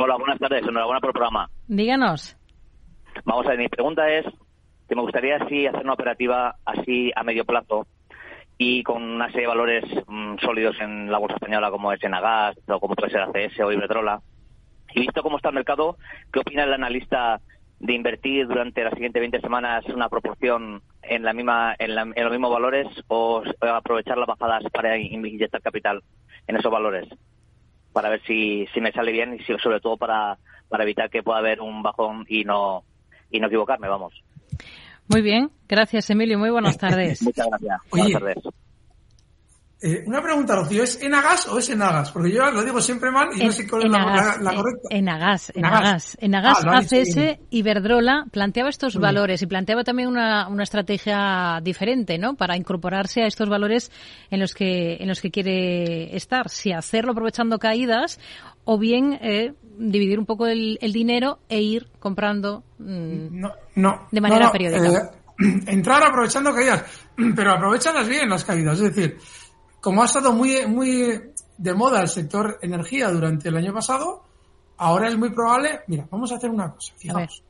Hola, 0.00 0.16
buenas 0.16 0.38
tardes. 0.38 0.62
Enhorabuena 0.62 1.00
por 1.00 1.10
el 1.10 1.14
programa. 1.14 1.50
Díganos. 1.66 2.36
Vamos 3.24 3.46
a 3.46 3.48
ver, 3.48 3.58
mi 3.58 3.68
pregunta 3.68 4.08
es 4.08 4.24
que 4.88 4.94
me 4.94 5.02
gustaría 5.02 5.38
así 5.38 5.66
hacer 5.66 5.82
una 5.82 5.94
operativa 5.94 6.54
así 6.64 7.10
a 7.16 7.24
medio 7.24 7.44
plazo 7.44 7.84
y 8.58 8.84
con 8.84 9.02
una 9.02 9.26
serie 9.26 9.42
de 9.42 9.46
valores 9.48 9.84
mm, 10.06 10.36
sólidos 10.38 10.76
en 10.80 11.10
la 11.10 11.18
bolsa 11.18 11.34
española 11.34 11.72
como 11.72 11.92
es 11.92 12.00
Enagas 12.04 12.56
o 12.68 12.78
como 12.78 12.94
puede 12.94 13.10
ser 13.10 13.22
ACS 13.22 13.58
o 13.58 13.72
Iberdrola. 13.72 14.20
Y 14.94 15.00
visto 15.00 15.20
cómo 15.24 15.38
está 15.38 15.48
el 15.48 15.56
mercado, 15.56 15.96
¿qué 16.32 16.38
opina 16.38 16.62
el 16.62 16.74
analista 16.74 17.40
de 17.80 17.92
invertir 17.92 18.46
durante 18.46 18.84
las 18.84 18.94
siguientes 18.94 19.18
20 19.18 19.40
semanas 19.40 19.84
una 19.86 20.08
proporción 20.08 20.80
en 21.02 21.24
la 21.24 21.32
misma 21.32 21.74
en, 21.76 21.90
en 21.90 22.22
los 22.24 22.30
mismos 22.30 22.52
valores 22.52 22.86
o 23.08 23.42
aprovechar 23.60 24.16
las 24.16 24.28
bajadas 24.28 24.62
para 24.72 24.96
inyectar 24.96 25.60
capital 25.60 26.04
en 26.46 26.56
esos 26.56 26.70
valores? 26.70 27.08
Para 27.98 28.10
ver 28.10 28.22
si, 28.28 28.64
si 28.72 28.80
me 28.80 28.92
sale 28.92 29.10
bien 29.10 29.34
y 29.34 29.38
si, 29.40 29.52
sobre 29.60 29.80
todo 29.80 29.96
para, 29.96 30.38
para 30.68 30.84
evitar 30.84 31.10
que 31.10 31.24
pueda 31.24 31.40
haber 31.40 31.60
un 31.60 31.82
bajón 31.82 32.24
y 32.28 32.44
no, 32.44 32.84
y 33.28 33.40
no 33.40 33.48
equivocarme, 33.48 33.88
vamos. 33.88 34.14
Muy 35.08 35.20
bien, 35.20 35.50
gracias 35.68 36.08
Emilio, 36.08 36.38
muy 36.38 36.50
buenas 36.50 36.78
tardes. 36.78 37.20
Muchas 37.22 37.48
gracias. 37.48 37.80
buenas 37.90 38.12
tardes. 38.12 38.38
Eh, 39.80 40.02
una 40.06 40.20
pregunta, 40.20 40.56
Rocío, 40.56 40.82
¿es 40.82 41.00
Enagas 41.00 41.46
o 41.46 41.58
es 41.58 41.70
Enagas? 41.70 42.10
Porque 42.10 42.32
yo 42.32 42.50
lo 42.50 42.64
digo 42.64 42.80
siempre 42.80 43.12
mal 43.12 43.28
y 43.36 43.44
no 43.44 43.52
sé 43.52 43.68
cuál 43.68 43.84
es 43.84 43.90
la, 43.90 44.54
correcta. 44.56 44.88
Enagas, 44.90 45.52
Enagas. 45.54 46.16
Enagas, 46.20 46.64
ah, 46.66 46.78
ACS, 46.78 47.38
Iberdrola 47.50 48.26
planteaba 48.32 48.70
estos 48.70 48.96
valores 48.96 49.40
y 49.42 49.46
planteaba 49.46 49.84
también 49.84 50.08
una, 50.08 50.48
una 50.48 50.64
estrategia 50.64 51.60
diferente, 51.62 52.18
¿no? 52.18 52.34
Para 52.34 52.56
incorporarse 52.56 53.22
a 53.22 53.26
estos 53.26 53.48
valores 53.48 53.92
en 54.30 54.40
los 54.40 54.52
que, 54.52 54.96
en 54.96 55.06
los 55.06 55.20
que 55.20 55.30
quiere 55.30 56.16
estar. 56.16 56.48
Si 56.48 56.72
hacerlo 56.72 57.12
aprovechando 57.12 57.60
caídas 57.60 58.18
o 58.64 58.78
bien 58.78 59.16
eh, 59.22 59.54
dividir 59.78 60.18
un 60.18 60.26
poco 60.26 60.48
el, 60.48 60.76
dinero 60.80 61.38
e 61.48 61.60
ir 61.60 61.88
comprando 62.00 62.64
mm, 62.78 63.44
no, 63.76 64.08
de 64.10 64.20
manera 64.20 64.50
periódica. 64.50 65.12
Eh, 65.38 65.62
entrar 65.68 66.02
aprovechando 66.02 66.52
caídas, 66.52 66.84
pero 67.36 67.52
aprovechanlas 67.52 68.08
bien 68.08 68.28
las 68.28 68.44
caídas. 68.44 68.80
Es 68.80 68.94
decir, 68.94 69.18
como 69.80 70.02
ha 70.02 70.06
estado 70.06 70.32
muy, 70.32 70.66
muy 70.66 71.32
de 71.56 71.74
moda 71.74 72.00
el 72.00 72.08
sector 72.08 72.58
energía 72.62 73.10
durante 73.10 73.48
el 73.48 73.56
año 73.56 73.72
pasado, 73.72 74.24
ahora 74.76 75.08
es 75.08 75.18
muy 75.18 75.30
probable, 75.30 75.80
mira, 75.88 76.08
vamos 76.10 76.32
a 76.32 76.36
hacer 76.36 76.50
una 76.50 76.72
cosa, 76.72 76.94
fijaos. 76.96 77.42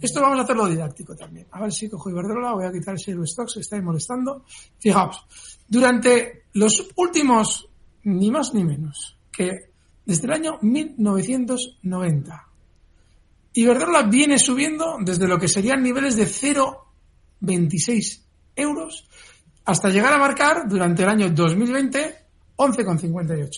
Esto 0.00 0.20
vamos 0.20 0.38
a 0.40 0.42
hacerlo 0.42 0.66
didáctico 0.66 1.14
también. 1.14 1.46
A 1.52 1.60
ver 1.60 1.72
si 1.72 1.88
cojo 1.88 2.10
Iberdrola, 2.10 2.54
voy 2.54 2.64
a 2.64 2.72
quitar 2.72 2.94
el 2.94 2.98
Share 2.98 3.24
Stocks, 3.24 3.58
está 3.58 3.80
molestando. 3.80 4.44
Fijaos, 4.78 5.24
durante 5.68 6.46
los 6.54 6.88
últimos, 6.96 7.68
ni 8.02 8.30
más 8.30 8.52
ni 8.52 8.64
menos, 8.64 9.16
que 9.30 9.70
desde 10.04 10.26
el 10.26 10.32
año 10.32 10.58
1990, 10.60 12.48
Iberdrola 13.54 14.02
viene 14.04 14.38
subiendo 14.38 14.96
desde 15.00 15.28
lo 15.28 15.38
que 15.38 15.46
serían 15.46 15.82
niveles 15.82 16.16
de 16.16 16.26
0,26 16.26 18.22
euros 18.56 19.08
hasta 19.64 19.88
llegar 19.90 20.12
a 20.12 20.18
marcar 20.18 20.68
durante 20.68 21.02
el 21.02 21.08
año 21.08 21.30
2020 21.30 22.22
11,58. 22.56 23.50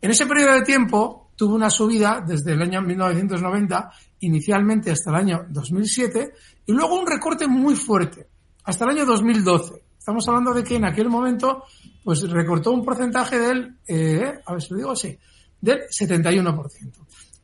En 0.00 0.10
ese 0.10 0.26
periodo 0.26 0.54
de 0.54 0.62
tiempo 0.62 1.30
tuvo 1.36 1.54
una 1.54 1.70
subida 1.70 2.22
desde 2.26 2.52
el 2.52 2.62
año 2.62 2.82
1990 2.82 3.90
inicialmente 4.20 4.90
hasta 4.90 5.10
el 5.10 5.16
año 5.16 5.46
2007 5.48 6.32
y 6.66 6.72
luego 6.72 6.98
un 6.98 7.06
recorte 7.06 7.46
muy 7.46 7.76
fuerte 7.76 8.28
hasta 8.64 8.84
el 8.84 8.90
año 8.92 9.06
2012. 9.06 9.82
Estamos 9.98 10.26
hablando 10.28 10.52
de 10.52 10.64
que 10.64 10.76
en 10.76 10.84
aquel 10.84 11.08
momento 11.08 11.64
pues 12.02 12.28
recortó 12.28 12.72
un 12.72 12.84
porcentaje 12.84 13.38
del, 13.38 13.76
eh, 13.86 14.40
a 14.44 14.52
ver 14.52 14.62
si 14.62 14.70
lo 14.70 14.76
digo 14.76 14.90
así, 14.90 15.16
del 15.60 15.82
71%. 15.88 16.66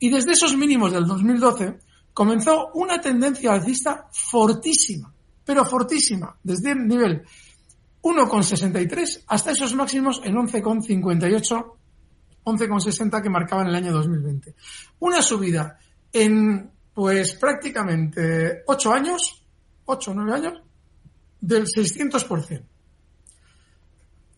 Y 0.01 0.11
desde 0.11 0.33
esos 0.33 0.57
mínimos 0.57 0.93
del 0.93 1.07
2012 1.07 1.79
comenzó 2.13 2.71
una 2.75 3.01
tendencia 3.01 3.53
alcista 3.53 4.09
fortísima, 4.11 5.13
pero 5.45 5.65
fortísima, 5.65 6.37
desde 6.43 6.73
el 6.73 6.89
nivel 6.89 7.23
1,63 8.03 9.25
hasta 9.27 9.51
esos 9.51 9.75
máximos 9.75 10.21
en 10.25 10.35
11,58, 10.35 11.73
11,60 12.45 13.23
que 13.23 13.31
marcaban 13.31 13.67
el 13.69 13.75
año 13.75 13.93
2020. 13.93 14.55
Una 15.01 15.21
subida 15.21 15.79
en, 16.13 16.71
pues 16.95 17.35
prácticamente 17.35 18.63
8 18.67 18.93
años, 18.93 19.45
8 19.85 20.11
o 20.11 20.15
9 20.15 20.33
años, 20.33 20.63
del 21.41 21.67
600%. 21.67 22.63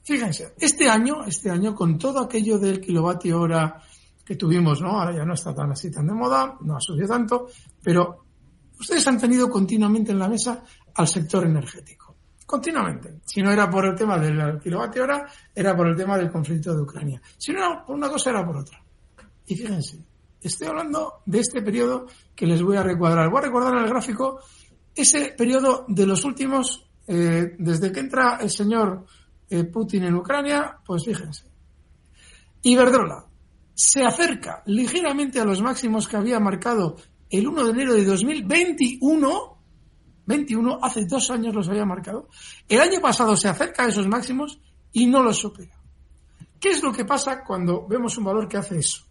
Fíjense, 0.03 0.55
este 0.59 0.89
año, 0.89 1.25
este 1.27 1.51
año, 1.51 1.75
con 1.75 1.99
todo 1.99 2.21
aquello 2.21 2.59
del 2.59 2.81
kilovatio 2.81 3.41
hora 3.41 3.81
que 4.25 4.37
tuvimos, 4.37 4.81
¿no? 4.81 4.99
Ahora 4.99 5.15
ya 5.15 5.25
no 5.25 5.35
está 5.35 5.55
tan 5.55 5.71
así 5.71 5.91
tan 5.91 6.07
de 6.07 6.15
moda, 6.15 6.57
no 6.63 6.77
ha 6.77 6.81
subido 6.81 7.09
tanto, 7.09 7.49
pero 7.83 8.25
ustedes 8.79 9.07
han 9.07 9.21
tenido 9.21 9.49
continuamente 9.49 10.13
en 10.13 10.19
la 10.19 10.29
mesa 10.29 10.65
al 10.95 11.07
sector 11.07 11.45
energético 11.45 12.00
continuamente. 12.51 13.21
Si 13.25 13.41
no 13.43 13.53
era 13.53 13.71
por 13.71 13.87
el 13.87 13.95
tema 13.95 14.19
del 14.19 14.59
kilovatio 14.59 15.05
hora, 15.05 15.25
era 15.55 15.77
por 15.77 15.87
el 15.87 15.97
tema 15.97 16.19
del 16.19 16.33
conflicto 16.33 16.75
de 16.75 16.83
Ucrania. 16.83 17.23
Si 17.39 17.53
no 17.53 17.61
era 17.61 17.85
por 17.85 17.95
una 17.95 18.09
cosa, 18.09 18.31
era 18.31 18.45
por 18.45 18.57
otra. 18.57 18.83
Y 19.47 19.55
fíjense, 19.55 20.05
estoy 20.41 20.67
hablando 20.67 21.23
de 21.27 21.39
este 21.39 21.63
periodo 21.63 22.07
que 22.35 22.47
les 22.47 22.61
voy 22.61 22.77
a 22.77 22.83
recuadrar. 22.83 23.31
Voy 23.31 23.39
a 23.39 23.43
recordar 23.43 23.75
en 23.75 23.85
el 23.85 23.89
gráfico 23.91 24.41
ese 24.93 25.33
periodo 25.39 25.85
de 25.87 26.07
los 26.07 26.25
últimos, 26.25 26.91
eh, 27.07 27.55
desde 27.57 27.93
que 27.93 28.01
entra 28.01 28.39
el 28.41 28.51
señor 28.51 29.07
eh, 29.49 29.63
Putin 29.65 30.05
en 30.05 30.17
Ucrania, 30.17 30.77
pues 30.85 31.05
fíjense. 31.05 31.45
Iberdrola 32.63 33.27
se 33.73 34.05
acerca 34.05 34.63
ligeramente 34.67 35.41
a 35.41 35.45
los 35.45 35.63
máximos 35.63 36.09
que 36.09 36.17
había 36.17 36.41
marcado 36.41 36.97
el 37.31 37.47
1 37.47 37.65
de 37.65 37.71
enero 37.71 37.95
de 37.95 38.05
2021 38.05 39.60
21, 40.31 40.78
hace 40.81 41.05
dos 41.05 41.31
años 41.31 41.55
los 41.55 41.68
había 41.68 41.85
marcado. 41.85 42.28
El 42.68 42.81
año 42.81 43.01
pasado 43.01 43.37
se 43.37 43.49
acerca 43.49 43.85
a 43.85 43.89
esos 43.89 44.07
máximos 44.07 44.59
y 44.93 45.07
no 45.07 45.22
los 45.22 45.39
supera. 45.39 45.74
¿Qué 46.59 46.70
es 46.70 46.83
lo 46.83 46.93
que 46.93 47.05
pasa 47.05 47.43
cuando 47.45 47.87
vemos 47.87 48.16
un 48.16 48.24
valor 48.24 48.49
que 48.49 48.57
hace 48.57 48.78
eso? 48.78 49.05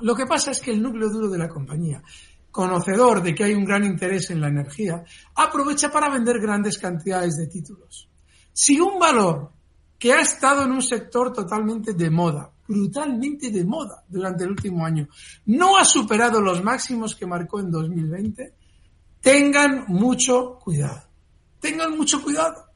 Lo 0.00 0.14
que 0.14 0.26
pasa 0.26 0.50
es 0.50 0.60
que 0.60 0.72
el 0.72 0.82
núcleo 0.82 1.08
duro 1.08 1.28
de 1.28 1.38
la 1.38 1.48
compañía, 1.48 2.02
conocedor 2.50 3.22
de 3.22 3.34
que 3.34 3.44
hay 3.44 3.54
un 3.54 3.64
gran 3.64 3.84
interés 3.84 4.30
en 4.30 4.40
la 4.40 4.48
energía, 4.48 5.04
aprovecha 5.34 5.90
para 5.90 6.10
vender 6.10 6.40
grandes 6.40 6.78
cantidades 6.78 7.36
de 7.36 7.46
títulos. 7.46 8.08
Si 8.52 8.80
un 8.80 8.98
valor 8.98 9.52
que 9.98 10.12
ha 10.12 10.20
estado 10.20 10.64
en 10.64 10.72
un 10.72 10.82
sector 10.82 11.32
totalmente 11.32 11.94
de 11.94 12.10
moda, 12.10 12.50
brutalmente 12.66 13.50
de 13.50 13.64
moda 13.64 14.02
durante 14.08 14.44
el 14.44 14.50
último 14.50 14.84
año, 14.84 15.08
no 15.46 15.76
ha 15.76 15.84
superado 15.84 16.40
los 16.40 16.62
máximos 16.62 17.14
que 17.14 17.26
marcó 17.26 17.60
en 17.60 17.70
2020, 17.70 18.54
tengan 19.22 19.84
mucho 19.88 20.58
cuidado. 20.58 21.02
Tengan 21.60 21.96
mucho 21.96 22.22
cuidado. 22.22 22.66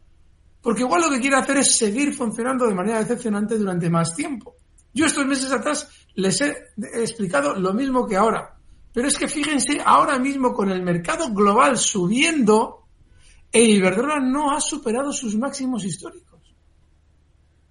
Porque 0.63 0.83
igual 0.83 1.03
lo 1.03 1.11
que 1.11 1.21
quiere 1.21 1.37
hacer 1.37 1.59
es 1.59 1.77
seguir 1.77 2.15
funcionando 2.15 2.67
de 2.67 2.75
manera 2.75 3.01
decepcionante 3.01 3.59
durante 3.59 3.91
más 3.91 4.15
tiempo. 4.17 4.57
Yo 4.95 5.05
estos 5.07 5.27
meses 5.27 5.53
atrás 5.53 5.89
les 6.15 6.41
he 6.41 6.55
explicado 6.95 7.55
lo 7.55 7.75
mismo 7.75 8.07
que 8.07 8.17
ahora. 8.17 8.57
Pero 8.93 9.09
es 9.09 9.19
que 9.19 9.29
fíjense, 9.29 9.79
ahora 9.85 10.19
mismo 10.19 10.55
con 10.55 10.71
el 10.71 10.83
mercado 10.83 11.31
global 11.31 11.77
subiendo, 11.77 12.87
e 13.53 13.63
Iberdrola 13.63 14.21
no 14.21 14.53
ha 14.53 14.61
superado 14.61 15.13
sus 15.13 15.37
máximos 15.37 15.85
históricos. 15.85 16.41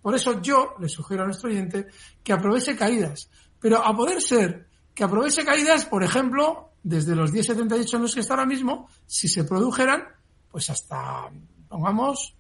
Por 0.02 0.14
eso 0.14 0.40
yo 0.40 0.76
le 0.80 0.88
sugiero 0.88 1.24
a 1.24 1.26
nuestro 1.26 1.50
oyente 1.50 1.88
que 2.24 2.32
aproveche 2.32 2.76
caídas. 2.76 3.30
Pero 3.60 3.84
a 3.84 3.96
poder 3.96 4.22
ser 4.22 4.68
que 4.94 5.04
aproveche 5.04 5.44
caídas, 5.44 5.86
por 5.86 6.04
ejemplo, 6.04 6.75
desde 6.86 7.16
los 7.16 7.34
10,78 7.34 7.96
en 7.96 8.02
los 8.04 8.14
que 8.14 8.20
está 8.20 8.36
ahora 8.36 8.46
mismo, 8.46 8.88
si 9.08 9.28
se 9.28 9.44
produjeran, 9.44 10.04
pues 10.52 10.70
hasta, 10.70 11.32
pongamos, 11.68 12.36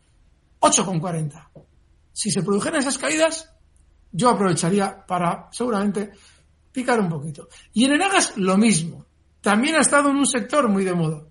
8,40. 0.61 1.49
Si 2.13 2.29
se 2.29 2.43
produjeran 2.43 2.79
esas 2.79 2.99
caídas, 2.99 3.51
yo 4.11 4.29
aprovecharía 4.29 5.03
para, 5.03 5.49
seguramente, 5.51 6.11
picar 6.71 6.99
un 6.99 7.09
poquito. 7.09 7.47
Y 7.73 7.85
en 7.85 7.93
Enagas, 7.93 8.37
lo 8.37 8.55
mismo. 8.55 9.07
También 9.41 9.77
ha 9.77 9.81
estado 9.81 10.11
en 10.11 10.17
un 10.17 10.27
sector 10.27 10.69
muy 10.69 10.83
de 10.83 10.93
moda. 10.93 11.23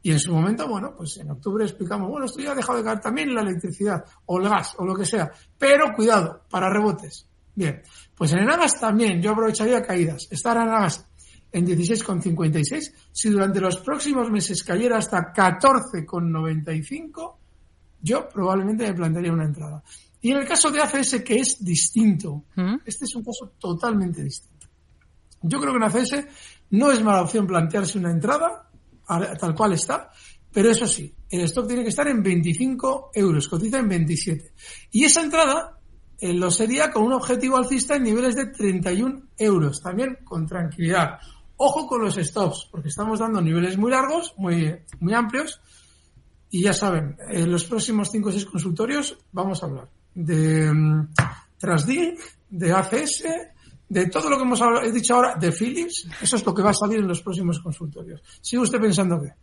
Y 0.00 0.12
en 0.12 0.20
su 0.20 0.32
momento, 0.32 0.68
bueno, 0.68 0.94
pues 0.96 1.16
en 1.16 1.28
octubre 1.28 1.64
explicamos, 1.64 2.08
bueno, 2.08 2.26
esto 2.26 2.38
ya 2.38 2.52
ha 2.52 2.54
dejado 2.54 2.78
de 2.78 2.84
caer 2.84 3.00
también 3.00 3.34
la 3.34 3.42
electricidad, 3.42 4.04
o 4.26 4.38
el 4.38 4.48
gas, 4.48 4.76
o 4.78 4.84
lo 4.84 4.94
que 4.94 5.04
sea. 5.04 5.32
Pero 5.58 5.92
cuidado, 5.96 6.44
para 6.48 6.70
rebotes. 6.70 7.26
Bien, 7.52 7.82
pues 8.14 8.32
en 8.32 8.38
Enagas 8.38 8.78
también 8.78 9.20
yo 9.20 9.32
aprovecharía 9.32 9.82
caídas. 9.82 10.28
Estar 10.30 10.56
en 10.56 10.62
Enagas 10.62 11.09
en 11.52 11.66
16,56. 11.66 12.92
Si 13.12 13.28
durante 13.28 13.60
los 13.60 13.78
próximos 13.78 14.30
meses 14.30 14.62
cayera 14.62 14.98
hasta 14.98 15.32
14,95, 15.32 17.36
yo 18.02 18.28
probablemente 18.28 18.86
me 18.86 18.94
plantearía 18.94 19.32
una 19.32 19.44
entrada. 19.44 19.82
Y 20.20 20.32
en 20.32 20.38
el 20.38 20.46
caso 20.46 20.70
de 20.70 20.80
ACS, 20.80 21.22
que 21.22 21.36
es 21.36 21.64
distinto, 21.64 22.44
¿Mm? 22.54 22.76
este 22.84 23.04
es 23.04 23.14
un 23.14 23.24
caso 23.24 23.52
totalmente 23.58 24.22
distinto. 24.22 24.68
Yo 25.42 25.60
creo 25.60 25.72
que 25.72 25.78
en 25.78 25.84
ACS 25.84 26.26
no 26.70 26.90
es 26.90 27.02
mala 27.02 27.22
opción 27.22 27.46
plantearse 27.46 27.98
una 27.98 28.10
entrada, 28.10 28.70
tal 29.06 29.54
cual 29.54 29.72
está, 29.72 30.10
pero 30.52 30.70
eso 30.70 30.86
sí, 30.86 31.14
el 31.30 31.42
stock 31.42 31.66
tiene 31.66 31.82
que 31.82 31.88
estar 31.88 32.06
en 32.08 32.22
25 32.22 33.10
euros, 33.14 33.48
cotiza 33.48 33.78
en 33.78 33.88
27. 33.88 34.52
Y 34.92 35.04
esa 35.04 35.22
entrada 35.22 35.78
eh, 36.18 36.34
lo 36.34 36.50
sería 36.50 36.90
con 36.90 37.04
un 37.04 37.14
objetivo 37.14 37.56
alcista 37.56 37.96
en 37.96 38.02
niveles 38.02 38.34
de 38.34 38.46
31 38.46 39.28
euros, 39.38 39.80
también 39.80 40.18
con 40.24 40.46
tranquilidad. 40.46 41.18
Ojo 41.62 41.86
con 41.86 42.02
los 42.02 42.14
stops, 42.14 42.68
porque 42.70 42.88
estamos 42.88 43.18
dando 43.18 43.38
niveles 43.42 43.76
muy 43.76 43.90
largos, 43.90 44.32
muy, 44.38 44.74
muy 44.98 45.12
amplios, 45.12 45.60
y 46.48 46.62
ya 46.62 46.72
saben, 46.72 47.18
en 47.28 47.52
los 47.52 47.64
próximos 47.64 48.08
5 48.10 48.30
o 48.30 48.32
6 48.32 48.46
consultorios 48.46 49.18
vamos 49.30 49.62
a 49.62 49.66
hablar 49.66 49.88
de 50.14 50.70
um, 50.70 51.06
de 52.48 52.72
ACS, 52.72 53.24
de 53.90 54.06
todo 54.06 54.30
lo 54.30 54.38
que 54.38 54.42
hemos 54.44 54.62
he 54.82 54.90
dicho 54.90 55.14
ahora, 55.14 55.34
de 55.34 55.52
Philips, 55.52 56.08
eso 56.22 56.36
es 56.36 56.46
lo 56.46 56.54
que 56.54 56.62
va 56.62 56.70
a 56.70 56.74
salir 56.74 57.00
en 57.00 57.08
los 57.08 57.20
próximos 57.20 57.60
consultorios. 57.60 58.22
¿Sigue 58.40 58.62
usted 58.62 58.80
pensando 58.80 59.20
qué? 59.20 59.34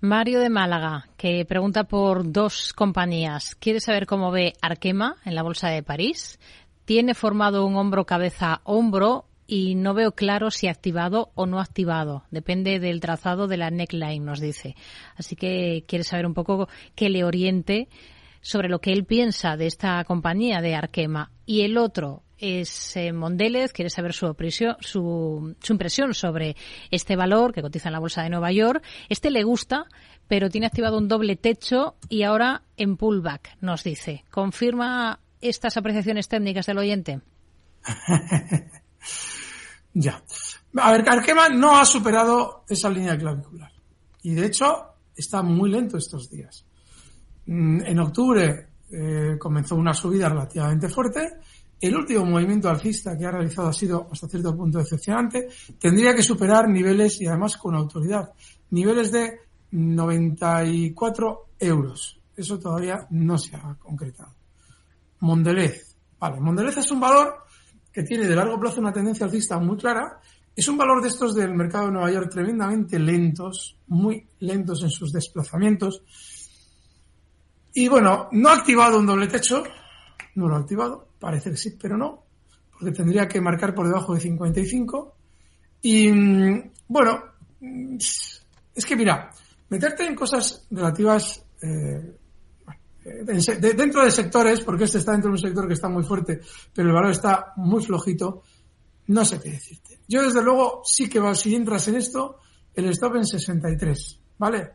Mario 0.00 0.40
de 0.40 0.48
Málaga, 0.48 1.08
que 1.18 1.44
pregunta 1.44 1.84
por 1.84 2.32
dos 2.32 2.72
compañías. 2.72 3.54
Quiere 3.56 3.80
saber 3.80 4.06
cómo 4.06 4.30
ve 4.30 4.54
Arkema 4.62 5.16
en 5.26 5.34
la 5.34 5.42
Bolsa 5.42 5.68
de 5.68 5.82
París 5.82 6.38
tiene 6.86 7.14
formado 7.14 7.66
un 7.66 7.76
hombro 7.76 8.06
cabeza 8.06 8.62
hombro 8.64 9.26
y 9.46 9.74
no 9.74 9.94
veo 9.94 10.12
claro 10.12 10.50
si 10.50 10.68
activado 10.68 11.30
o 11.34 11.46
no 11.46 11.60
activado. 11.60 12.24
Depende 12.30 12.80
del 12.80 13.00
trazado 13.00 13.46
de 13.46 13.56
la 13.56 13.70
neckline, 13.70 14.24
nos 14.24 14.40
dice. 14.40 14.74
Así 15.16 15.36
que 15.36 15.84
quiere 15.86 16.04
saber 16.04 16.26
un 16.26 16.34
poco 16.34 16.68
que 16.94 17.08
le 17.08 17.24
oriente 17.24 17.88
sobre 18.40 18.68
lo 18.68 18.80
que 18.80 18.92
él 18.92 19.04
piensa 19.04 19.56
de 19.56 19.66
esta 19.66 20.02
compañía 20.04 20.60
de 20.60 20.74
Arkema. 20.74 21.30
Y 21.46 21.62
el 21.62 21.78
otro 21.78 22.22
es 22.38 22.96
eh, 22.96 23.12
quiere 23.72 23.90
saber 23.90 24.12
su, 24.12 24.34
su, 24.80 25.56
su 25.60 25.72
impresión 25.72 26.14
sobre 26.14 26.56
este 26.90 27.16
valor 27.16 27.52
que 27.52 27.62
cotiza 27.62 27.88
en 27.88 27.94
la 27.94 27.98
bolsa 27.98 28.22
de 28.22 28.30
Nueva 28.30 28.52
York. 28.52 28.84
Este 29.08 29.30
le 29.30 29.42
gusta, 29.42 29.86
pero 30.28 30.50
tiene 30.50 30.66
activado 30.66 30.98
un 30.98 31.08
doble 31.08 31.36
techo 31.36 31.96
y 32.08 32.22
ahora 32.22 32.62
en 32.76 32.96
pullback, 32.96 33.56
nos 33.60 33.84
dice. 33.84 34.24
¿Confirma 34.30 35.20
estas 35.40 35.76
apreciaciones 35.76 36.28
técnicas 36.28 36.66
del 36.66 36.78
oyente? 36.78 37.20
Ya. 39.94 40.22
A 40.78 40.92
ver, 40.92 41.08
Arkema 41.08 41.48
no 41.48 41.78
ha 41.78 41.84
superado 41.84 42.64
esa 42.68 42.90
línea 42.90 43.16
clavicular. 43.16 43.72
Y 44.22 44.34
de 44.34 44.46
hecho, 44.46 44.96
está 45.14 45.42
muy 45.42 45.70
lento 45.70 45.96
estos 45.96 46.28
días. 46.28 46.66
Mm, 47.46 47.80
en 47.84 47.98
octubre 48.00 48.68
eh, 48.90 49.36
comenzó 49.38 49.76
una 49.76 49.94
subida 49.94 50.28
relativamente 50.28 50.88
fuerte. 50.88 51.38
El 51.80 51.96
último 51.96 52.24
movimiento 52.24 52.68
alcista 52.68 53.16
que 53.16 53.26
ha 53.26 53.30
realizado 53.30 53.68
ha 53.68 53.72
sido 53.72 54.08
hasta 54.10 54.28
cierto 54.28 54.56
punto 54.56 54.78
decepcionante. 54.78 55.48
Tendría 55.78 56.14
que 56.14 56.22
superar 56.22 56.68
niveles, 56.68 57.20
y 57.20 57.26
además 57.26 57.56
con 57.56 57.74
autoridad, 57.74 58.32
niveles 58.70 59.12
de 59.12 59.40
94 59.70 61.48
euros. 61.58 62.20
Eso 62.36 62.58
todavía 62.58 63.06
no 63.10 63.38
se 63.38 63.56
ha 63.56 63.74
concretado. 63.78 64.34
Mondelez. 65.20 65.96
Vale, 66.18 66.40
Mondelez 66.40 66.76
es 66.78 66.90
un 66.90 67.00
valor 67.00 67.45
que 67.96 68.02
tiene 68.02 68.28
de 68.28 68.36
largo 68.36 68.60
plazo 68.60 68.78
una 68.78 68.92
tendencia 68.92 69.24
alcista 69.24 69.58
muy 69.58 69.78
clara, 69.78 70.20
es 70.54 70.68
un 70.68 70.76
valor 70.76 71.00
de 71.00 71.08
estos 71.08 71.34
del 71.34 71.54
mercado 71.54 71.86
de 71.86 71.92
Nueva 71.92 72.12
York 72.12 72.30
tremendamente 72.30 72.98
lentos, 72.98 73.78
muy 73.86 74.22
lentos 74.40 74.82
en 74.82 74.90
sus 74.90 75.10
desplazamientos. 75.14 76.02
Y 77.72 77.88
bueno, 77.88 78.28
no 78.32 78.50
ha 78.50 78.52
activado 78.52 78.98
un 78.98 79.06
doble 79.06 79.28
techo, 79.28 79.64
no 80.34 80.46
lo 80.46 80.56
ha 80.56 80.58
activado, 80.58 81.08
parece 81.18 81.52
que 81.52 81.56
sí, 81.56 81.78
pero 81.80 81.96
no, 81.96 82.22
porque 82.70 82.92
tendría 82.92 83.26
que 83.26 83.40
marcar 83.40 83.74
por 83.74 83.86
debajo 83.86 84.12
de 84.12 84.20
55. 84.20 85.16
Y 85.80 86.12
mm, 86.12 86.72
bueno, 86.88 87.22
es 87.62 88.84
que 88.86 88.94
mira, 88.94 89.30
meterte 89.70 90.06
en 90.06 90.14
cosas 90.14 90.66
relativas 90.70 91.42
eh, 91.62 92.14
dentro 93.22 94.04
de 94.04 94.10
sectores, 94.10 94.60
porque 94.60 94.84
este 94.84 94.98
está 94.98 95.12
dentro 95.12 95.30
de 95.30 95.34
un 95.34 95.38
sector 95.38 95.66
que 95.66 95.74
está 95.74 95.88
muy 95.88 96.02
fuerte, 96.02 96.40
pero 96.74 96.88
el 96.88 96.94
valor 96.94 97.10
está 97.10 97.52
muy 97.56 97.82
flojito, 97.82 98.42
no 99.08 99.24
sé 99.24 99.40
qué 99.40 99.50
decirte. 99.50 100.00
Yo 100.08 100.22
desde 100.22 100.42
luego 100.42 100.82
sí 100.84 101.08
que 101.08 101.20
va, 101.20 101.34
si 101.34 101.54
entras 101.54 101.86
en 101.88 101.96
esto, 101.96 102.40
el 102.74 102.88
stop 102.90 103.16
en 103.16 103.26
63, 103.26 104.20
¿vale? 104.38 104.70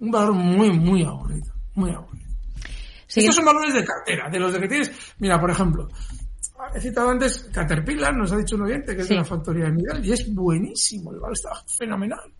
Un 0.00 0.10
valor 0.10 0.34
muy, 0.34 0.70
muy 0.70 1.04
aburrido, 1.04 1.52
muy 1.74 1.90
aburrido. 1.90 2.28
Estos 3.08 3.34
son 3.34 3.44
valores 3.44 3.74
de 3.74 3.84
cartera, 3.84 4.28
de 4.30 4.38
los 4.38 4.52
de 4.52 4.60
que 4.60 4.68
tienes, 4.68 4.92
mira, 5.18 5.40
por 5.40 5.50
ejemplo, 5.50 5.88
he 6.74 6.80
citado 6.80 7.08
antes 7.08 7.48
Caterpillar, 7.52 8.14
nos 8.16 8.32
ha 8.32 8.36
dicho 8.36 8.56
un 8.56 8.62
oyente 8.62 8.94
que 8.94 9.02
es 9.02 9.08
de 9.08 9.14
la 9.14 9.24
factoría 9.24 9.64
de 9.64 9.72
Miguel, 9.72 10.04
y 10.04 10.12
es 10.12 10.32
buenísimo, 10.32 11.12
el 11.12 11.20
valor 11.20 11.36
está 11.36 11.50
fenomenal. 11.66 12.32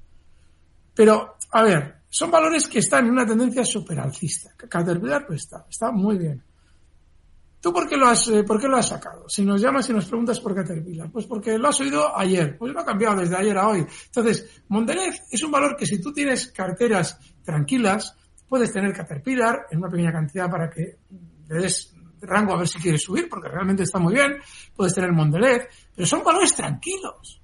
Pero, 0.94 1.36
a 1.52 1.62
ver, 1.62 1.97
son 2.08 2.30
valores 2.30 2.66
que 2.66 2.78
están 2.78 3.06
en 3.06 3.12
una 3.12 3.26
tendencia 3.26 3.64
superalcista. 3.64 4.50
Caterpillar 4.56 5.26
pues 5.26 5.42
está, 5.42 5.66
está 5.68 5.90
muy 5.90 6.18
bien. 6.18 6.42
¿Tú 7.60 7.72
por 7.72 7.88
qué, 7.88 7.96
lo 7.96 8.06
has, 8.06 8.28
eh, 8.28 8.44
por 8.44 8.60
qué 8.60 8.68
lo 8.68 8.76
has 8.76 8.88
sacado? 8.88 9.28
Si 9.28 9.44
nos 9.44 9.60
llamas 9.60 9.88
y 9.90 9.92
nos 9.92 10.06
preguntas 10.06 10.38
por 10.38 10.54
Caterpillar, 10.54 11.10
pues 11.10 11.26
porque 11.26 11.58
lo 11.58 11.68
has 11.68 11.80
oído 11.80 12.16
ayer, 12.16 12.56
pues 12.56 12.72
no 12.72 12.80
ha 12.80 12.84
cambiado 12.84 13.20
desde 13.20 13.36
ayer 13.36 13.58
a 13.58 13.68
hoy. 13.68 13.84
Entonces, 14.06 14.62
Mondelez 14.68 15.22
es 15.30 15.42
un 15.42 15.50
valor 15.50 15.76
que 15.76 15.84
si 15.84 16.00
tú 16.00 16.12
tienes 16.12 16.52
carteras 16.52 17.18
tranquilas, 17.44 18.14
puedes 18.48 18.72
tener 18.72 18.92
Caterpillar 18.92 19.66
en 19.70 19.78
una 19.78 19.90
pequeña 19.90 20.12
cantidad 20.12 20.48
para 20.48 20.70
que 20.70 20.98
le 21.48 21.60
des 21.60 21.92
rango 22.20 22.54
a 22.54 22.58
ver 22.58 22.68
si 22.68 22.78
quieres 22.78 23.02
subir, 23.02 23.28
porque 23.28 23.48
realmente 23.48 23.82
está 23.82 23.98
muy 23.98 24.14
bien, 24.14 24.36
puedes 24.74 24.94
tener 24.94 25.12
Mondelez, 25.12 25.68
pero 25.94 26.06
son 26.06 26.22
valores 26.22 26.54
tranquilos. 26.54 27.40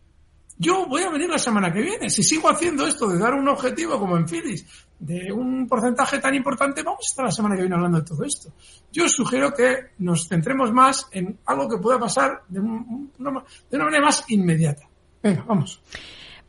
Yo 0.56 0.86
voy 0.86 1.02
a 1.02 1.10
venir 1.10 1.28
la 1.28 1.38
semana 1.38 1.72
que 1.72 1.80
viene. 1.80 2.08
Si 2.08 2.22
sigo 2.22 2.48
haciendo 2.48 2.86
esto 2.86 3.08
de 3.08 3.18
dar 3.18 3.34
un 3.34 3.48
objetivo 3.48 3.98
como 3.98 4.16
en 4.16 4.28
Phillies 4.28 4.64
de 4.98 5.32
un 5.32 5.66
porcentaje 5.66 6.18
tan 6.18 6.34
importante, 6.34 6.82
vamos 6.82 7.00
a 7.00 7.10
estar 7.10 7.24
la 7.24 7.30
semana 7.32 7.56
que 7.56 7.62
viene 7.62 7.74
hablando 7.74 7.98
de 7.98 8.04
todo 8.04 8.24
esto. 8.24 8.52
Yo 8.92 9.08
sugiero 9.08 9.52
que 9.52 9.90
nos 9.98 10.28
centremos 10.28 10.72
más 10.72 11.08
en 11.10 11.38
algo 11.46 11.68
que 11.68 11.78
pueda 11.78 11.98
pasar 11.98 12.42
de, 12.48 12.60
una, 12.60 13.42
manera 13.70 14.00
más 14.00 14.24
inmediata. 14.28 14.88
Venga, 15.22 15.44
vamos. 15.46 15.82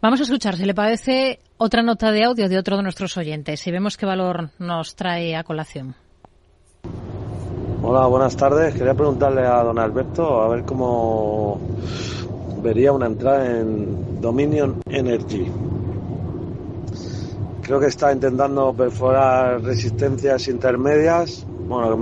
Vamos 0.01 0.19
a 0.19 0.23
escuchar, 0.23 0.55
si 0.55 0.65
le 0.65 0.75
parece, 0.75 1.39
otra 1.57 1.81
nota 1.81 2.11
de 2.11 2.25
audio 2.25 2.47
de 2.47 2.59
otro 2.59 2.77
de 2.77 2.83
nuestros 2.83 3.17
oyentes 3.17 3.65
y 3.65 3.71
vemos 3.71 3.97
qué 3.97 4.05
valor 4.05 4.51
nos 4.59 4.95
trae 4.95 5.35
a 5.35 5.43
colación. 5.43 5.95
Hola, 7.81 8.05
buenas 8.07 8.37
tardes. 8.37 8.75
Quería 8.75 8.93
preguntarle 8.93 9.45
a 9.45 9.63
don 9.63 9.79
Alberto 9.79 10.41
a 10.41 10.49
ver 10.49 10.63
cómo 10.63 11.59
vería 12.65 12.91
una 12.91 13.05
entrada 13.05 13.59
en 13.59 14.19
Dominion 14.19 14.81
Energy. 14.89 15.45
Creo 17.61 17.79
que 17.79 17.87
está 17.87 18.11
intentando 18.11 18.73
perforar 18.73 19.61
resistencias 19.61 20.47
intermedias. 20.47 21.45
Bueno, 21.67 21.93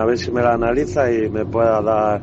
a 0.00 0.04
ver 0.04 0.18
si 0.18 0.30
me 0.30 0.40
la 0.42 0.54
analiza 0.54 1.10
y 1.10 1.28
me 1.28 1.44
pueda 1.44 1.82
dar 1.82 2.22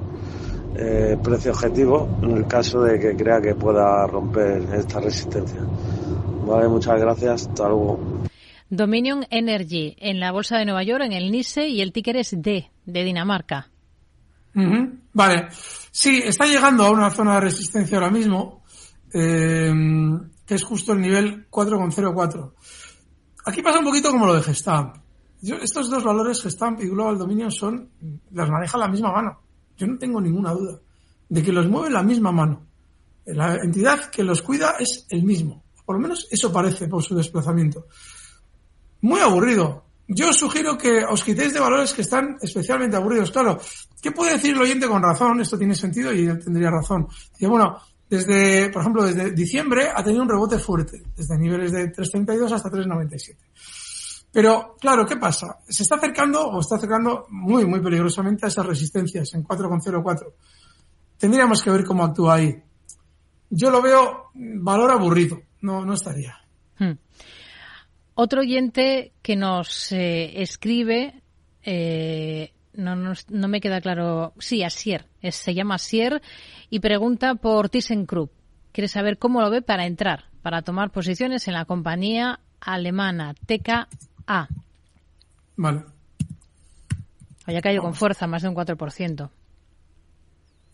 eh, 0.78 1.18
precio 1.22 1.52
objetivo 1.52 2.08
en 2.24 2.38
el 2.38 2.47
caso 2.47 2.82
de 2.84 3.00
que 3.00 3.16
crea 3.18 3.41
que 3.41 3.54
pueda 3.56 4.08
romper 4.08 4.64
esta 4.74 5.02
resistencia. 5.02 5.62
Vale, 6.45 6.70
muchas 6.70 7.00
gracias. 7.02 7.47
Hasta 7.47 7.68
luego. 7.68 8.00
Dominion 8.70 9.26
Energy 9.30 9.95
en 10.00 10.22
la 10.22 10.32
bolsa 10.32 10.58
de 10.58 10.66
Nueva 10.66 10.84
York, 10.84 11.04
en 11.04 11.14
el 11.14 11.32
NICE 11.32 11.68
y 11.68 11.82
el 11.82 11.91
ticker 11.91 12.16
es 12.16 12.34
D 12.41 12.70
de 12.86 13.04
Dinamarca. 13.04 13.68
Vale. 15.14 15.47
Sí, 16.02 16.22
está 16.24 16.45
llegando 16.45 16.86
a 16.86 16.91
una 16.91 17.12
zona 17.12 17.34
de 17.34 17.41
resistencia 17.41 17.97
ahora 17.97 18.10
mismo, 18.10 18.64
eh, 19.14 19.70
que 20.45 20.56
es 20.56 20.64
justo 20.64 20.93
el 20.93 21.02
nivel 21.02 21.50
4,04. 21.50 22.54
Aquí 23.45 23.62
pasa 23.62 23.80
un 23.80 23.84
poquito 23.84 24.10
como 24.10 24.26
lo 24.26 24.34
de 24.34 24.41
Gestamp. 24.41 24.95
estos 25.41 25.89
dos 25.89 26.02
valores, 26.02 26.41
Gestamp 26.41 26.82
y 26.82 26.88
Global 26.88 27.18
Dominion, 27.18 27.52
son, 27.52 27.89
las 28.32 28.50
maneja 28.50 28.78
la 28.78 28.88
misma 28.88 29.12
mano. 29.12 29.41
Yo 29.76 29.88
no 29.88 29.97
tengo 29.97 30.22
ninguna 30.22 30.54
duda 30.54 30.80
de 31.28 31.43
que 31.43 31.52
los 31.52 31.68
mueve 31.68 31.89
la 31.89 32.02
misma 32.02 32.32
mano. 32.32 32.66
La 33.26 33.56
entidad 33.56 34.10
que 34.10 34.24
los 34.24 34.41
cuida 34.41 34.76
es 34.80 35.06
el 35.10 35.24
mismo. 35.24 35.66
Por 35.86 35.97
lo 35.97 36.02
menos 36.02 36.30
eso 36.32 36.50
parece 36.50 36.88
por 36.88 37.04
su 37.04 37.14
desplazamiento. 37.14 37.88
Muy 39.02 39.20
aburrido. 39.20 39.84
Yo 40.12 40.34
sugiero 40.34 40.76
que 40.76 41.05
os 41.05 41.24
quitéis 41.24 41.53
de 41.53 41.60
valores 41.60 41.93
que 41.93 42.01
están 42.01 42.38
especialmente 42.41 42.97
aburridos. 42.97 43.30
Claro, 43.30 43.62
¿qué 44.01 44.12
puede 44.12 44.34
decir 44.34 44.55
el 44.55 44.62
oyente 44.62 44.88
con 44.88 45.03
razón? 45.03 45.39
Esto 45.39 45.55
tiene 45.55 45.76
sentido 45.76 46.12
y 46.12 46.26
él 46.26 46.43
tendría 46.43 46.72
razón. 46.72 47.07
Dice, 47.34 47.45
bueno, 47.45 47.78
desde, 48.10 48.70
por 48.70 48.82
ejemplo, 48.82 49.03
desde 49.03 49.30
diciembre 49.34 49.89
ha 49.95 50.03
tenido 50.03 50.24
un 50.24 50.30
rebote 50.30 50.57
fuerte, 50.57 51.03
desde 51.16 51.38
niveles 51.38 51.72
de 51.72 51.93
3.32 51.93 52.51
hasta 52.51 52.72
3.97. 52.72 53.38
Pero, 54.32 54.78
claro, 54.80 55.05
¿qué 55.05 55.18
pasa? 55.18 55.60
Se 55.68 55.84
está 55.84 55.97
acercando 55.97 56.41
o 56.43 56.60
está 56.60 56.78
acercando 56.78 57.28
muy, 57.30 57.66
muy 57.66 57.80
peligrosamente 57.80 58.47
a 58.47 58.49
esas 58.49 58.66
resistencias 58.66 59.32
en 59.36 59.43
4,04. 59.43 60.34
Tendríamos 61.20 61.62
que 61.62 61.70
ver 61.70 61.86
cómo 61.86 62.03
actúa 62.03 62.34
ahí. 62.34 62.64
Yo 63.51 63.70
lo 63.70 63.80
veo 63.80 64.32
valor 64.34 64.89
aburrido. 64.89 65.39
No, 65.62 65.86
no 65.86 65.93
estaría. 65.93 66.36
Hmm. 66.80 66.93
Otro 68.22 68.41
oyente 68.41 69.13
que 69.22 69.38
nos 69.38 69.93
eh, 69.93 70.41
escribe, 70.41 71.22
eh, 71.63 72.51
no, 72.74 72.93
no, 72.93 73.47
me 73.47 73.61
queda 73.61 73.80
claro, 73.80 74.34
sí, 74.39 74.61
Asier, 74.61 75.05
se 75.32 75.53
llama 75.53 75.76
Asier 75.76 76.22
y 76.70 76.82
pregunta 76.82 77.36
por 77.36 77.70
ThyssenKrupp. 77.70 78.30
Quiere 78.74 78.89
saber 78.89 79.20
cómo 79.20 79.39
lo 79.39 79.49
ve 79.49 79.61
para 79.61 79.86
entrar, 79.86 80.26
para 80.41 80.63
tomar 80.63 80.91
posiciones 80.91 81.47
en 81.47 81.53
la 81.53 81.63
compañía 81.63 82.41
alemana 82.59 83.36
TKA. 83.36 84.49
Vale. 85.55 85.86
Haya 87.45 87.61
caído 87.61 87.84
con 87.84 87.93
fuerza, 87.93 88.28
más 88.28 88.41
de 88.41 88.49
un 88.49 88.55
4%. 88.55 89.30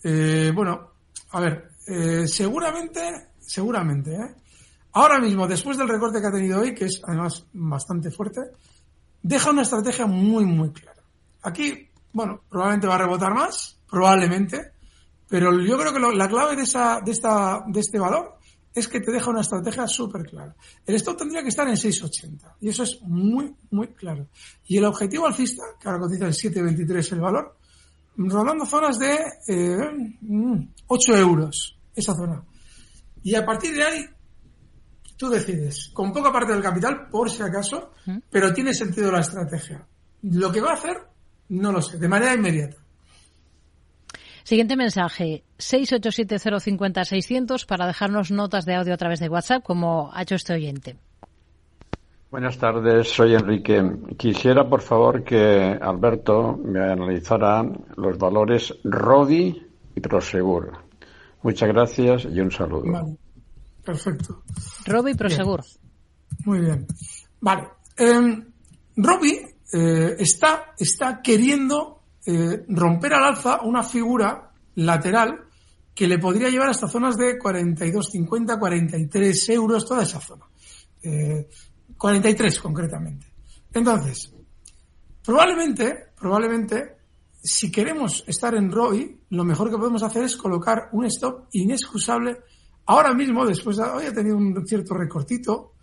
Eh, 0.04 0.52
bueno, 0.52 0.94
a 1.30 1.40
ver, 1.42 1.70
eh, 1.86 2.28
seguramente, 2.28 3.02
seguramente, 3.38 4.16
¿eh? 4.16 4.45
Ahora 4.96 5.20
mismo, 5.20 5.48
después 5.48 5.78
del 5.78 5.88
recorte 5.88 6.20
que 6.20 6.28
ha 6.28 6.32
tenido 6.32 6.62
hoy, 6.62 6.74
que 6.74 6.86
es 6.86 7.02
además 7.06 7.46
bastante 7.54 8.10
fuerte, 8.10 8.42
deja 9.22 9.52
una 9.52 9.62
estrategia 9.62 10.06
muy, 10.08 10.46
muy 10.46 10.72
clara. 10.72 11.04
Aquí, 11.44 11.88
bueno, 12.14 12.42
probablemente 12.50 12.88
va 12.88 12.96
a 12.96 13.00
rebotar 13.00 13.34
más, 13.34 13.78
probablemente, 13.90 14.72
pero 15.28 15.60
yo 15.60 15.78
creo 15.78 15.94
que 15.94 16.00
la 16.00 16.28
clave 16.30 16.56
de, 16.56 16.64
esta, 16.64 17.02
de 17.02 17.80
este 17.80 18.00
valor 18.00 18.38
es 18.74 18.88
que 18.88 19.00
te 19.00 19.12
deja 19.12 19.30
una 19.30 19.42
estrategia 19.42 19.88
súper 19.88 20.24
clara. 20.24 20.56
El 20.86 20.96
stop 20.96 21.18
tendría 21.18 21.42
que 21.42 21.50
estar 21.50 21.68
en 21.68 21.76
6,80 21.76 22.56
y 22.62 22.70
eso 22.70 22.84
es 22.84 23.02
muy, 23.04 23.54
muy 23.72 23.88
claro. 23.88 24.28
Y 24.66 24.78
el 24.78 24.86
objetivo 24.86 25.26
alcista, 25.26 25.64
que 25.80 25.88
ahora 25.88 26.02
cotiza 26.02 26.26
en 26.26 26.34
7,23 26.34 27.14
el 27.14 27.22
valor, 27.22 27.58
rondando 28.18 28.66
zonas 28.66 29.00
de 29.00 29.18
eh, 29.48 29.78
8 30.88 31.18
euros, 31.18 31.78
esa 31.96 32.14
zona. 32.14 32.44
Y 33.24 33.34
a 33.36 33.46
partir 33.46 33.74
de 33.76 33.84
ahí, 33.84 34.06
tú 35.18 35.30
decides, 35.30 35.90
con 35.94 36.14
poca 36.14 36.32
parte 36.32 36.54
del 36.54 36.62
capital, 36.62 37.08
por 37.10 37.30
si 37.30 37.44
acaso, 37.44 37.92
pero 38.30 38.54
tiene 38.54 38.74
sentido 38.74 39.12
la 39.12 39.22
estrategia. 39.22 39.86
Lo 40.24 40.52
que 40.52 40.62
va 40.62 40.72
a 40.72 40.76
hacer, 40.76 40.98
no 41.50 41.72
lo 41.72 41.82
sé, 41.82 41.98
de 41.98 42.08
manera 42.08 42.34
inmediata. 42.34 42.78
Siguiente 44.44 44.76
mensaje, 44.76 45.44
687-050-600 45.58 47.66
para 47.66 47.88
dejarnos 47.88 48.30
notas 48.30 48.66
de 48.66 48.76
audio 48.76 48.94
a 48.94 48.98
través 48.98 49.20
de 49.20 49.28
WhatsApp, 49.28 49.64
como 49.64 50.12
ha 50.14 50.22
hecho 50.22 50.36
este 50.36 50.54
oyente. 50.54 50.98
Buenas 52.30 52.58
tardes, 52.58 53.10
soy 53.10 53.34
Enrique. 53.34 53.82
Quisiera, 54.18 54.70
por 54.70 54.82
favor, 54.82 55.24
que 55.24 55.78
Alberto 55.82 56.60
me 56.64 56.80
analizara 56.80 57.66
los 57.96 58.18
valores 58.18 58.76
RODI 58.84 59.66
y 59.96 60.02
Prosegur. 60.02 60.74
Muchas 61.42 61.70
gracias 61.70 62.26
y 62.26 62.40
un 62.40 62.52
saludo. 62.52 62.92
Vale, 62.92 63.18
perfecto. 63.86 64.44
Robi 64.86 65.14
Prosegur. 65.14 65.64
Muy 66.44 66.60
bien. 66.60 66.86
Vale. 67.40 67.70
Eh, 67.98 68.44
Robi 68.98 69.40
eh, 69.74 70.16
está, 70.20 70.74
está 70.78 71.22
queriendo 71.22 72.02
eh, 72.26 72.66
romper 72.70 73.14
al 73.14 73.24
alza 73.24 73.62
una 73.62 73.84
figura 73.84 74.52
lateral 74.76 75.46
que 75.94 76.08
le 76.08 76.20
podría 76.20 76.50
llevar 76.50 76.70
hasta 76.70 76.88
zonas 76.88 77.16
de 77.18 77.40
42,50, 77.40 78.60
43 78.60 79.50
euros, 79.50 79.86
toda 79.86 80.04
esa 80.04 80.20
zona. 80.20 80.46
Eh, 81.02 81.48
43 81.98 82.60
concretamente. 82.60 83.28
Entonces, 83.74 84.34
probablemente, 85.24 86.12
probablemente, 86.20 86.98
si 87.42 87.72
queremos 87.72 88.24
estar 88.28 88.56
en 88.56 88.72
ROI, 88.72 89.22
lo 89.30 89.46
mejor 89.46 89.70
que 89.70 89.78
podemos 89.78 90.04
hacer 90.04 90.24
es 90.24 90.36
colocar 90.36 90.90
un 90.92 91.06
stop 91.06 91.48
inexcusable 91.52 92.40
ahora 92.86 93.14
mismo, 93.14 93.46
después 93.46 93.78
de 93.78 93.84
hoy 93.84 94.06
ha 94.06 94.14
tenido 94.14 94.38
un 94.38 94.66
cierto 94.68 94.94
recortito, 94.94 95.74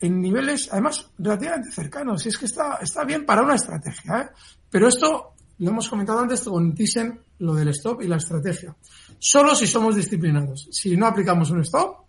en 0.00 0.20
niveles, 0.20 0.68
además, 0.72 1.10
relativamente 1.18 1.70
cercanos. 1.70 2.24
Y 2.24 2.30
es 2.30 2.38
que 2.38 2.46
está, 2.46 2.78
está 2.80 3.04
bien 3.04 3.26
para 3.26 3.42
una 3.42 3.54
estrategia, 3.54 4.18
¿eh? 4.18 4.30
Pero 4.70 4.88
esto 4.88 5.34
lo 5.58 5.70
hemos 5.70 5.88
comentado 5.88 6.20
antes 6.20 6.40
con 6.40 6.74
Thyssen, 6.74 7.20
lo 7.40 7.54
del 7.54 7.68
stop 7.68 8.00
y 8.02 8.08
la 8.08 8.16
estrategia. 8.16 8.74
Solo 9.18 9.54
si 9.54 9.66
somos 9.66 9.94
disciplinados. 9.94 10.68
Si 10.72 10.96
no 10.96 11.06
aplicamos 11.06 11.50
un 11.50 11.60
stop, 11.60 12.06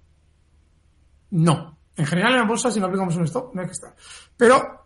no. 1.31 1.77
En 1.97 2.05
general 2.05 2.33
en 2.33 2.39
la 2.39 2.47
bolsa, 2.47 2.71
si 2.71 2.79
no 2.79 2.85
aplicamos 2.85 3.15
un 3.17 3.25
stop, 3.25 3.53
no 3.53 3.61
hay 3.61 3.67
que 3.67 3.73
estar. 3.73 3.93
Pero 4.37 4.85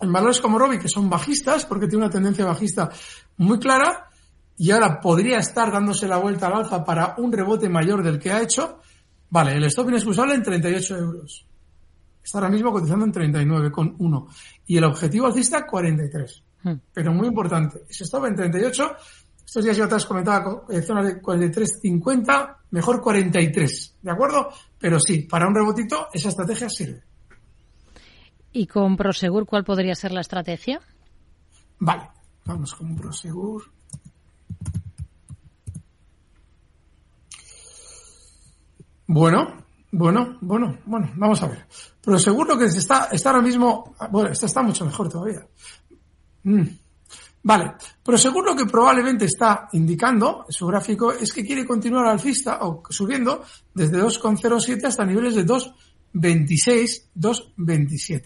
en 0.00 0.12
valores 0.12 0.40
como 0.40 0.58
Robi, 0.58 0.78
que 0.78 0.88
son 0.88 1.10
bajistas, 1.10 1.64
porque 1.64 1.88
tiene 1.88 2.04
una 2.04 2.12
tendencia 2.12 2.44
bajista 2.44 2.90
muy 3.38 3.58
clara, 3.58 4.08
y 4.56 4.70
ahora 4.70 5.00
podría 5.00 5.38
estar 5.38 5.72
dándose 5.72 6.06
la 6.06 6.18
vuelta 6.18 6.46
al 6.46 6.54
alza 6.54 6.84
para 6.84 7.16
un 7.18 7.32
rebote 7.32 7.68
mayor 7.68 8.04
del 8.04 8.20
que 8.20 8.30
ha 8.30 8.40
hecho, 8.40 8.78
vale, 9.34 9.56
el 9.56 9.64
stop 9.64 9.88
inexcusable 9.88 10.34
en 10.34 10.44
38 10.44 10.96
euros. 10.96 11.44
Está 12.22 12.38
ahora 12.38 12.50
mismo 12.50 12.70
cotizando 12.70 13.04
en 13.04 13.12
39,1. 13.12 14.28
Y 14.66 14.76
el 14.78 14.84
objetivo 14.84 15.26
alcista 15.26 15.66
43. 15.66 16.42
Pero 16.92 17.12
muy 17.12 17.26
importante, 17.26 17.82
ese 17.90 18.04
stop 18.04 18.26
en 18.26 18.36
38, 18.36 18.96
estos 19.44 19.64
días 19.64 19.76
yo 19.76 19.88
te 19.88 19.96
has 19.96 20.06
comentado 20.06 20.64
eh, 20.70 20.80
zona 20.80 21.02
de 21.02 21.20
43,50, 21.20 22.56
mejor 22.70 23.02
43, 23.02 23.98
¿de 24.00 24.10
acuerdo? 24.10 24.48
Pero 24.78 25.00
sí, 25.00 25.22
para 25.22 25.48
un 25.48 25.54
rebotito 25.54 26.06
esa 26.12 26.28
estrategia 26.28 26.70
sirve. 26.70 27.02
¿Y 28.52 28.68
con 28.68 28.96
Prosegur 28.96 29.46
cuál 29.46 29.64
podría 29.64 29.96
ser 29.96 30.12
la 30.12 30.20
estrategia? 30.20 30.80
Vale, 31.80 32.08
vamos 32.44 32.72
con 32.74 32.96
Prosegur. 32.96 33.73
Bueno, 39.06 39.64
bueno, 39.92 40.38
bueno, 40.40 40.78
bueno, 40.86 41.10
vamos 41.16 41.42
a 41.42 41.46
ver. 41.46 41.66
Prosegur 42.02 42.48
lo 42.48 42.58
que 42.58 42.64
está, 42.64 43.08
está 43.12 43.30
ahora 43.30 43.42
mismo, 43.42 43.94
bueno, 44.10 44.30
esta 44.30 44.46
está 44.46 44.62
mucho 44.62 44.84
mejor 44.84 45.08
todavía. 45.08 45.46
Mm. 46.42 46.64
Vale, 47.46 47.74
pero 48.02 48.16
según 48.16 48.46
lo 48.46 48.56
que 48.56 48.64
probablemente 48.64 49.26
está 49.26 49.68
indicando 49.72 50.46
su 50.48 50.66
gráfico 50.66 51.12
es 51.12 51.30
que 51.30 51.44
quiere 51.44 51.66
continuar 51.66 52.06
alcista 52.06 52.58
o 52.62 52.82
subiendo 52.88 53.44
desde 53.74 54.02
2,07 54.02 54.86
hasta 54.86 55.04
niveles 55.04 55.34
de 55.34 55.44
2,26, 55.44 57.10
2,27. 57.14 58.24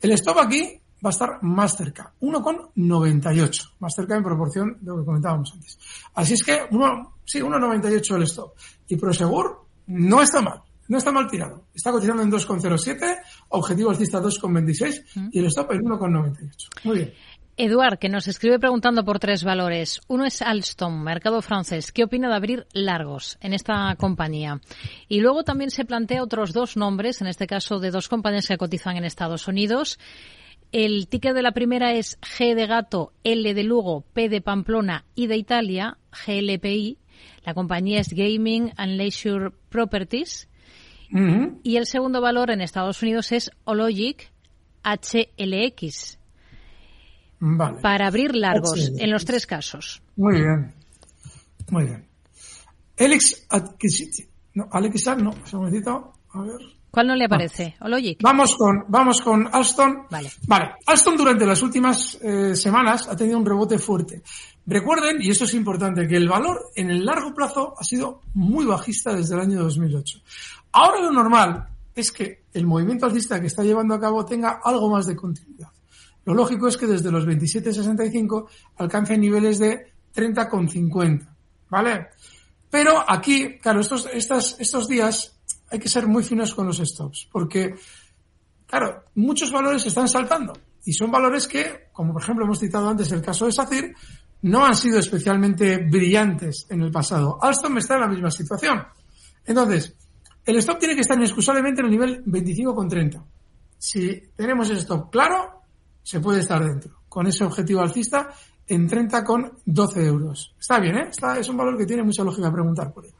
El 0.00 0.12
stop 0.12 0.38
aquí 0.38 0.80
va 1.04 1.10
a 1.10 1.12
estar 1.12 1.42
más 1.42 1.76
cerca, 1.76 2.14
1,98, 2.20 3.72
más 3.80 3.92
cerca 3.94 4.16
en 4.16 4.22
proporción 4.22 4.78
de 4.80 4.86
lo 4.86 4.98
que 4.98 5.04
comentábamos 5.04 5.52
antes. 5.52 5.76
Así 6.14 6.34
es 6.34 6.44
que, 6.44 6.60
uno, 6.70 7.16
sí, 7.24 7.40
1,98 7.40 8.14
el 8.14 8.22
stop. 8.22 8.52
Y 8.86 8.96
Prosegur 8.96 9.63
no 9.86 10.22
está 10.22 10.40
mal, 10.40 10.62
no 10.88 10.98
está 10.98 11.12
mal 11.12 11.28
tirado. 11.30 11.66
Está 11.74 11.90
cotizando 11.90 12.22
en 12.22 12.30
2,07, 12.30 13.16
objetivo 13.48 13.90
alcista 13.90 14.20
2,26 14.20 15.30
y 15.32 15.38
el 15.38 15.46
stop 15.46 15.72
en 15.72 15.82
1,98. 15.82 16.84
Muy 16.84 16.96
bien. 16.96 17.14
Eduard, 17.56 17.98
que 17.98 18.08
nos 18.08 18.26
escribe 18.26 18.58
preguntando 18.58 19.04
por 19.04 19.20
tres 19.20 19.44
valores. 19.44 20.00
Uno 20.08 20.24
es 20.24 20.42
Alstom, 20.42 21.04
mercado 21.04 21.40
francés. 21.40 21.92
¿Qué 21.92 22.02
opina 22.02 22.28
de 22.28 22.34
abrir 22.34 22.66
largos 22.72 23.38
en 23.40 23.52
esta 23.52 23.94
compañía? 23.96 24.60
Y 25.08 25.20
luego 25.20 25.44
también 25.44 25.70
se 25.70 25.84
plantea 25.84 26.24
otros 26.24 26.52
dos 26.52 26.76
nombres, 26.76 27.20
en 27.20 27.28
este 27.28 27.46
caso 27.46 27.78
de 27.78 27.92
dos 27.92 28.08
compañías 28.08 28.48
que 28.48 28.58
cotizan 28.58 28.96
en 28.96 29.04
Estados 29.04 29.46
Unidos. 29.46 30.00
El 30.72 31.06
ticket 31.06 31.34
de 31.34 31.42
la 31.42 31.52
primera 31.52 31.92
es 31.92 32.18
G 32.20 32.56
de 32.56 32.66
gato, 32.66 33.12
L 33.22 33.54
de 33.54 33.62
Lugo, 33.62 34.00
P 34.12 34.28
de 34.28 34.40
Pamplona 34.40 35.04
y 35.14 35.28
de 35.28 35.36
Italia, 35.36 35.98
GLPI. 36.26 36.98
La 37.44 37.54
compañía 37.54 38.00
es 38.00 38.08
Gaming 38.08 38.72
and 38.76 38.96
Leisure 38.96 39.50
Properties. 39.68 40.48
Y 41.62 41.76
el 41.76 41.86
segundo 41.86 42.20
valor 42.20 42.50
en 42.50 42.60
Estados 42.60 43.00
Unidos 43.02 43.30
es 43.30 43.50
Ologic, 43.64 44.32
HLX. 44.82 46.18
Vale. 47.38 47.80
Para 47.80 48.08
abrir 48.08 48.34
largos 48.34 48.90
en 48.98 49.10
los 49.10 49.24
tres 49.24 49.46
casos. 49.46 50.02
Muy 50.16 50.40
bien. 50.40 50.74
Muy 51.70 51.84
bien. 51.84 52.08
Alex 52.98 53.46
Adquisiti. 53.48 54.24
No, 54.54 54.68
Alexar, 54.70 55.20
no, 55.20 55.30
un 55.30 55.58
momentito. 55.58 56.12
A 56.32 56.42
ver. 56.42 56.60
¿Cuál 56.90 57.08
no 57.08 57.16
le 57.16 57.24
aparece? 57.24 57.74
Ologic. 57.80 58.22
Vamos 58.22 58.54
con, 58.56 58.84
vamos 58.88 59.20
con 59.20 59.48
Alstom. 59.52 60.06
Vale. 60.10 60.30
Vale. 60.46 60.74
Durante 61.16 61.44
las 61.44 61.60
últimas 61.62 62.18
eh, 62.22 62.54
semanas 62.54 63.08
ha 63.08 63.16
tenido 63.16 63.36
un 63.38 63.44
rebote 63.44 63.78
fuerte. 63.78 64.22
Recuerden, 64.66 65.20
y 65.20 65.30
esto 65.30 65.44
es 65.44 65.54
importante, 65.54 66.08
que 66.08 66.16
el 66.16 66.28
valor 66.28 66.70
en 66.74 66.90
el 66.90 67.04
largo 67.04 67.34
plazo 67.34 67.74
ha 67.78 67.84
sido 67.84 68.22
muy 68.32 68.64
bajista 68.64 69.14
desde 69.14 69.34
el 69.34 69.40
año 69.42 69.62
2008. 69.62 70.20
Ahora 70.72 71.00
lo 71.02 71.12
normal 71.12 71.68
es 71.94 72.10
que 72.10 72.44
el 72.52 72.66
movimiento 72.66 73.06
alcista 73.06 73.40
que 73.40 73.48
está 73.48 73.62
llevando 73.62 73.94
a 73.94 74.00
cabo 74.00 74.24
tenga 74.24 74.60
algo 74.64 74.90
más 74.90 75.06
de 75.06 75.16
continuidad. 75.16 75.68
Lo 76.24 76.34
lógico 76.34 76.66
es 76.68 76.76
que 76.76 76.86
desde 76.86 77.10
los 77.10 77.26
27,65 77.26 78.46
alcance 78.78 79.18
niveles 79.18 79.58
de 79.58 79.92
30,50. 80.14 81.28
¿Vale? 81.68 82.08
Pero 82.70 83.04
aquí, 83.06 83.58
claro, 83.58 83.80
estos, 83.80 84.08
estas, 84.12 84.56
estos 84.58 84.88
días 84.88 85.36
hay 85.70 85.78
que 85.78 85.88
ser 85.88 86.06
muy 86.06 86.22
finos 86.22 86.54
con 86.54 86.66
los 86.66 86.78
stops, 86.78 87.28
porque, 87.30 87.74
claro, 88.66 89.04
muchos 89.14 89.50
valores 89.50 89.84
están 89.86 90.08
saltando 90.08 90.52
y 90.84 90.92
son 90.92 91.10
valores 91.10 91.46
que, 91.46 91.88
como 91.92 92.12
por 92.12 92.22
ejemplo 92.22 92.44
hemos 92.44 92.60
citado 92.60 92.88
antes 92.88 93.10
el 93.12 93.22
caso 93.22 93.46
de 93.46 93.52
SACIR, 93.52 93.94
no 94.44 94.64
han 94.64 94.76
sido 94.76 94.98
especialmente 94.98 95.78
brillantes 95.78 96.66
en 96.68 96.82
el 96.82 96.90
pasado. 96.90 97.38
Alstom 97.40 97.78
está 97.78 97.94
en 97.94 98.00
la 98.02 98.08
misma 98.08 98.30
situación. 98.30 98.82
Entonces, 99.46 99.96
el 100.44 100.56
stop 100.56 100.78
tiene 100.78 100.94
que 100.94 101.00
estar 101.00 101.16
inexcusablemente 101.16 101.80
en 101.80 101.86
el 101.86 101.90
nivel 101.90 102.24
25,30. 102.26 103.24
Si 103.78 104.32
tenemos 104.36 104.68
el 104.68 104.76
stop 104.78 105.10
claro, 105.10 105.62
se 106.02 106.20
puede 106.20 106.40
estar 106.40 106.62
dentro. 106.62 107.04
Con 107.08 107.26
ese 107.26 107.42
objetivo 107.42 107.80
alcista 107.80 108.34
en 108.66 108.86
30,12 108.86 110.04
euros. 110.04 110.54
Está 110.60 110.78
bien, 110.78 110.96
¿eh? 110.96 111.06
Está, 111.08 111.38
es 111.38 111.48
un 111.48 111.56
valor 111.56 111.78
que 111.78 111.86
tiene 111.86 112.02
mucha 112.02 112.22
lógica 112.22 112.52
preguntar 112.52 112.92
por 112.92 113.06
él. 113.06 113.14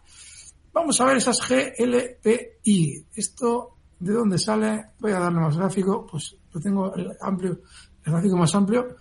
Vamos 0.75 1.01
a 1.01 1.07
ver 1.07 1.16
esas 1.16 1.39
GLPI. 1.49 3.07
Esto, 3.14 3.77
¿de 3.99 4.12
dónde 4.12 4.39
sale? 4.39 4.91
Voy 4.99 5.12
a 5.12 5.20
darle 5.20 5.41
más 5.41 5.57
gráfico, 5.57 6.07
pues 6.07 6.37
lo 6.53 6.61
tengo 6.61 6.95
el 6.95 7.12
amplio, 7.22 7.61
el 8.05 8.12
gráfico 8.12 8.37
más 8.37 8.55
amplio. 8.55 8.97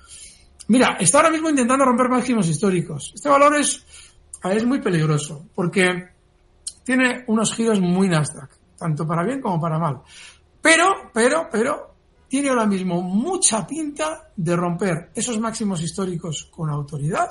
Mira, 0.68 0.98
está 1.00 1.18
ahora 1.18 1.32
mismo 1.32 1.50
intentando 1.50 1.86
romper 1.86 2.10
máximos 2.10 2.48
históricos. 2.48 3.12
Este 3.14 3.30
valor 3.30 3.56
es, 3.56 3.86
es 4.44 4.66
muy 4.66 4.82
peligroso 4.82 5.46
porque 5.54 6.10
tiene 6.84 7.24
unos 7.28 7.54
giros 7.54 7.80
muy 7.80 8.08
Nasdaq, 8.08 8.50
tanto 8.78 9.06
para 9.06 9.24
bien 9.24 9.42
como 9.42 9.60
para 9.60 9.78
mal. 9.78 10.02
Pero, 10.62 11.12
pero, 11.14 11.48
pero, 11.52 11.96
tiene 12.28 12.50
ahora 12.50 12.66
mismo 12.66 13.02
mucha 13.02 13.68
pinta 13.68 14.32
de 14.36 14.56
romper 14.56 15.12
esos 15.14 15.40
máximos 15.40 15.82
históricos 15.84 16.50
con 16.50 16.70
autoridad 16.70 17.30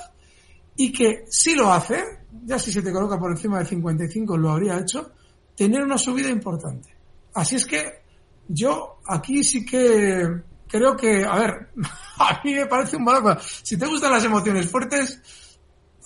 y 0.76 0.92
que 0.92 1.24
si 1.28 1.54
lo 1.54 1.72
hace, 1.72 2.02
ya 2.44 2.58
si 2.58 2.70
se 2.70 2.82
te 2.82 2.92
coloca 2.92 3.18
por 3.18 3.32
encima 3.32 3.58
de 3.58 3.64
55 3.66 4.36
lo 4.36 4.50
habría 4.50 4.78
hecho, 4.78 5.12
tener 5.56 5.82
una 5.82 5.98
subida 5.98 6.28
importante. 6.28 6.94
Así 7.34 7.56
es 7.56 7.66
que 7.66 8.02
yo 8.48 9.00
aquí 9.06 9.42
sí 9.42 9.64
que 9.64 10.42
creo 10.72 10.96
que, 10.96 11.24
a 11.24 11.36
ver, 11.36 11.68
a 12.18 12.40
mí 12.42 12.54
me 12.54 12.66
parece 12.66 12.96
un 12.96 13.04
valor, 13.04 13.38
si 13.62 13.76
te 13.76 13.86
gustan 13.86 14.10
las 14.10 14.24
emociones 14.24 14.68
fuertes, 14.68 15.20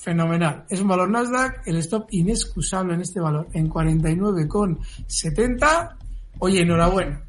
Fenomenal. 0.07 0.65
Es 0.71 0.81
un 0.81 0.87
valor 0.87 1.11
Nasdaq, 1.11 1.67
el 1.67 1.79
stop 1.79 2.07
inexcusable 2.11 2.95
en 2.95 3.01
este 3.01 3.19
valor, 3.19 3.49
en 3.53 3.69
49,70. 3.69 5.97
Oye, 6.39 6.61
enhorabuena. 6.61 7.25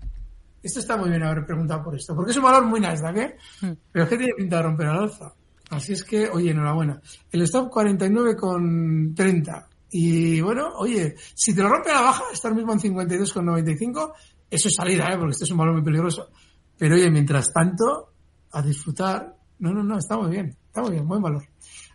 Esto 0.62 0.82
está 0.82 0.96
muy 0.96 1.10
bien 1.10 1.24
haber 1.24 1.44
preguntado 1.44 1.84
por 1.84 1.96
esto, 1.96 2.14
porque 2.14 2.30
es 2.30 2.38
un 2.38 2.44
valor 2.44 2.66
muy 2.66 2.80
Nasdaq, 2.80 3.18
¿eh? 3.18 3.36
Hmm. 3.62 3.72
Pero 3.92 4.04
es 4.04 4.10
que 4.12 4.18
tiene 4.18 4.34
pinta 4.38 4.58
de 4.58 4.62
romper 4.62 4.86
al 4.86 5.00
alza. 5.00 5.34
Así 5.72 5.94
es 5.94 6.04
que, 6.04 6.30
oye, 6.30 6.52
enhorabuena. 6.52 7.02
El 7.32 7.42
stop 7.42 7.74
49,30. 7.74 9.66
Y 9.90 10.40
bueno, 10.42 10.70
oye, 10.76 11.16
si 11.34 11.56
te 11.56 11.64
lo 11.64 11.70
rompe 11.70 11.90
a 11.90 11.96
la 11.96 12.02
baja, 12.02 12.26
estar 12.32 12.54
mismo 12.54 12.74
en 12.74 12.80
52,95, 12.80 14.14
eso 14.52 14.68
es 14.68 14.76
salida, 14.76 15.12
¿eh? 15.12 15.18
Porque 15.18 15.32
este 15.32 15.46
es 15.46 15.52
un 15.52 15.58
valor 15.58 15.74
muy 15.74 15.84
peligroso. 15.84 16.30
Pero 16.78 16.96
oye, 16.96 17.10
mientras 17.10 17.52
tanto, 17.52 18.12
a 18.52 18.62
disfrutar. 18.62 19.36
No, 19.60 19.74
no, 19.74 19.84
no, 19.84 19.98
está 19.98 20.18
muy 20.18 20.32
bien. 20.32 20.56
Está 20.68 20.82
muy 20.82 20.92
bien, 20.92 21.08
buen 21.08 21.22
valor. 21.22 21.44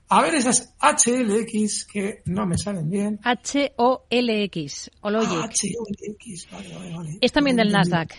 A 0.08 0.20
ver 0.20 0.34
esas 0.34 0.74
HLX 0.78 1.86
que 1.86 2.22
no 2.26 2.46
me 2.46 2.58
salen 2.58 2.90
bien. 2.90 3.18
H-O-L-X, 3.22 4.90
Hologic. 5.00 5.30
Ah, 5.32 5.48
vale, 6.52 6.74
vale, 6.74 6.96
vale. 6.96 7.18
Es 7.20 7.32
también 7.32 7.56
del. 7.56 7.72
Nasdaq. 7.72 8.12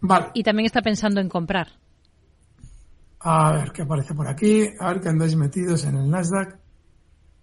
Vale. 0.00 0.26
Y 0.34 0.42
también 0.42 0.66
está 0.66 0.82
pensando 0.82 1.20
en 1.20 1.28
comprar. 1.28 1.68
A 3.20 3.52
ver 3.52 3.72
qué 3.72 3.82
aparece 3.82 4.14
por 4.14 4.28
aquí. 4.28 4.68
A 4.78 4.92
ver 4.92 5.00
que 5.00 5.08
andáis 5.08 5.34
metidos 5.36 5.84
en 5.84 5.96
el 5.96 6.10
Nasdaq. 6.10 6.58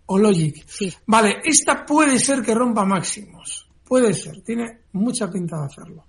O 0.06 0.20
Logic. 0.20 0.64
Vale, 1.08 1.38
esta 1.44 1.84
puede 1.84 2.20
ser 2.20 2.44
que 2.44 2.54
rompa 2.54 2.86
máximos. 2.86 3.68
Puede 3.84 4.14
ser. 4.14 4.42
Tiene 4.42 4.82
mucha 4.94 5.32
pinta 5.32 5.60
de 5.62 5.66
hacerlo. 5.66 6.06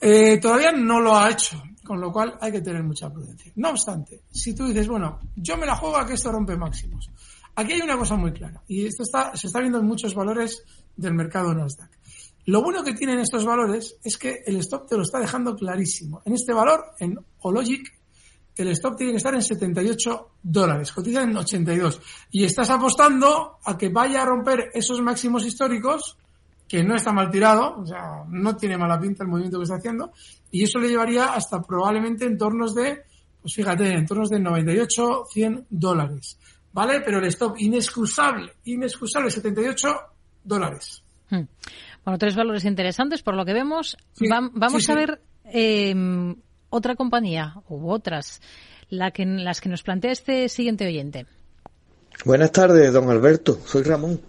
Eh, 0.00 0.38
todavía 0.38 0.72
no 0.72 1.00
lo 1.00 1.16
ha 1.16 1.30
hecho, 1.30 1.62
con 1.84 2.00
lo 2.00 2.12
cual 2.12 2.36
hay 2.40 2.52
que 2.52 2.60
tener 2.60 2.82
mucha 2.82 3.10
prudencia. 3.12 3.52
No 3.56 3.70
obstante, 3.70 4.22
si 4.30 4.54
tú 4.54 4.66
dices, 4.66 4.88
bueno, 4.88 5.20
yo 5.36 5.56
me 5.56 5.66
la 5.66 5.76
juego 5.76 5.96
a 5.96 6.06
que 6.06 6.14
esto 6.14 6.30
rompe 6.30 6.56
máximos. 6.56 7.10
Aquí 7.56 7.72
hay 7.72 7.80
una 7.80 7.98
cosa 7.98 8.14
muy 8.14 8.32
clara, 8.32 8.62
y 8.68 8.86
esto 8.86 9.02
está, 9.02 9.34
se 9.36 9.48
está 9.48 9.60
viendo 9.60 9.78
en 9.78 9.86
muchos 9.86 10.14
valores 10.14 10.62
del 10.96 11.14
mercado 11.14 11.52
Nasdaq. 11.54 11.90
Lo 12.46 12.62
bueno 12.62 12.82
que 12.82 12.94
tienen 12.94 13.18
estos 13.18 13.44
valores 13.44 13.96
es 14.02 14.16
que 14.16 14.42
el 14.46 14.56
stop 14.56 14.88
te 14.88 14.96
lo 14.96 15.02
está 15.02 15.18
dejando 15.18 15.54
clarísimo. 15.54 16.22
En 16.24 16.32
este 16.32 16.54
valor, 16.54 16.82
en 16.98 17.18
Ologic, 17.40 17.92
el 18.56 18.68
stop 18.68 18.96
tiene 18.96 19.12
que 19.12 19.18
estar 19.18 19.34
en 19.34 19.42
78 19.42 20.30
dólares, 20.42 20.92
cotiza 20.92 21.22
en 21.22 21.36
82. 21.36 22.00
Y 22.30 22.44
estás 22.44 22.70
apostando 22.70 23.58
a 23.62 23.76
que 23.76 23.90
vaya 23.90 24.22
a 24.22 24.24
romper 24.24 24.70
esos 24.72 25.00
máximos 25.02 25.44
históricos, 25.44 26.16
que 26.68 26.84
no 26.84 26.94
está 26.94 27.12
mal 27.12 27.30
tirado, 27.30 27.78
o 27.78 27.86
sea, 27.86 28.24
no 28.28 28.56
tiene 28.56 28.76
mala 28.76 29.00
pinta 29.00 29.24
el 29.24 29.30
movimiento 29.30 29.58
que 29.58 29.64
está 29.64 29.76
haciendo, 29.76 30.12
y 30.50 30.64
eso 30.64 30.78
le 30.78 30.88
llevaría 30.88 31.32
hasta 31.32 31.62
probablemente 31.62 32.26
entornos 32.26 32.74
de, 32.74 33.04
pues 33.40 33.54
fíjate, 33.54 33.94
entornos 33.94 34.28
de 34.28 34.38
98, 34.38 35.24
100 35.32 35.66
dólares. 35.70 36.38
¿Vale? 36.70 37.00
Pero 37.00 37.18
el 37.18 37.24
stop 37.24 37.56
inexcusable, 37.58 38.52
inexcusable, 38.64 39.30
78 39.30 39.88
dólares. 40.44 41.02
Hmm. 41.30 41.44
Bueno, 42.04 42.18
tres 42.18 42.36
valores 42.36 42.64
interesantes 42.66 43.22
por 43.22 43.34
lo 43.34 43.44
que 43.44 43.54
vemos. 43.54 43.96
Sí, 44.12 44.26
vamos 44.28 44.84
sí, 44.84 44.92
a 44.92 44.94
ver 44.94 45.20
eh, 45.46 45.94
otra 46.70 46.94
compañía 46.94 47.54
u 47.68 47.90
otras, 47.90 48.40
la 48.90 49.10
que, 49.10 49.24
las 49.24 49.60
que 49.60 49.70
nos 49.70 49.82
plantea 49.82 50.12
este 50.12 50.48
siguiente 50.48 50.86
oyente. 50.86 51.26
Buenas 52.24 52.52
tardes, 52.52 52.92
don 52.92 53.10
Alberto. 53.10 53.58
Soy 53.64 53.82
Ramón. 53.82 54.20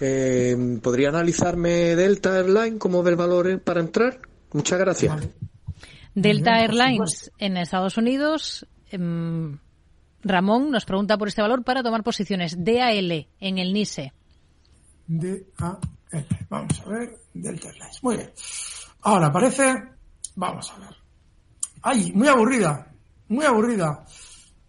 Eh, 0.00 0.78
¿Podría 0.82 1.08
analizarme 1.08 1.96
Delta 1.96 2.36
Airline 2.36 2.78
como 2.78 3.02
ver 3.02 3.16
valores 3.16 3.60
para 3.60 3.80
entrar? 3.80 4.20
Muchas 4.52 4.78
gracias. 4.78 5.28
Delta 6.14 6.60
Airlines 6.60 7.32
en 7.38 7.56
Estados 7.56 7.96
Unidos. 7.96 8.66
em, 8.90 9.58
Ramón 10.22 10.70
nos 10.70 10.84
pregunta 10.84 11.16
por 11.18 11.28
este 11.28 11.42
valor 11.42 11.62
para 11.62 11.82
tomar 11.82 12.02
posiciones. 12.02 12.56
DAL 12.64 13.28
en 13.40 13.58
el 13.58 13.72
NISE. 13.72 14.12
D-A-L. 15.06 16.26
Vamos 16.48 16.82
a 16.84 16.88
ver. 16.88 17.18
Delta 17.34 17.68
Airlines. 17.68 18.02
Muy 18.02 18.16
bien. 18.16 18.32
Ahora 19.02 19.26
aparece. 19.26 19.74
Vamos 20.34 20.70
a 20.72 20.78
ver. 20.78 20.96
Ay, 21.82 22.12
muy 22.12 22.28
aburrida. 22.28 22.92
Muy 23.28 23.44
aburrida. 23.44 24.04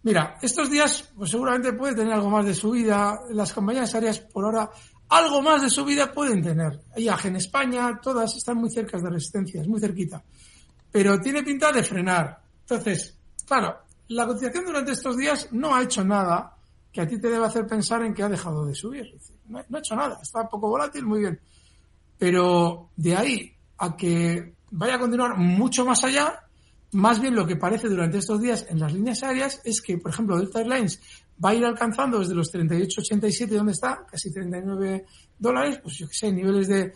Mira, 0.02 0.38
estos 0.40 0.70
días, 0.70 1.10
pues 1.16 1.30
seguramente 1.30 1.72
puede 1.72 1.94
tener 1.96 2.12
algo 2.12 2.30
más 2.30 2.46
de 2.46 2.54
subida. 2.54 3.18
Las 3.30 3.52
compañías 3.52 3.94
aéreas, 3.94 4.20
por 4.20 4.44
ahora, 4.44 4.70
algo 5.08 5.42
más 5.42 5.62
de 5.62 5.70
subida 5.70 6.12
pueden 6.12 6.42
tener. 6.42 6.80
IAG 6.96 7.26
en 7.26 7.36
España, 7.36 7.98
todas 8.02 8.36
están 8.36 8.58
muy 8.58 8.70
cerca 8.70 8.98
de 8.98 9.10
resistencias, 9.10 9.66
muy 9.66 9.80
cerquita. 9.80 10.22
Pero 10.90 11.18
tiene 11.20 11.42
pinta 11.42 11.72
de 11.72 11.82
frenar. 11.82 12.40
Entonces, 12.60 13.16
claro, 13.46 13.78
la 14.08 14.26
cotización 14.26 14.64
durante 14.64 14.92
estos 14.92 15.16
días 15.16 15.48
no 15.52 15.74
ha 15.74 15.82
hecho 15.82 16.04
nada 16.04 16.54
que 16.92 17.00
a 17.00 17.06
ti 17.06 17.18
te 17.18 17.28
deba 17.28 17.46
hacer 17.46 17.66
pensar 17.66 18.02
en 18.02 18.14
que 18.14 18.22
ha 18.22 18.28
dejado 18.28 18.66
de 18.66 18.74
subir. 18.74 19.18
No, 19.46 19.58
ha 19.58 19.78
hecho 19.78 19.96
nada, 19.96 20.18
está 20.22 20.48
poco 20.48 20.68
volátil, 20.68 21.06
muy 21.06 21.20
bien. 21.20 21.40
Pero 22.18 22.90
de 22.96 23.16
ahí 23.16 23.54
a 23.78 23.96
que 23.96 24.54
vaya 24.70 24.96
a 24.96 24.98
continuar 24.98 25.36
mucho 25.36 25.84
más 25.84 26.04
allá, 26.04 26.42
más 26.92 27.20
bien 27.20 27.34
lo 27.34 27.46
que 27.46 27.56
parece 27.56 27.88
durante 27.88 28.18
estos 28.18 28.40
días 28.40 28.66
en 28.68 28.80
las 28.80 28.92
líneas 28.92 29.22
aéreas 29.22 29.60
es 29.64 29.80
que, 29.80 29.98
por 29.98 30.10
ejemplo, 30.10 30.38
Delta 30.38 30.60
Airlines 30.60 31.00
va 31.44 31.50
a 31.50 31.54
ir 31.54 31.64
alcanzando 31.64 32.18
desde 32.18 32.34
los 32.34 32.52
38,87 32.52 33.46
donde 33.48 33.72
está, 33.72 34.04
casi 34.10 34.32
39 34.32 35.04
dólares, 35.38 35.78
pues 35.82 35.96
yo 35.98 36.08
que 36.08 36.14
sé, 36.14 36.32
niveles 36.32 36.68
de, 36.68 36.92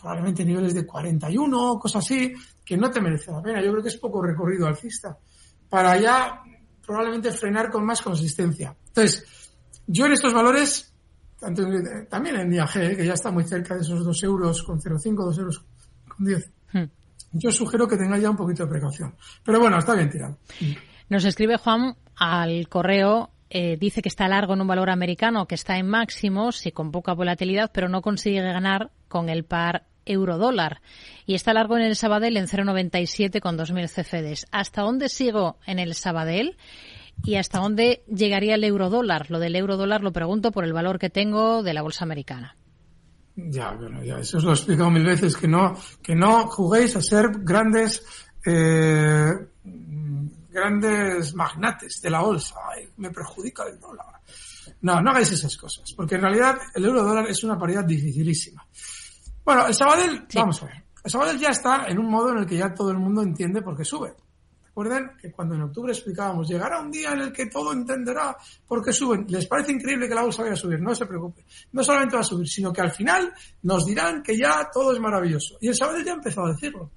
probablemente 0.00 0.44
niveles 0.44 0.74
de 0.74 0.86
41, 0.86 1.78
cosas 1.78 2.04
así, 2.04 2.32
que 2.64 2.76
no 2.76 2.90
te 2.90 3.00
merece 3.00 3.30
la 3.32 3.42
pena. 3.42 3.62
Yo 3.62 3.70
creo 3.72 3.82
que 3.82 3.88
es 3.88 3.96
poco 3.96 4.22
recorrido 4.22 4.66
alcista. 4.66 5.16
Para 5.68 5.96
ya 6.00 6.40
probablemente 6.84 7.30
frenar 7.32 7.70
con 7.70 7.84
más 7.84 8.00
consistencia. 8.02 8.74
Entonces, 8.88 9.24
yo 9.86 10.06
en 10.06 10.12
estos 10.12 10.32
valores, 10.32 10.92
tanto 11.38 11.62
en- 11.62 12.06
también 12.08 12.36
en 12.36 12.52
IAG, 12.52 12.76
eh, 12.76 12.96
que 12.96 13.06
ya 13.06 13.12
está 13.14 13.30
muy 13.30 13.44
cerca 13.44 13.74
de 13.74 13.82
esos 13.82 14.04
2 14.04 14.22
euros 14.22 14.62
con 14.62 14.80
0,5, 14.80 15.24
2 15.24 15.38
euros 15.38 15.64
con 16.08 16.24
10, 16.26 16.50
Hmm. 16.72 16.84
yo 17.32 17.50
sugiero 17.50 17.86
que 17.88 17.96
tengáis 17.96 18.22
ya 18.22 18.30
un 18.30 18.36
poquito 18.36 18.64
de 18.64 18.70
precaución. 18.70 19.14
Pero 19.44 19.60
bueno, 19.60 19.78
está 19.78 19.94
bien 19.94 20.10
tirado. 20.10 20.38
Nos 21.08 21.24
escribe 21.24 21.56
Juan 21.58 21.96
al 22.16 22.68
correo. 22.68 23.30
Eh, 23.50 23.76
dice 23.78 24.02
que 24.02 24.08
está 24.08 24.28
largo 24.28 24.54
en 24.54 24.60
un 24.60 24.66
valor 24.66 24.90
americano 24.90 25.46
que 25.46 25.54
está 25.54 25.78
en 25.78 25.88
máximos 25.88 26.66
y 26.66 26.72
con 26.72 26.90
poca 26.90 27.14
volatilidad, 27.14 27.70
pero 27.72 27.88
no 27.88 28.02
consigue 28.02 28.40
ganar 28.40 28.90
con 29.08 29.28
el 29.28 29.44
par 29.44 29.84
euro-dólar. 30.04 30.80
Y 31.26 31.34
está 31.34 31.52
largo 31.52 31.76
en 31.76 31.84
el 31.84 31.96
Sabadell 31.96 32.36
en 32.36 32.46
0,97 32.46 33.40
con 33.40 33.58
2.000 33.58 33.88
CFDs. 33.88 34.46
¿Hasta 34.50 34.82
dónde 34.82 35.08
sigo 35.08 35.58
en 35.66 35.78
el 35.78 35.94
Sabadell? 35.94 36.56
¿Y 37.24 37.36
hasta 37.36 37.58
dónde 37.58 38.02
llegaría 38.06 38.54
el 38.54 38.64
euro-dólar? 38.64 39.30
Lo 39.30 39.38
del 39.38 39.56
euro-dólar 39.56 40.02
lo 40.02 40.12
pregunto 40.12 40.52
por 40.52 40.64
el 40.64 40.72
valor 40.72 40.98
que 40.98 41.10
tengo 41.10 41.62
de 41.62 41.74
la 41.74 41.82
bolsa 41.82 42.04
americana. 42.04 42.56
Ya, 43.36 43.72
bueno, 43.72 44.02
ya, 44.02 44.18
eso 44.18 44.38
os 44.38 44.44
lo 44.44 44.50
he 44.50 44.54
explicado 44.54 44.90
mil 44.90 45.04
veces, 45.04 45.36
que 45.36 45.46
no, 45.46 45.76
que 46.02 46.16
no 46.16 46.48
juguéis 46.48 46.96
a 46.96 47.02
ser 47.02 47.26
grandes, 47.42 48.04
eh, 48.44 49.30
grandes 50.48 51.34
magnates 51.34 52.00
de 52.00 52.10
la 52.10 52.20
bolsa. 52.20 52.54
Ay, 52.74 52.88
me 52.96 53.10
perjudica 53.10 53.64
el 53.64 53.78
dólar. 53.78 54.06
No, 54.82 55.00
no 55.00 55.10
hagáis 55.10 55.32
esas 55.32 55.56
cosas, 55.56 55.92
porque 55.94 56.16
en 56.16 56.22
realidad 56.22 56.58
el 56.74 56.84
euro 56.84 57.02
dólar 57.02 57.26
es 57.28 57.42
una 57.44 57.58
paridad 57.58 57.84
dificilísima. 57.84 58.66
Bueno, 59.44 59.66
el 59.66 59.74
Sabadell, 59.74 60.26
vamos 60.34 60.62
a 60.62 60.66
ver. 60.66 60.84
El 61.02 61.10
Sabadell 61.10 61.38
ya 61.38 61.48
está 61.48 61.86
en 61.86 61.98
un 61.98 62.10
modo 62.10 62.30
en 62.30 62.38
el 62.38 62.46
que 62.46 62.56
ya 62.56 62.74
todo 62.74 62.90
el 62.90 62.98
mundo 62.98 63.22
entiende 63.22 63.62
por 63.62 63.76
qué 63.76 63.84
sube. 63.84 64.14
Recuerden 64.62 65.10
que 65.20 65.32
cuando 65.32 65.56
en 65.56 65.62
octubre 65.62 65.92
explicábamos, 65.92 66.46
llegará 66.46 66.80
un 66.80 66.92
día 66.92 67.12
en 67.12 67.20
el 67.22 67.32
que 67.32 67.46
todo 67.46 67.72
entenderá 67.72 68.36
por 68.66 68.84
qué 68.84 68.92
suben. 68.92 69.26
Les 69.28 69.46
parece 69.46 69.72
increíble 69.72 70.08
que 70.08 70.14
la 70.14 70.22
bolsa 70.22 70.42
vaya 70.42 70.54
a 70.54 70.56
subir, 70.56 70.80
no 70.80 70.94
se 70.94 71.04
preocupe. 71.04 71.44
No 71.72 71.82
solamente 71.82 72.14
va 72.14 72.20
a 72.20 72.24
subir, 72.24 72.46
sino 72.46 72.72
que 72.72 72.82
al 72.82 72.92
final 72.92 73.32
nos 73.62 73.84
dirán 73.84 74.22
que 74.22 74.38
ya 74.38 74.70
todo 74.72 74.92
es 74.92 75.00
maravilloso. 75.00 75.56
Y 75.60 75.66
el 75.66 75.74
Sabadell 75.74 76.04
ya 76.04 76.12
ha 76.12 76.14
empezado 76.14 76.46
a 76.46 76.52
decirlo. 76.52 76.92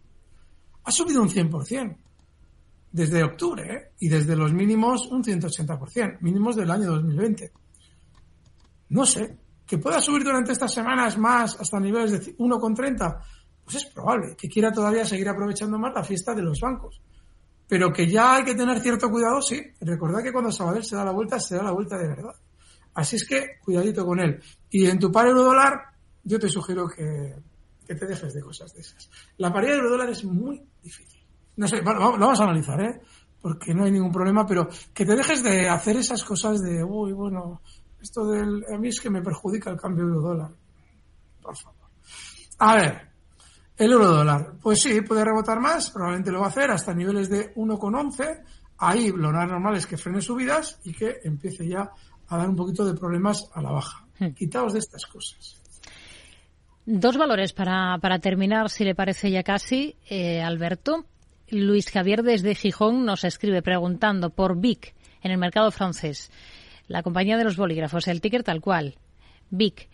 Ha 0.83 0.91
subido 0.91 1.23
un 1.23 1.29
100% 1.29 1.97
desde 2.91 3.23
octubre 3.23 3.73
¿eh? 3.73 3.91
y 3.99 4.09
desde 4.09 4.35
los 4.35 4.53
mínimos 4.53 5.07
un 5.07 5.23
180%, 5.23 6.19
mínimos 6.21 6.55
del 6.55 6.69
año 6.69 6.91
2020. 6.91 7.51
No 8.89 9.05
sé, 9.05 9.37
que 9.65 9.77
pueda 9.77 10.01
subir 10.01 10.23
durante 10.23 10.51
estas 10.51 10.73
semanas 10.73 11.17
más 11.17 11.57
hasta 11.59 11.79
niveles 11.79 12.11
de 12.11 12.37
1,30, 12.37 13.21
pues 13.63 13.75
es 13.77 13.85
probable 13.85 14.35
que 14.37 14.49
quiera 14.49 14.71
todavía 14.71 15.05
seguir 15.05 15.29
aprovechando 15.29 15.79
más 15.79 15.93
la 15.93 16.03
fiesta 16.03 16.35
de 16.35 16.41
los 16.41 16.59
bancos. 16.59 17.01
Pero 17.67 17.93
que 17.93 18.05
ya 18.05 18.35
hay 18.35 18.43
que 18.43 18.53
tener 18.53 18.81
cierto 18.81 19.09
cuidado, 19.09 19.41
sí. 19.41 19.61
Recordad 19.79 20.21
que 20.21 20.33
cuando 20.33 20.51
Sabadell 20.51 20.83
se 20.83 20.97
da 20.97 21.05
la 21.05 21.11
vuelta, 21.11 21.39
se 21.39 21.55
da 21.55 21.63
la 21.63 21.71
vuelta 21.71 21.97
de 21.97 22.09
verdad. 22.09 22.35
Así 22.95 23.15
es 23.15 23.25
que 23.25 23.59
cuidadito 23.63 24.05
con 24.05 24.19
él. 24.19 24.43
Y 24.69 24.87
en 24.87 24.99
tu 24.99 25.09
par 25.09 25.27
euro 25.27 25.43
dólar, 25.43 25.79
yo 26.21 26.37
te 26.37 26.49
sugiero 26.49 26.89
que, 26.89 27.33
que 27.87 27.95
te 27.95 28.05
dejes 28.05 28.33
de 28.33 28.41
cosas 28.41 28.73
de 28.73 28.81
esas. 28.81 29.09
La 29.37 29.53
paridad 29.53 29.77
euro 29.77 29.91
dólar 29.91 30.09
es 30.09 30.25
muy 30.25 30.61
difícil. 30.83 31.20
No 31.61 31.67
sé, 31.67 31.79
bueno, 31.81 32.17
lo 32.17 32.25
vamos 32.25 32.39
a 32.39 32.45
analizar, 32.45 32.81
¿eh? 32.81 33.01
Porque 33.39 33.71
no 33.75 33.83
hay 33.83 33.91
ningún 33.91 34.11
problema, 34.11 34.47
pero 34.47 34.67
que 34.91 35.05
te 35.05 35.15
dejes 35.15 35.43
de 35.43 35.69
hacer 35.69 35.95
esas 35.95 36.23
cosas 36.23 36.59
de, 36.59 36.83
uy, 36.83 37.13
bueno, 37.13 37.61
esto 38.01 38.25
del, 38.25 38.65
a 38.73 38.79
mí 38.79 38.87
es 38.87 38.99
que 38.99 39.11
me 39.11 39.21
perjudica 39.21 39.69
el 39.69 39.79
cambio 39.79 40.05
euro 40.05 40.21
dólar. 40.21 40.49
Por 41.39 41.55
favor. 41.55 41.79
A 42.57 42.75
ver, 42.75 43.09
el 43.77 43.91
euro 43.91 44.07
dólar. 44.07 44.53
Pues 44.59 44.81
sí, 44.81 45.01
puede 45.01 45.23
rebotar 45.23 45.59
más, 45.59 45.91
probablemente 45.91 46.31
lo 46.31 46.39
va 46.39 46.47
a 46.47 46.49
hacer 46.49 46.71
hasta 46.71 46.95
niveles 46.95 47.29
de 47.29 47.53
1,11. 47.53 48.43
Ahí 48.79 49.11
lo 49.11 49.31
normal 49.31 49.75
es 49.75 49.85
que 49.85 49.97
frene 49.97 50.19
subidas 50.19 50.79
y 50.83 50.93
que 50.93 51.19
empiece 51.23 51.67
ya 51.67 51.91
a 52.27 52.37
dar 52.37 52.49
un 52.49 52.55
poquito 52.55 52.83
de 52.83 52.99
problemas 52.99 53.47
a 53.53 53.61
la 53.61 53.69
baja. 53.69 54.03
Hmm. 54.17 54.31
Quitaos 54.31 54.73
de 54.73 54.79
estas 54.79 55.05
cosas. 55.05 55.61
Dos 56.87 57.17
valores 57.17 57.53
para, 57.53 57.99
para 58.01 58.17
terminar, 58.17 58.71
si 58.71 58.83
le 58.83 58.95
parece 58.95 59.29
ya 59.29 59.43
casi, 59.43 59.95
eh, 60.09 60.41
Alberto. 60.41 61.05
Luis 61.51 61.91
Javier 61.91 62.23
desde 62.23 62.55
Gijón 62.55 63.05
nos 63.05 63.25
escribe 63.25 63.61
preguntando 63.61 64.29
por 64.29 64.59
Vic 64.59 64.95
en 65.21 65.31
el 65.31 65.37
mercado 65.37 65.69
francés. 65.71 66.31
La 66.87 67.03
compañía 67.03 67.37
de 67.37 67.43
los 67.43 67.57
bolígrafos, 67.57 68.07
el 68.07 68.21
ticker 68.21 68.43
tal 68.43 68.61
cual. 68.61 68.95
Vic. 69.49 69.89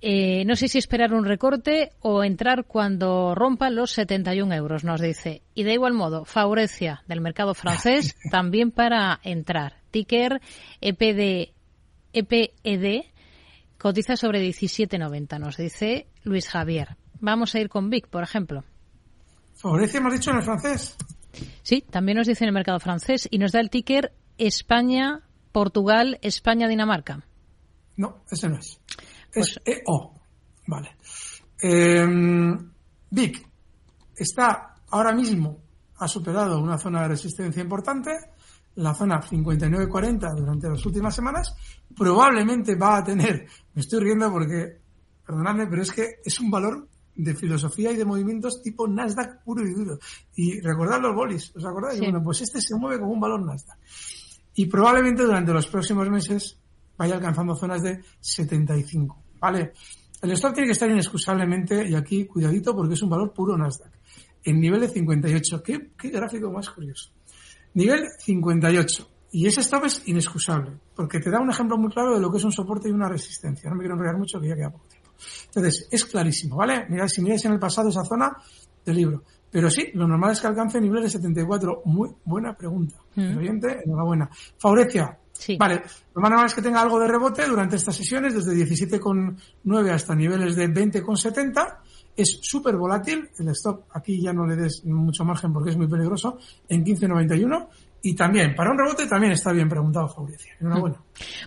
Eh, 0.00 0.44
no 0.44 0.54
sé 0.54 0.68
si 0.68 0.78
esperar 0.78 1.12
un 1.12 1.24
recorte 1.24 1.90
o 2.00 2.22
entrar 2.22 2.66
cuando 2.66 3.34
rompa 3.34 3.70
los 3.70 3.92
71 3.92 4.54
euros, 4.54 4.84
nos 4.84 5.00
dice. 5.00 5.42
Y 5.54 5.64
de 5.64 5.72
igual 5.72 5.94
modo, 5.94 6.24
Faurecia 6.24 7.02
del 7.08 7.20
mercado 7.20 7.54
francés 7.54 8.14
también 8.30 8.70
para 8.70 9.18
entrar. 9.24 9.80
Ticker 9.90 10.40
EPD, 10.80 11.52
EPED 12.12 13.06
cotiza 13.78 14.16
sobre 14.16 14.46
17,90, 14.46 15.40
nos 15.40 15.56
dice 15.56 16.06
Luis 16.22 16.48
Javier. 16.48 16.96
Vamos 17.18 17.54
a 17.54 17.60
ir 17.60 17.68
con 17.68 17.90
Vic, 17.90 18.06
por 18.08 18.22
ejemplo. 18.22 18.64
Faurecia, 19.56 19.98
hemos 19.98 20.12
dicho 20.12 20.30
en 20.30 20.36
el 20.36 20.42
francés. 20.42 20.96
Sí, 21.62 21.84
también 21.90 22.18
nos 22.18 22.26
dice 22.26 22.44
en 22.44 22.48
el 22.48 22.54
mercado 22.54 22.78
francés 22.78 23.28
y 23.30 23.38
nos 23.38 23.52
da 23.52 23.60
el 23.60 23.70
ticker 23.70 24.12
España, 24.38 25.22
Portugal, 25.52 26.18
España, 26.22 26.68
Dinamarca. 26.68 27.24
No, 27.96 28.22
ese 28.30 28.48
no 28.48 28.58
es. 28.58 28.78
Es 29.32 29.60
EO. 29.64 30.14
Vale. 30.66 30.96
Eh, 31.62 32.06
Vic 33.10 33.48
está 34.14 34.74
ahora 34.90 35.12
mismo, 35.12 35.58
ha 35.98 36.08
superado 36.08 36.60
una 36.60 36.78
zona 36.78 37.02
de 37.02 37.08
resistencia 37.08 37.62
importante, 37.62 38.10
la 38.76 38.94
zona 38.94 39.20
59.40 39.20 40.34
durante 40.36 40.68
las 40.68 40.84
últimas 40.84 41.14
semanas. 41.14 41.54
Probablemente 41.96 42.76
va 42.76 42.98
a 42.98 43.04
tener, 43.04 43.46
me 43.74 43.80
estoy 43.80 44.00
riendo 44.00 44.30
porque, 44.30 44.80
perdonadme, 45.26 45.66
pero 45.66 45.82
es 45.82 45.92
que 45.92 46.06
es 46.24 46.38
un 46.40 46.50
valor 46.50 46.88
de 47.16 47.34
filosofía 47.34 47.92
y 47.92 47.96
de 47.96 48.04
movimientos 48.04 48.62
tipo 48.62 48.86
Nasdaq 48.86 49.42
puro 49.42 49.66
y 49.66 49.72
duro. 49.72 49.98
Y 50.34 50.60
recordad 50.60 51.00
los 51.00 51.14
bolis, 51.14 51.52
¿os 51.56 51.64
acordáis? 51.64 51.98
Sí. 51.98 52.04
Bueno, 52.04 52.22
pues 52.22 52.42
este 52.42 52.60
se 52.60 52.76
mueve 52.76 53.00
como 53.00 53.12
un 53.12 53.20
valor 53.20 53.44
Nasdaq. 53.44 53.78
Y 54.54 54.66
probablemente 54.66 55.22
durante 55.22 55.52
los 55.52 55.66
próximos 55.66 56.08
meses 56.08 56.58
vaya 56.96 57.14
alcanzando 57.14 57.54
zonas 57.54 57.82
de 57.82 58.02
75. 58.20 59.22
¿Vale? 59.40 59.72
El 60.22 60.32
stop 60.32 60.54
tiene 60.54 60.68
que 60.68 60.72
estar 60.72 60.90
inexcusablemente, 60.90 61.86
y 61.88 61.94
aquí 61.94 62.24
cuidadito 62.24 62.74
porque 62.74 62.94
es 62.94 63.02
un 63.02 63.10
valor 63.10 63.32
puro 63.32 63.56
Nasdaq, 63.56 63.92
en 64.44 64.60
nivel 64.60 64.80
de 64.80 64.88
58. 64.88 65.62
¿Qué, 65.62 65.90
qué 65.96 66.08
gráfico 66.08 66.50
más 66.50 66.70
curioso? 66.70 67.10
Nivel 67.74 68.06
58. 68.18 69.10
Y 69.32 69.46
ese 69.46 69.60
stop 69.60 69.84
es 69.84 70.02
inexcusable, 70.08 70.72
porque 70.94 71.20
te 71.20 71.30
da 71.30 71.40
un 71.40 71.50
ejemplo 71.50 71.76
muy 71.76 71.90
claro 71.90 72.14
de 72.14 72.20
lo 72.20 72.30
que 72.30 72.38
es 72.38 72.44
un 72.44 72.52
soporte 72.52 72.88
y 72.88 72.92
una 72.92 73.08
resistencia. 73.08 73.68
No 73.68 73.76
me 73.76 73.82
quiero 73.82 73.94
enrollar 73.94 74.16
mucho, 74.16 74.40
que 74.40 74.48
ya 74.48 74.56
queda 74.56 74.70
poco. 74.70 74.86
Entonces, 75.46 75.88
es 75.90 76.04
clarísimo, 76.04 76.56
¿vale? 76.56 76.86
Mirad, 76.88 77.08
si 77.08 77.22
miráis 77.22 77.44
en 77.44 77.52
el 77.52 77.58
pasado 77.58 77.88
esa 77.88 78.04
zona 78.04 78.36
del 78.84 78.96
libro. 78.96 79.22
Pero 79.50 79.70
sí, 79.70 79.90
lo 79.94 80.06
normal 80.06 80.32
es 80.32 80.40
que 80.40 80.48
alcance 80.48 80.80
nivel 80.80 81.02
de 81.02 81.10
74. 81.10 81.82
Muy 81.86 82.10
buena 82.24 82.54
pregunta. 82.54 82.96
Mm. 83.14 83.38
Oyente, 83.38 83.82
enhorabuena. 83.84 84.28
Faurecia. 84.58 85.18
Vale, 85.58 85.82
lo 86.14 86.20
más 86.20 86.30
normal 86.30 86.46
es 86.46 86.54
que 86.54 86.62
tenga 86.62 86.80
algo 86.80 86.98
de 86.98 87.08
rebote 87.08 87.46
durante 87.46 87.76
estas 87.76 87.94
sesiones, 87.94 88.34
desde 88.34 88.52
17,9 88.54 89.90
hasta 89.90 90.14
niveles 90.14 90.56
de 90.56 90.68
20,70. 90.68 91.78
Es 92.16 92.38
súper 92.42 92.76
volátil. 92.76 93.28
El 93.38 93.48
stop 93.48 93.84
aquí 93.92 94.20
ya 94.22 94.32
no 94.32 94.46
le 94.46 94.56
des 94.56 94.84
mucho 94.84 95.24
margen 95.24 95.52
porque 95.52 95.70
es 95.70 95.76
muy 95.76 95.86
peligroso. 95.86 96.38
En 96.68 96.84
15,91. 96.84 97.68
Y 98.02 98.14
también, 98.14 98.54
para 98.54 98.70
un 98.70 98.78
rebote 98.78 99.06
también 99.06 99.32
está 99.32 99.52
bien 99.52 99.68
preguntado 99.68 100.08
Faurecia. 100.08 100.54
Enhorabuena. 100.60 100.96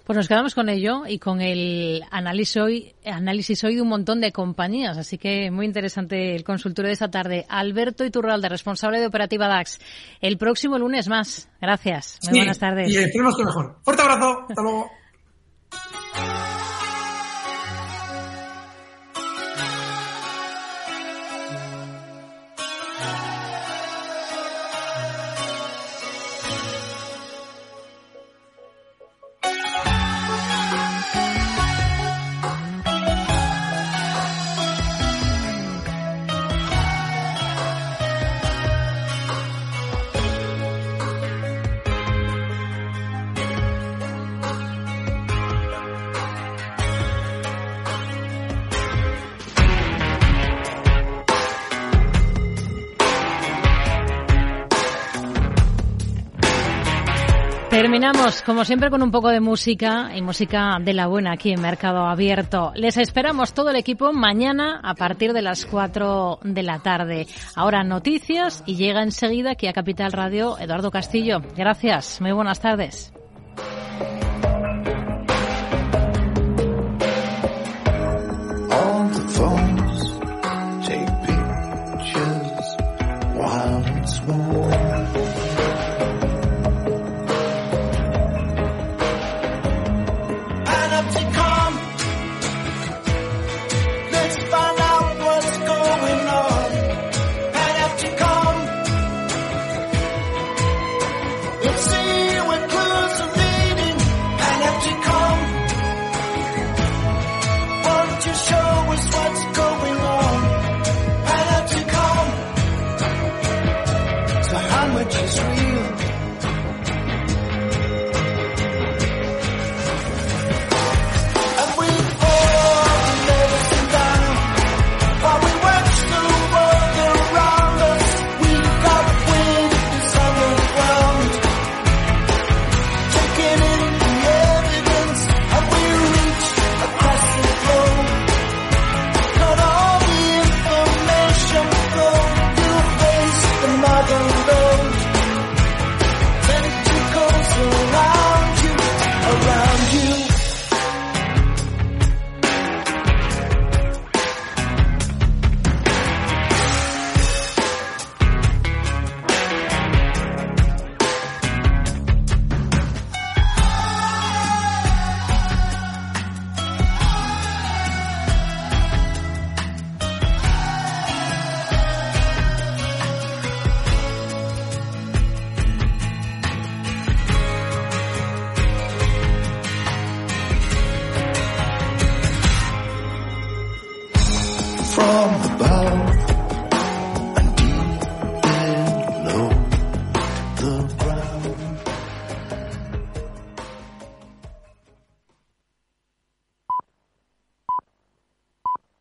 Pues 0.04 0.18
nos 0.18 0.28
quedamos 0.28 0.54
con 0.56 0.68
ello 0.68 1.04
y 1.08 1.18
con 1.20 1.42
el 1.42 2.04
análisis 2.12 2.58
hoy, 2.58 2.96
análisis 3.06 3.64
hoy 3.64 3.76
de 3.76 3.82
un 3.82 3.88
montón 3.88 4.20
de 4.20 4.32
compañías. 4.32 4.98
Así 4.98 5.18
que 5.18 5.52
muy 5.52 5.66
interesante 5.66 6.36
el 6.36 6.44
consultorio 6.44 6.88
de 6.88 6.94
esta 6.94 7.10
tarde. 7.10 7.46
Alberto 7.48 8.04
Iturralde, 8.04 8.50
responsable 8.50 9.00
de 9.00 9.08
Operativa 9.08 9.48
DAX. 9.48 9.80
El 10.20 10.38
próximo 10.38 10.78
lunes 10.78 11.08
más. 11.08 11.50
Gracias. 11.62 12.20
Muy 12.24 12.34
Sí, 12.34 12.40
buenas 12.40 12.60
tardes. 12.60 12.90
Y 12.90 12.98
esperemos 12.98 13.38
que 13.38 13.46
mejor. 13.46 13.78
Fuerte 13.84 14.02
abrazo. 14.02 14.46
Hasta 14.50 14.62
luego. 14.62 14.92
Terminamos, 58.10 58.42
como 58.42 58.66
siempre, 58.66 58.90
con 58.90 59.04
un 59.04 59.12
poco 59.12 59.30
de 59.30 59.40
música 59.40 60.10
y 60.16 60.24
música 60.24 60.80
de 60.82 60.94
la 60.94 61.06
buena 61.06 61.34
aquí 61.34 61.52
en 61.52 61.62
Mercado 61.62 62.08
Abierto. 62.08 62.72
Les 62.74 62.98
esperamos 62.98 63.54
todo 63.54 63.70
el 63.70 63.76
equipo 63.76 64.14
mañana 64.14 64.80
a 64.84 64.96
partir 64.96 65.32
de 65.32 65.44
las 65.44 65.68
4 65.68 66.40
de 66.42 66.64
la 66.64 66.80
tarde. 66.80 67.28
Ahora 67.56 67.84
noticias 67.84 68.64
y 68.66 68.78
llega 68.78 69.04
enseguida 69.04 69.52
aquí 69.52 69.68
a 69.68 69.74
Capital 69.74 70.12
Radio 70.12 70.58
Eduardo 70.58 70.90
Castillo. 70.90 71.42
Gracias, 71.56 72.20
muy 72.20 72.32
buenas 72.32 72.60
tardes. 72.60 73.14